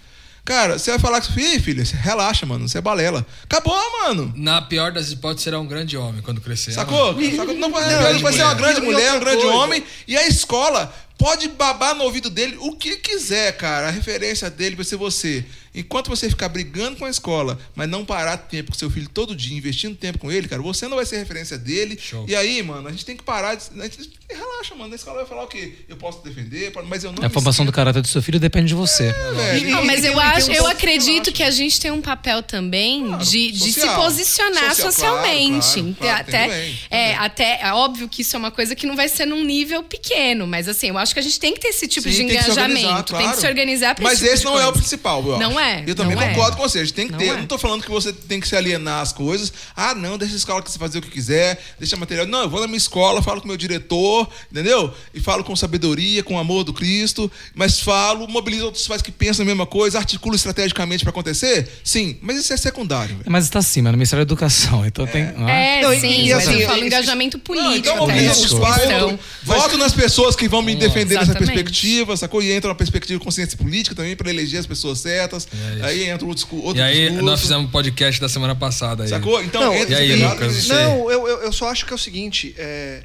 cara, 0.44 0.78
você 0.78 0.90
vai 0.90 0.98
falar 0.98 1.20
com 1.20 1.26
seu 1.26 1.34
filho, 1.34 1.54
"Ih, 1.54 1.60
filho, 1.60 1.84
relaxa, 2.02 2.44
mano, 2.46 2.68
você 2.68 2.78
é 2.78 2.80
balela. 2.80 3.24
Acabou, 3.44 3.74
mano. 4.04 4.32
Na 4.36 4.62
pior 4.62 4.92
das 4.92 5.10
hipóteses, 5.10 5.44
será 5.44 5.58
um 5.60 5.66
grande 5.66 5.96
homem 5.96 6.20
quando 6.22 6.40
crescer. 6.40 6.72
Sacou? 6.72 7.14
Sacou? 7.36 7.54
Não, 7.54 7.70
vai, 7.70 7.90
Não, 7.90 8.20
vai 8.20 8.32
ser 8.32 8.42
uma 8.42 8.54
grande 8.54 8.80
mulher, 8.80 9.14
um 9.14 9.20
grande 9.20 9.42
coisa. 9.42 9.56
homem. 9.56 9.84
E 10.06 10.16
a 10.16 10.26
escola 10.26 10.92
pode 11.22 11.48
babar 11.48 11.94
no 11.94 12.04
ouvido 12.04 12.28
dele 12.28 12.56
o 12.58 12.72
que 12.76 12.96
quiser, 12.96 13.56
cara. 13.56 13.88
A 13.88 13.90
referência 13.90 14.50
dele 14.50 14.74
vai 14.76 14.84
ser 14.84 14.96
você. 14.96 15.44
Enquanto 15.74 16.10
você 16.10 16.28
ficar 16.28 16.50
brigando 16.50 16.96
com 16.98 17.06
a 17.06 17.10
escola, 17.10 17.58
mas 17.74 17.88
não 17.88 18.04
parar 18.04 18.36
tempo 18.36 18.72
com 18.72 18.76
seu 18.78 18.90
filho 18.90 19.08
todo 19.08 19.34
dia, 19.34 19.56
investindo 19.56 19.96
tempo 19.96 20.18
com 20.18 20.30
ele, 20.30 20.46
cara, 20.46 20.60
você 20.60 20.86
não 20.86 20.96
vai 20.96 21.06
ser 21.06 21.16
referência 21.16 21.56
dele. 21.56 21.98
Show. 21.98 22.26
E 22.28 22.36
aí, 22.36 22.62
mano, 22.62 22.88
a 22.88 22.90
gente 22.90 23.06
tem 23.06 23.16
que 23.16 23.22
parar 23.22 23.54
de. 23.54 23.64
A 23.80 23.84
gente, 23.84 24.10
relaxa, 24.28 24.74
mano. 24.74 24.92
A 24.92 24.96
escola 24.96 25.18
vai 25.18 25.26
falar 25.26 25.44
o 25.44 25.46
quê? 25.46 25.72
Eu 25.88 25.96
posso 25.96 26.22
defender, 26.22 26.72
mas 26.86 27.04
eu 27.04 27.12
não. 27.12 27.24
A 27.24 27.30
formação 27.30 27.64
do 27.64 27.72
caráter 27.72 28.02
do 28.02 28.08
seu 28.08 28.20
filho 28.20 28.38
depende 28.38 28.66
de 28.66 28.74
você. 28.74 29.04
É, 29.04 29.32
velho. 29.32 29.70
Não, 29.70 29.84
mas 29.86 30.04
eu 30.04 30.12
tem- 30.12 30.22
acho, 30.22 30.50
um 30.50 30.54
eu 30.54 30.66
acredito 30.66 31.26
que 31.26 31.32
que 31.32 31.42
a 31.42 31.50
gente 31.50 31.80
tem 31.80 31.90
um 31.90 32.02
papel 32.02 32.42
também 32.42 33.06
Claro, 33.06 33.24
de, 33.24 33.50
de 33.52 33.72
se 33.72 33.88
posicionar 33.94 34.74
Social, 34.74 34.92
socialmente. 34.92 35.72
claro, 35.80 35.94
claro, 35.98 36.20
até, 36.20 36.44
é, 36.90 37.08
bem. 37.08 37.16
até 37.16 37.60
é 37.62 37.72
óbvio 37.72 38.08
que 38.08 38.20
isso 38.22 38.36
é 38.36 38.38
uma 38.38 38.50
coisa 38.50 38.76
que 38.76 38.86
não 38.86 38.94
vai 38.94 39.08
ser 39.08 39.24
num 39.24 39.42
nível 39.42 39.82
pequeno, 39.82 40.46
mas 40.46 40.68
assim, 40.68 40.88
eu 40.88 40.98
acho 40.98 41.11
que 41.14 41.20
a 41.20 41.22
gente 41.22 41.38
tem 41.40 41.54
que 41.54 41.60
ter 41.60 41.68
esse 41.68 41.86
tipo 41.88 42.08
Sim, 42.08 42.10
de 42.10 42.16
tem 42.18 42.26
que 42.38 42.42
se 42.44 42.50
organizar, 42.50 42.78
engajamento, 42.80 43.12
tem 43.12 43.16
que 43.18 43.24
claro. 43.24 43.40
se 43.40 43.46
organizar 43.46 43.94
para 43.94 44.04
Mas 44.04 44.12
esse 44.14 44.22
tipo 44.24 44.34
esse 44.34 44.44
não 44.44 44.52
é 44.52 44.62
o 44.62 44.64
coisa. 44.66 44.78
principal, 44.78 45.26
eu 45.26 45.38
Não 45.38 45.58
acho. 45.58 45.68
é, 45.68 45.84
Eu 45.86 45.94
também 45.94 46.14
não 46.16 46.22
é. 46.22 46.28
concordo 46.30 46.56
com 46.56 46.62
você. 46.62 46.78
A 46.80 46.84
gente 46.84 46.94
tem 46.94 47.06
que 47.06 47.12
Não 47.12 47.18
ter. 47.18 47.26
é. 47.28 47.36
Não 47.36 47.46
tô 47.46 47.58
falando 47.58 47.82
que 47.82 47.90
você 47.90 48.12
tem 48.12 48.40
que 48.40 48.48
se 48.48 48.56
alienar 48.56 49.00
as 49.02 49.12
coisas. 49.12 49.52
Ah, 49.76 49.94
não, 49.94 50.16
deixa 50.18 50.34
a 50.34 50.36
escola 50.36 50.62
que 50.62 50.70
você 50.70 50.78
fazer 50.78 50.98
o 50.98 51.02
que 51.02 51.10
quiser, 51.10 51.62
deixa 51.78 51.96
material. 51.96 52.26
Não, 52.26 52.42
eu 52.42 52.50
vou 52.50 52.60
na 52.60 52.66
minha 52.66 52.76
escola, 52.78 53.22
falo 53.22 53.40
com 53.40 53.44
o 53.46 53.48
meu 53.48 53.56
diretor, 53.56 54.28
entendeu? 54.50 54.92
E 55.14 55.20
falo 55.20 55.44
com 55.44 55.54
sabedoria, 55.56 56.22
com 56.22 56.38
amor 56.38 56.64
do 56.64 56.72
Cristo, 56.72 57.30
mas 57.54 57.80
falo, 57.80 58.26
mobilizo 58.28 58.64
outros 58.66 58.86
pais 58.86 59.02
que 59.02 59.10
pensam 59.12 59.42
a 59.42 59.46
mesma 59.46 59.66
coisa, 59.66 59.98
articulo 59.98 60.34
estrategicamente 60.34 61.04
para 61.04 61.10
acontecer. 61.10 61.68
Sim, 61.84 62.16
mas 62.22 62.36
isso 62.38 62.52
é 62.52 62.56
secundário, 62.56 63.16
velho. 63.16 63.30
Mas 63.30 63.44
está 63.44 63.58
acima, 63.58 63.90
no 63.90 63.96
Ministério 63.98 64.24
da 64.24 64.28
Educação. 64.28 64.84
Então 64.86 65.06
tem. 65.06 65.22
ah, 65.36 65.50
É, 65.50 65.82
Não, 65.82 65.92
e- 65.92 66.00
sim, 66.00 66.26
e 66.26 66.34
mas 66.34 66.46
assim, 66.48 66.58
eu 66.60 66.68
falo 66.68 66.84
engajamento 66.84 67.38
político. 67.38 67.68
Não, 67.70 67.76
então 67.76 67.92
até, 67.94 68.00
mobiliza 68.00 68.40
né? 68.40 68.46
os 68.46 68.54
pais, 68.54 68.82
Então, 68.84 69.18
voto 69.44 69.78
nas 69.78 69.92
pessoas 69.92 70.34
que 70.36 70.48
vão 70.48 70.62
me 70.62 70.74
defender 70.74 71.01
nessa 71.10 71.22
Exatamente. 71.22 71.52
perspectiva, 71.52 72.16
sacou? 72.16 72.42
E 72.42 72.52
entra 72.52 72.68
na 72.68 72.74
perspectiva 72.74 73.18
de 73.18 73.24
consciência 73.24 73.56
política 73.56 73.94
também 73.94 74.16
para 74.16 74.30
eleger 74.30 74.60
as 74.60 74.66
pessoas 74.66 75.00
certas. 75.00 75.46
É 75.80 75.84
aí 75.84 76.08
entra 76.08 76.26
outro, 76.26 76.46
outro 76.56 76.78
E 76.78 76.82
aí, 76.82 77.00
discurso. 77.02 77.24
nós 77.24 77.40
fizemos 77.40 77.64
um 77.66 77.70
podcast 77.70 78.20
da 78.20 78.28
semana 78.28 78.54
passada 78.54 79.02
aí. 79.04 79.08
Sacou? 79.08 79.42
Então, 79.42 79.62
Não, 79.62 79.74
entra 79.74 80.02
e 80.02 80.12
aí, 80.12 80.16
Lucas, 80.24 80.68
Não, 80.68 81.10
eu, 81.10 81.26
eu, 81.28 81.42
eu 81.42 81.52
só 81.52 81.68
acho 81.68 81.84
que 81.86 81.92
é 81.92 81.96
o 81.96 81.98
seguinte: 81.98 82.54
é, 82.56 83.02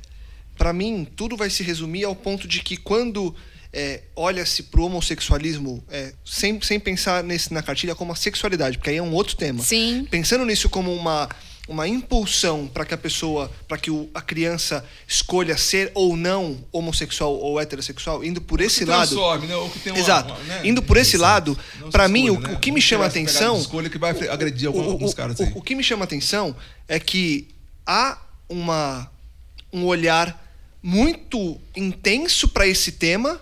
para 0.57 0.73
mim, 0.73 1.07
tudo 1.15 1.37
vai 1.37 1.49
se 1.49 1.63
resumir 1.63 2.03
ao 2.03 2.15
ponto 2.15 2.47
de 2.47 2.61
que 2.61 2.77
quando 2.77 3.35
é, 3.71 4.01
olha-se 4.15 4.63
pro 4.63 4.83
homossexualismo 4.85 5.83
é, 5.89 6.13
sem, 6.25 6.59
sem 6.61 6.79
pensar 6.79 7.23
nesse, 7.23 7.53
na 7.53 7.61
cartilha 7.61 7.93
como 7.95 8.11
a 8.11 8.15
sexualidade, 8.15 8.77
porque 8.77 8.89
aí 8.89 8.97
é 8.97 9.03
um 9.03 9.13
outro 9.13 9.35
tema. 9.35 9.61
Sim. 9.63 10.07
Pensando 10.09 10.45
nisso 10.45 10.69
como 10.69 10.93
uma, 10.93 11.29
uma 11.67 11.87
impulsão 11.87 12.65
para 12.67 12.85
que 12.85 12.93
a 12.93 12.97
pessoa, 12.97 13.51
para 13.67 13.77
que 13.77 13.91
o, 13.91 14.09
a 14.13 14.21
criança 14.21 14.85
escolha 15.07 15.57
ser 15.57 15.91
ou 15.93 16.15
não 16.15 16.63
homossexual 16.71 17.33
ou 17.35 17.59
heterossexual, 17.59 18.23
indo 18.23 18.39
por 18.41 18.61
esse 18.61 18.85
lado. 18.85 19.07
transforme, 19.09 19.47
né? 19.47 19.55
Ou 19.55 19.69
que 19.69 19.79
tem 19.79 19.91
uma- 19.91 19.99
Exato. 19.99 20.33
uma, 20.33 20.43
né? 20.43 20.61
Indo 20.63 20.81
por 20.81 20.95
esse 20.97 21.17
lado, 21.17 21.57
para 21.91 22.07
mim, 22.07 22.25
escolha, 22.27 22.39
o, 22.39 22.49
né? 22.51 22.53
o 22.55 22.59
que 22.59 22.71
me 22.71 22.81
chama 22.81 23.05
atenção. 23.05 23.57
escolha 23.59 23.89
que 23.89 23.97
vai 23.97 24.11
agredir 24.29 24.69
o- 24.69 24.75
o- 24.77 24.91
alguns 24.91 25.13
caras 25.13 25.37
o- 25.39 25.43
aí. 25.43 25.51
O, 25.55 25.61
que 25.61 25.75
me 25.75 25.83
chama 25.83 26.03
a 26.03 26.05
atenção 26.05 26.55
é 26.87 26.99
que 26.99 27.47
há 27.85 28.17
uma, 28.47 29.11
um 29.73 29.83
olhar 29.85 30.41
muito 30.81 31.59
intenso 31.75 32.47
para 32.47 32.65
esse 32.65 32.93
tema, 32.93 33.41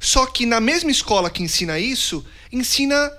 só 0.00 0.26
que 0.26 0.44
na 0.44 0.60
mesma 0.60 0.90
escola 0.90 1.30
que 1.30 1.42
ensina 1.42 1.78
isso, 1.78 2.24
ensina 2.50 3.12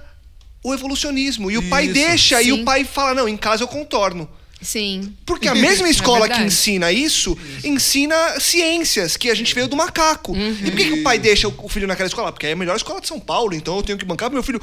o 0.65 0.73
evolucionismo. 0.73 1.51
E 1.51 1.57
o 1.57 1.69
pai 1.69 1.85
Isso. 1.85 1.93
deixa 1.93 2.41
e 2.41 2.45
Sim. 2.45 2.51
o 2.53 2.65
pai 2.65 2.83
fala: 2.83 3.13
não, 3.13 3.29
em 3.29 3.37
casa 3.37 3.63
eu 3.63 3.67
contorno. 3.67 4.27
Sim. 4.61 5.13
Porque 5.25 5.47
a 5.47 5.53
mesma 5.55 5.87
escola 5.87 6.21
que 6.21 6.29
verdade. 6.29 6.47
ensina 6.47 6.91
isso, 6.91 7.37
ensina 7.63 8.39
ciências, 8.39 9.15
que 9.15 9.29
a 9.29 9.35
gente 9.35 9.53
veio 9.53 9.67
do 9.67 9.75
macaco. 9.75 10.35
E 10.35 10.71
por 10.71 10.77
que, 10.77 10.85
que 10.85 10.93
o 10.93 11.03
pai 11.03 11.19
deixa 11.19 11.47
o 11.47 11.69
filho 11.69 11.87
naquela 11.87 12.07
escola? 12.07 12.31
Porque 12.31 12.47
é 12.47 12.53
a 12.53 12.55
melhor 12.55 12.75
escola 12.75 12.99
de 12.99 13.07
São 13.07 13.19
Paulo, 13.19 13.53
então 13.53 13.77
eu 13.77 13.83
tenho 13.83 13.97
que 13.97 14.05
bancar 14.05 14.29
pro 14.29 14.35
meu 14.35 14.43
filho 14.43 14.59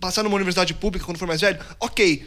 passar 0.00 0.22
numa 0.24 0.34
universidade 0.34 0.74
pública 0.74 1.04
quando 1.04 1.18
for 1.18 1.28
mais 1.28 1.40
velho. 1.40 1.60
Ok. 1.78 2.26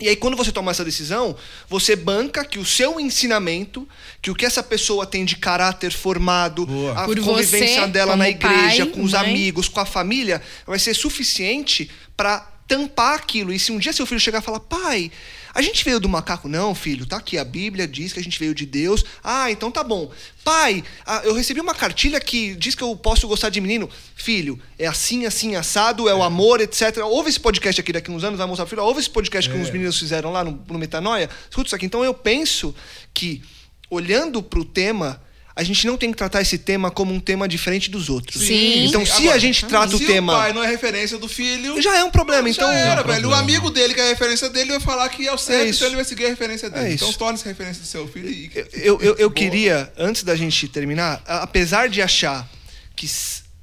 E 0.00 0.08
aí, 0.08 0.16
quando 0.16 0.36
você 0.36 0.50
toma 0.50 0.70
essa 0.70 0.84
decisão, 0.84 1.36
você 1.68 1.94
banca 1.94 2.44
que 2.44 2.58
o 2.58 2.64
seu 2.64 2.98
ensinamento, 2.98 3.86
que 4.22 4.30
o 4.30 4.34
que 4.34 4.46
essa 4.46 4.62
pessoa 4.62 5.04
tem 5.06 5.24
de 5.24 5.36
caráter 5.36 5.92
formado, 5.92 6.64
Boa. 6.66 6.92
a 6.92 7.04
Por 7.04 7.20
convivência 7.20 7.82
você, 7.82 7.86
dela 7.88 8.16
na 8.16 8.28
igreja, 8.28 8.86
pai, 8.86 8.94
com 8.94 9.02
os 9.02 9.12
mãe. 9.12 9.20
amigos, 9.20 9.68
com 9.68 9.78
a 9.78 9.84
família, 9.84 10.40
vai 10.66 10.78
ser 10.78 10.94
suficiente 10.94 11.90
para 12.16 12.40
tampar 12.66 13.14
aquilo. 13.14 13.52
E 13.52 13.58
se 13.58 13.72
um 13.72 13.78
dia 13.78 13.92
seu 13.92 14.06
filho 14.06 14.20
chegar 14.20 14.40
e 14.40 14.44
falar, 14.44 14.60
pai, 14.60 15.10
a 15.54 15.62
gente 15.62 15.84
veio 15.84 15.98
do 16.00 16.08
macaco? 16.08 16.48
Não, 16.48 16.74
filho, 16.74 17.06
tá 17.06 17.16
aqui. 17.16 17.36
A 17.38 17.44
Bíblia 17.44 17.86
diz 17.86 18.12
que 18.12 18.20
a 18.20 18.22
gente 18.22 18.38
veio 18.38 18.54
de 18.54 18.64
Deus. 18.66 19.04
Ah, 19.22 19.50
então 19.50 19.70
tá 19.70 19.82
bom. 19.82 20.10
Pai, 20.44 20.82
ah, 21.04 21.22
eu 21.24 21.34
recebi 21.34 21.60
uma 21.60 21.74
cartilha 21.74 22.20
que 22.20 22.54
diz 22.54 22.74
que 22.74 22.82
eu 22.82 22.96
posso 22.96 23.26
gostar 23.28 23.48
de 23.50 23.60
menino. 23.60 23.88
Filho, 24.14 24.58
é 24.78 24.86
assim, 24.86 25.26
assim, 25.26 25.56
assado, 25.56 26.08
é 26.08 26.14
o 26.14 26.22
amor, 26.22 26.60
etc. 26.60 26.98
Ouve 27.04 27.30
esse 27.30 27.40
podcast 27.40 27.80
aqui 27.80 27.92
daqui 27.92 28.10
uns 28.10 28.24
anos, 28.24 28.38
vai 28.38 28.46
mostrar 28.46 28.64
pro 28.66 28.76
filho. 28.76 28.86
Ouve 28.86 29.00
esse 29.00 29.10
podcast 29.10 29.50
que 29.50 29.56
É. 29.56 29.60
os 29.60 29.70
meninos 29.70 29.98
fizeram 29.98 30.30
lá 30.32 30.42
no, 30.44 30.62
no 30.68 30.78
Metanoia. 30.78 31.28
Escuta 31.48 31.68
isso 31.68 31.76
aqui. 31.76 31.86
Então 31.86 32.04
eu 32.04 32.14
penso 32.14 32.74
que, 33.12 33.42
olhando 33.90 34.42
pro 34.42 34.64
tema. 34.64 35.20
A 35.60 35.62
gente 35.62 35.86
não 35.86 35.98
tem 35.98 36.10
que 36.10 36.16
tratar 36.16 36.40
esse 36.40 36.56
tema 36.56 36.90
como 36.90 37.12
um 37.12 37.20
tema 37.20 37.46
diferente 37.46 37.90
dos 37.90 38.08
outros. 38.08 38.42
Sim. 38.42 38.86
Então, 38.86 39.04
se 39.04 39.28
a 39.28 39.36
gente 39.36 39.66
trata 39.66 39.94
o 39.94 39.98
se 39.98 40.06
tema. 40.06 40.32
o 40.32 40.36
pai 40.36 40.54
não 40.54 40.64
é 40.64 40.66
referência 40.66 41.18
do 41.18 41.28
filho. 41.28 41.82
Já 41.82 41.98
é 41.98 42.02
um 42.02 42.10
problema, 42.10 42.50
já 42.50 42.62
então. 42.62 42.72
era, 42.72 43.02
um 43.02 43.06
velho. 43.06 43.28
O 43.28 43.34
amigo 43.34 43.70
dele, 43.70 43.92
que 43.92 44.00
é 44.00 44.04
a 44.04 44.08
referência 44.08 44.48
dele, 44.48 44.70
vai 44.70 44.80
falar 44.80 45.06
que 45.10 45.28
é 45.28 45.30
o 45.30 45.36
certo, 45.36 45.68
isso. 45.68 45.80
então 45.80 45.88
ele 45.88 45.96
vai 45.96 46.04
seguir 46.06 46.24
a 46.24 46.28
referência 46.30 46.70
dele. 46.70 46.86
É 46.88 46.92
então 46.94 47.12
torne-se 47.12 47.44
referência 47.44 47.82
do 47.82 47.86
seu 47.86 48.08
filho 48.08 48.30
e. 48.30 48.50
Eu, 48.72 48.98
eu, 49.02 49.16
eu 49.16 49.30
queria, 49.30 49.92
antes 49.98 50.22
da 50.22 50.34
gente 50.34 50.66
terminar, 50.66 51.22
apesar 51.26 51.90
de 51.90 52.00
achar 52.00 52.48
que 52.96 53.06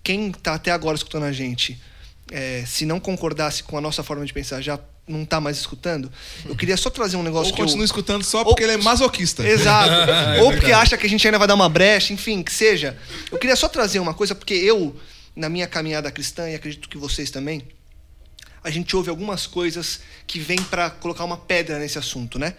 quem 0.04 0.32
tá 0.32 0.54
até 0.54 0.70
agora 0.70 0.96
escutando 0.96 1.24
a 1.24 1.32
gente, 1.32 1.82
é, 2.32 2.64
se 2.68 2.86
não 2.86 3.00
concordasse 3.00 3.64
com 3.64 3.76
a 3.76 3.82
nossa 3.82 4.04
forma 4.04 4.24
de 4.24 4.34
pensar, 4.34 4.62
já 4.62 4.80
não 5.08 5.24
tá 5.26 5.40
mais 5.40 5.58
escutando, 5.58 6.12
eu 6.46 6.56
queria 6.56 6.76
só 6.76 6.90
trazer 6.90 7.16
um 7.16 7.24
negócio 7.24 7.52
Ou 7.52 7.56
que 7.56 7.62
eu... 7.62 7.66
continua 7.66 7.86
escutando 7.86 8.24
só 8.24 8.44
porque 8.44 8.64
ele 8.64 8.74
é 8.74 8.78
masoquista. 8.78 9.42
Exato. 9.48 10.12
Ou 10.44 10.52
porque 10.52 10.72
acha 10.72 10.98
que 10.98 11.06
a 11.06 11.10
gente 11.10 11.26
ainda 11.26 11.40
vai 11.40 11.48
dar 11.48 11.56
uma 11.56 11.70
brecha, 11.70 12.14
enfim, 12.14 12.44
que 12.44 12.52
seja. 12.52 12.98
Eu 13.32 13.38
queria 13.38 13.56
só 13.56 13.70
trazer 13.70 14.00
uma 14.00 14.14
coisa, 14.14 14.36
porque 14.36 14.54
eu, 14.54 14.96
na 15.36 15.48
minha 15.48 15.68
caminhada 15.68 16.12
cristã, 16.12 16.50
e 16.50 16.56
acredito 16.56 16.90
que 16.90 16.98
vocês 16.98 17.32
também, 17.32 17.64
a 18.64 18.70
gente 18.70 18.96
ouve 18.96 19.10
algumas 19.10 19.48
coisas 19.48 20.02
que 20.26 20.40
vêm 20.40 20.58
para 20.58 20.90
colocar 20.90 21.24
uma 21.24 21.38
pedra 21.38 21.80
nesse 21.80 21.98
assunto, 21.98 22.38
né? 22.38 22.54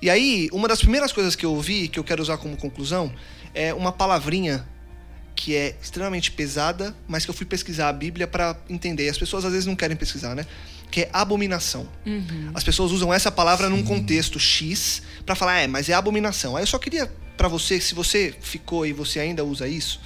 E 0.00 0.10
aí, 0.10 0.48
uma 0.52 0.66
das 0.66 0.80
primeiras 0.80 1.12
coisas 1.12 1.36
que 1.36 1.46
eu 1.46 1.52
ouvi, 1.52 1.86
que 1.86 1.98
eu 1.98 2.02
quero 2.02 2.20
usar 2.20 2.36
como 2.36 2.56
conclusão, 2.56 3.14
é 3.54 3.72
uma 3.72 3.92
palavrinha 3.92 4.66
que 5.36 5.54
é 5.54 5.76
extremamente 5.80 6.32
pesada, 6.32 6.94
mas 7.06 7.24
que 7.24 7.30
eu 7.30 7.34
fui 7.34 7.46
pesquisar 7.46 7.88
a 7.88 7.92
Bíblia 7.92 8.26
para 8.26 8.56
entender. 8.68 9.06
E 9.06 9.08
as 9.08 9.18
pessoas 9.18 9.44
às 9.44 9.52
vezes 9.52 9.66
não 9.66 9.76
querem 9.76 9.96
pesquisar, 9.96 10.34
né? 10.34 10.46
Que 10.92 11.00
é 11.00 11.10
abominação. 11.12 11.88
As 12.54 12.62
pessoas 12.62 12.92
usam 12.92 13.12
essa 13.12 13.32
palavra 13.32 13.68
num 13.68 13.82
contexto 13.82 14.38
X 14.38 15.02
para 15.26 15.34
falar, 15.34 15.58
é, 15.58 15.66
mas 15.66 15.88
é 15.88 15.94
abominação. 15.94 16.56
Aí 16.56 16.62
eu 16.62 16.66
só 16.66 16.78
queria 16.78 17.10
para 17.36 17.48
você, 17.48 17.80
se 17.80 17.94
você 17.94 18.32
ficou 18.40 18.86
e 18.86 18.92
você 18.92 19.18
ainda 19.18 19.42
usa 19.44 19.66
isso, 19.66 19.98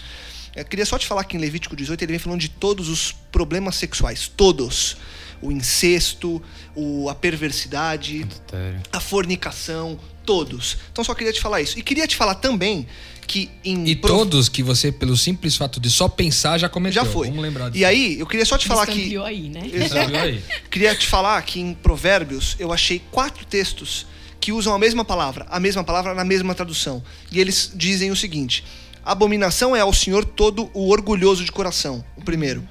eu 0.55 0.65
queria 0.65 0.87
só 0.87 0.97
te 0.99 1.07
falar 1.07 1.25
que 1.25 1.37
em 1.37 1.41
Levítico 1.41 1.77
18 1.77 2.03
ele 2.03 2.13
vem 2.13 2.19
falando 2.19 2.41
de 2.41 2.49
todos 2.49 2.89
os 2.89 3.13
problemas 3.31 3.77
sexuais, 3.77 4.27
todos. 4.27 4.97
O 5.43 5.53
incesto, 5.53 6.43
o, 6.75 7.09
a 7.09 7.15
perversidade, 7.15 8.23
Adultério. 8.23 8.81
a 8.93 9.01
fornicação, 9.01 9.99
todos. 10.25 10.77
Então 10.93 11.05
só 11.05 11.15
queria 11.15 11.33
te 11.33 11.41
falar 11.41 11.61
isso. 11.61 11.79
E 11.79 11.83
queria 11.83 12.07
te 12.07 12.17
falar 12.17 12.37
também 12.37 12.87
que 13.27 13.51
em 13.65 13.87
E 13.89 13.97
prof- 13.97 14.15
todos 14.17 14.49
que 14.49 14.63
você, 14.63 14.91
pelo 14.93 15.17
simples 15.17 15.57
fato 15.57 15.81
de 15.81 15.91
só 15.91 16.09
pensar, 16.09 16.59
já 16.59 16.69
cometeu. 16.69 17.03
já 17.05 17.11
foi. 17.11 17.29
Vamos 17.29 17.43
lembrar 17.43 17.69
disso. 17.71 17.81
E 17.81 17.85
aí, 17.85 18.19
eu 18.21 18.27
queria 18.27 18.47
só 18.47 18.57
te 18.57 18.67
falar 18.67 18.87
que 18.87 18.93
Estampiou 18.93 19.25
aí, 19.25 19.49
né? 19.49 19.69
Exato. 19.73 20.11
Viu 20.11 20.21
aí? 20.21 20.43
Queria 20.71 20.95
te 20.95 21.07
falar 21.07 21.41
que 21.43 21.61
em 21.61 21.75
Provérbios 21.75 22.55
eu 22.59 22.73
achei 22.73 23.01
quatro 23.11 23.45
textos 23.45 24.07
que 24.41 24.53
usam 24.53 24.73
a 24.75 24.79
mesma 24.79 25.05
palavra, 25.05 25.45
a 25.51 25.59
mesma 25.59 25.83
palavra 25.83 26.15
na 26.15 26.23
mesma 26.25 26.55
tradução. 26.55 27.03
E 27.33 27.41
eles 27.41 27.73
dizem 27.75 28.11
o 28.13 28.17
seguinte: 28.17 28.63
Abominação 29.05 29.75
é 29.75 29.81
ao 29.81 29.93
Senhor 29.93 30.25
todo 30.25 30.71
o 30.73 30.89
orgulhoso 30.91 31.45
de 31.45 31.51
coração. 31.51 32.05
O 32.17 32.23
primeiro. 32.23 32.67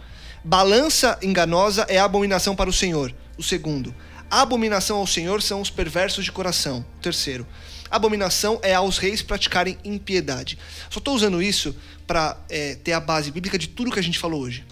Balança 0.47 1.17
enganosa 1.23 1.87
é 1.89 1.97
abominação 1.97 2.55
para 2.55 2.69
o 2.69 2.73
Senhor. 2.73 3.11
O 3.35 3.41
segundo. 3.41 3.95
Abominação 4.29 4.97
ao 4.97 5.07
Senhor 5.07 5.41
são 5.41 5.59
os 5.59 5.71
perversos 5.71 6.23
de 6.23 6.31
coração. 6.31 6.85
O 6.99 7.01
terceiro. 7.01 7.47
Abominação 7.89 8.59
é 8.61 8.75
aos 8.75 8.99
reis 8.99 9.23
praticarem 9.23 9.75
impiedade. 9.83 10.59
Só 10.87 10.99
estou 10.99 11.15
usando 11.15 11.41
isso 11.41 11.75
para 12.05 12.37
ter 12.83 12.93
a 12.93 12.99
base 12.99 13.31
bíblica 13.31 13.57
de 13.57 13.67
tudo 13.67 13.89
que 13.89 13.97
a 13.97 14.03
gente 14.03 14.19
falou 14.19 14.41
hoje. 14.41 14.63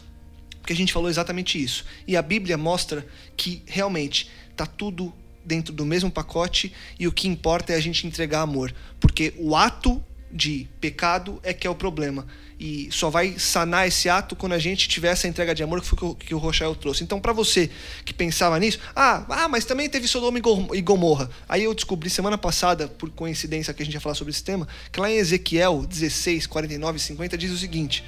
Porque 0.60 0.74
a 0.74 0.76
gente 0.76 0.94
falou 0.94 1.10
exatamente 1.10 1.62
isso. 1.62 1.84
E 2.08 2.16
a 2.16 2.22
Bíblia 2.22 2.56
mostra 2.56 3.04
que 3.36 3.64
realmente 3.66 4.30
tá 4.56 4.68
tudo 4.68 5.12
dentro 5.44 5.74
do 5.74 5.88
mesmo 5.88 6.12
pacote 6.12 6.72
e 7.00 7.08
o 7.08 7.12
que 7.12 7.28
importa 7.28 7.74
é 7.74 7.78
a 7.78 7.82
gente 7.82 8.06
entregar 8.06 8.42
amor. 8.42 8.72
Porque 9.00 9.34
o 9.40 9.56
ato 9.56 10.04
de 10.34 10.68
pecado 10.82 11.40
é 11.44 11.54
que 11.54 11.68
é 11.68 11.70
o 11.70 11.76
problema. 11.76 12.26
E 12.60 12.88
só 12.92 13.10
vai 13.10 13.38
sanar 13.38 13.88
esse 13.88 14.10
ato 14.10 14.36
quando 14.36 14.54
a 14.54 14.60
gente 14.60 14.88
tiver 14.88 15.10
essa 15.10 15.28
entrega 15.28 15.54
de 15.54 15.62
amor 15.62 15.82
que 15.82 15.88
foi 15.88 15.98
que 15.98 16.06
o- 16.06 16.16
que 16.16 16.34
Rochael 16.34 16.74
trouxe. 16.76 17.04
Então, 17.04 17.20
para 17.20 17.34
você 17.34 17.70
que 18.04 18.14
pensava 18.14 18.58
nisso, 18.60 18.80
ah, 18.96 19.26
ah, 19.30 19.48
mas 19.48 19.66
também 19.66 19.90
teve 19.90 20.08
Sodoma 20.08 20.40
e 20.74 20.82
Gomorra. 20.82 21.30
Aí 21.48 21.64
eu 21.66 21.74
descobri 21.74 22.10
semana 22.10 22.38
passada, 22.38 22.88
por 22.88 23.10
coincidência 23.12 23.74
que 23.74 23.84
a 23.84 23.86
gente 23.86 23.94
ia 23.96 24.02
falar 24.02 24.16
sobre 24.16 24.32
esse 24.32 24.44
tema, 24.44 24.68
que 24.92 25.00
lá 25.00 25.10
em 25.10 25.18
Ezequiel 25.18 25.86
16, 25.86 26.48
49 26.48 26.98
e 26.98 27.02
50 27.02 27.38
diz 27.38 27.52
o 27.52 27.58
seguinte: 27.58 28.04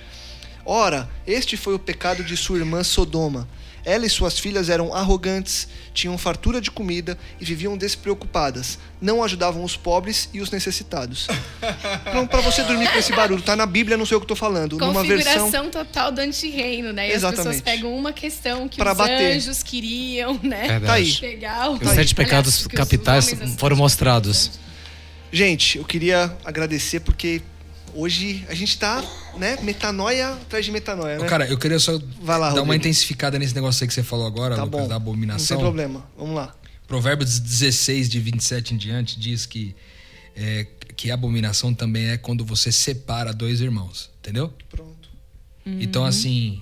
Ora, 0.66 1.10
este 1.28 1.56
foi 1.58 1.76
o 1.76 1.80
pecado 1.80 2.24
de 2.24 2.36
sua 2.36 2.58
irmã 2.58 2.84
Sodoma. 2.84 3.48
Ela 3.86 4.06
e 4.06 4.10
suas 4.10 4.40
filhas 4.40 4.68
eram 4.68 4.94
arrogantes, 4.96 5.68
tinham 5.94 6.18
fartura 6.18 6.60
de 6.60 6.72
comida 6.72 7.16
e 7.40 7.46
viviam 7.46 7.78
despreocupadas. 7.78 8.80
Não 9.00 9.24
ajudavam 9.24 9.64
os 9.64 9.78
pobres 9.78 10.28
e 10.34 10.42
os 10.42 10.50
necessitados. 10.52 11.28
Então, 12.08 12.26
para 12.28 12.40
você 12.40 12.64
dormir 12.64 12.90
com 12.92 12.98
esse 12.98 13.12
barulho, 13.14 13.42
tá 13.42 13.56
na 13.56 13.66
Bíblia, 13.66 13.98
não 13.98 14.06
sei 14.06 14.16
o 14.16 14.20
que 14.20 14.24
eu 14.24 14.30
tô 14.30 14.36
falando. 14.36 14.78
Numa 14.78 15.02
Configuração 15.02 15.50
versão. 15.52 15.70
total 15.70 16.12
do 16.12 16.22
antirreino, 16.22 16.94
né? 16.94 17.08
E 17.08 17.12
as 17.12 17.18
Exatamente. 17.18 17.46
pessoas 17.48 17.62
pegam 17.62 17.96
uma 17.98 18.14
questão 18.14 18.68
que 18.70 18.78
Pra 18.78 18.94
os 18.94 18.98
bater. 18.98 19.36
anjos 19.36 19.62
queriam, 19.62 20.40
né? 20.42 20.68
Verdade. 20.68 20.86
Tá 20.86 20.94
aí. 20.94 21.14
Pegar 21.14 21.72
o... 21.72 21.74
Os 21.76 21.90
sete 21.90 22.16
pecados 22.16 22.66
Aliás, 22.66 22.78
capitais 22.78 23.42
as 23.42 23.56
foram 23.56 23.76
mostrados. 23.76 24.52
Gente, 25.32 25.78
eu 25.78 25.84
queria 25.84 26.34
agradecer 26.46 27.02
porque 27.02 27.42
hoje 27.96 28.46
a 28.50 28.54
gente 28.54 28.78
tá, 28.78 29.04
né, 29.38 29.58
metanoia 29.62 30.34
atrás 30.34 30.66
de 30.66 30.72
metanoia, 30.72 31.18
né? 31.20 31.28
Cara, 31.28 31.48
eu 31.48 31.58
queria 31.58 31.80
só 31.80 31.98
Vai 32.22 32.38
lá, 32.38 32.48
dar 32.50 32.56
uma 32.56 32.60
Rodrigo. 32.74 32.76
intensificada 32.76 33.40
nesse 33.40 33.56
negócio 33.56 33.84
aí 33.84 33.88
que 33.88 33.94
você 33.94 34.04
falou 34.04 34.28
agora, 34.28 34.56
tá 34.56 34.64
Lucas, 34.64 34.82
bom. 34.82 34.88
da 34.88 34.96
Não 34.96 35.02
tem 35.02 35.10
abominação. 35.12 35.60
problema. 35.60 36.06
Vamos 36.18 36.36
lá. 36.36 36.56
Provérbios 36.88 37.40
16, 37.40 38.10
de 38.10 38.20
27 38.20 38.74
em 38.76 38.78
diante, 38.78 39.20
diz 39.20 39.46
que, 39.46 39.76
é, 40.36 40.68
que 40.96 41.10
abominação 41.10 41.74
também 41.74 42.10
é 42.10 42.18
quando 42.18 42.46
você 42.46 42.72
separa 42.72 43.34
dois 43.34 43.60
irmãos, 43.62 44.12
entendeu? 44.20 44.54
Pronto. 44.70 45.10
Então, 45.66 46.06
assim, 46.06 46.62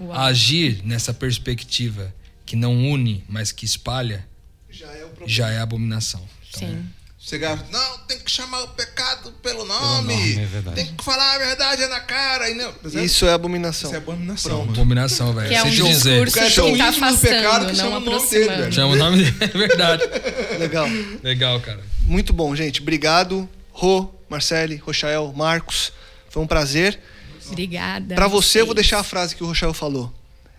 Uau. 0.00 0.12
agir 0.12 0.80
nessa 0.84 1.12
perspectiva 1.12 2.14
que 2.46 2.54
não 2.54 2.72
une, 2.88 3.24
mas 3.28 3.50
que 3.50 3.64
espalha, 3.64 4.24
Já 4.70 4.86
é 4.92 5.04
o 5.04 5.08
problema. 5.08 5.28
já 5.28 5.50
é 5.50 5.58
abominação. 5.58 6.22
Então, 6.50 6.68
Sim. 6.68 6.84
Chegar, 7.26 7.56
não, 7.70 7.98
tem 8.00 8.18
que 8.18 8.30
chamar 8.30 8.64
o 8.64 8.68
pecado 8.68 9.32
pelo 9.42 9.64
nome. 9.64 10.14
nome, 10.14 10.42
é 10.42 10.44
verdade. 10.44 10.76
Tem 10.76 10.94
que 10.94 11.02
falar 11.02 11.36
a 11.36 11.38
verdade 11.38 11.86
na 11.86 12.00
cara. 12.00 12.50
E 12.50 12.54
não, 12.54 12.70
Isso 13.02 13.24
é 13.24 13.32
abominação. 13.32 13.88
Isso 13.88 13.94
é 13.94 13.98
abominação. 13.98 14.58
mano. 14.58 14.72
Abominação, 14.72 15.32
velho. 15.32 15.48
Que 15.48 15.54
é 15.54 15.62
um 15.62 15.70
dizer. 15.70 16.22
discurso 16.26 16.38
é 16.38 16.50
que 16.50 16.76
tá 16.76 16.88
íntimo 16.88 17.10
do 17.12 17.18
pecado 17.18 17.64
afastando, 17.64 17.66
que 17.66 17.72
não 17.72 17.84
chama 17.84 17.96
o 17.96 18.00
nome 18.00 18.28
dele, 18.28 18.48
velho. 18.48 18.72
Chama 18.74 18.92
o 18.92 18.96
nome 18.96 19.16
dele, 19.16 19.36
é 19.40 19.46
verdade. 19.46 20.02
Legal. 20.60 20.86
Legal, 21.22 21.60
cara. 21.62 21.80
Muito 22.02 22.34
bom, 22.34 22.54
gente. 22.54 22.82
Obrigado, 22.82 23.48
Rô, 23.72 24.10
Marcele, 24.28 24.76
Rochael, 24.76 25.32
Marcos. 25.34 25.94
Foi 26.28 26.42
um 26.42 26.46
prazer. 26.46 27.00
Obrigada. 27.48 28.14
Pra 28.16 28.28
você, 28.28 28.60
eu 28.60 28.66
vou 28.66 28.74
deixar 28.74 29.00
a 29.00 29.02
frase 29.02 29.34
que 29.34 29.42
o 29.42 29.46
Rochael 29.46 29.72
falou. 29.72 30.12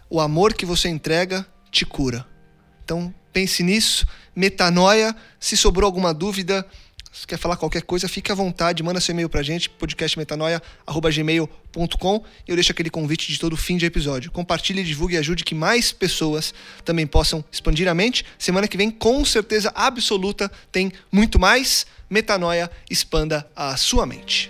O 0.09 0.19
amor 0.19 0.55
que 0.55 0.65
você 0.65 0.89
entrega 0.89 1.45
te 1.71 1.85
cura. 1.85 2.25
Então, 2.83 3.13
pense 3.35 3.61
nisso. 3.61 4.07
Metanoia. 4.33 5.13
Se 5.37 5.57
sobrou 5.57 5.85
alguma 5.85 6.13
dúvida, 6.13 6.65
se 7.11 7.27
quer 7.27 7.37
falar 7.37 7.57
qualquer 7.57 7.81
coisa, 7.81 8.07
fique 8.07 8.31
à 8.31 8.35
vontade. 8.35 8.81
Manda 8.81 9.01
seu 9.01 9.11
e-mail 9.11 9.27
pra 9.27 9.43
gente, 9.43 9.69
podcastmetanoia.gmail.com 9.69 12.23
e 12.47 12.51
eu 12.51 12.55
deixo 12.55 12.71
aquele 12.71 12.89
convite 12.89 13.29
de 13.29 13.37
todo 13.37 13.57
fim 13.57 13.75
de 13.75 13.85
episódio. 13.85 14.31
Compartilhe, 14.31 14.85
divulgue 14.85 15.15
e 15.15 15.17
ajude 15.17 15.43
que 15.43 15.53
mais 15.53 15.91
pessoas 15.91 16.53
também 16.85 17.05
possam 17.05 17.43
expandir 17.51 17.89
a 17.89 17.93
mente. 17.93 18.23
Semana 18.39 18.69
que 18.69 18.77
vem, 18.77 18.89
com 18.89 19.25
certeza 19.25 19.69
absoluta, 19.75 20.49
tem 20.71 20.93
muito 21.11 21.37
mais. 21.37 21.85
Metanoia, 22.09 22.71
expanda 22.89 23.45
a 23.53 23.75
sua 23.75 24.05
mente. 24.05 24.49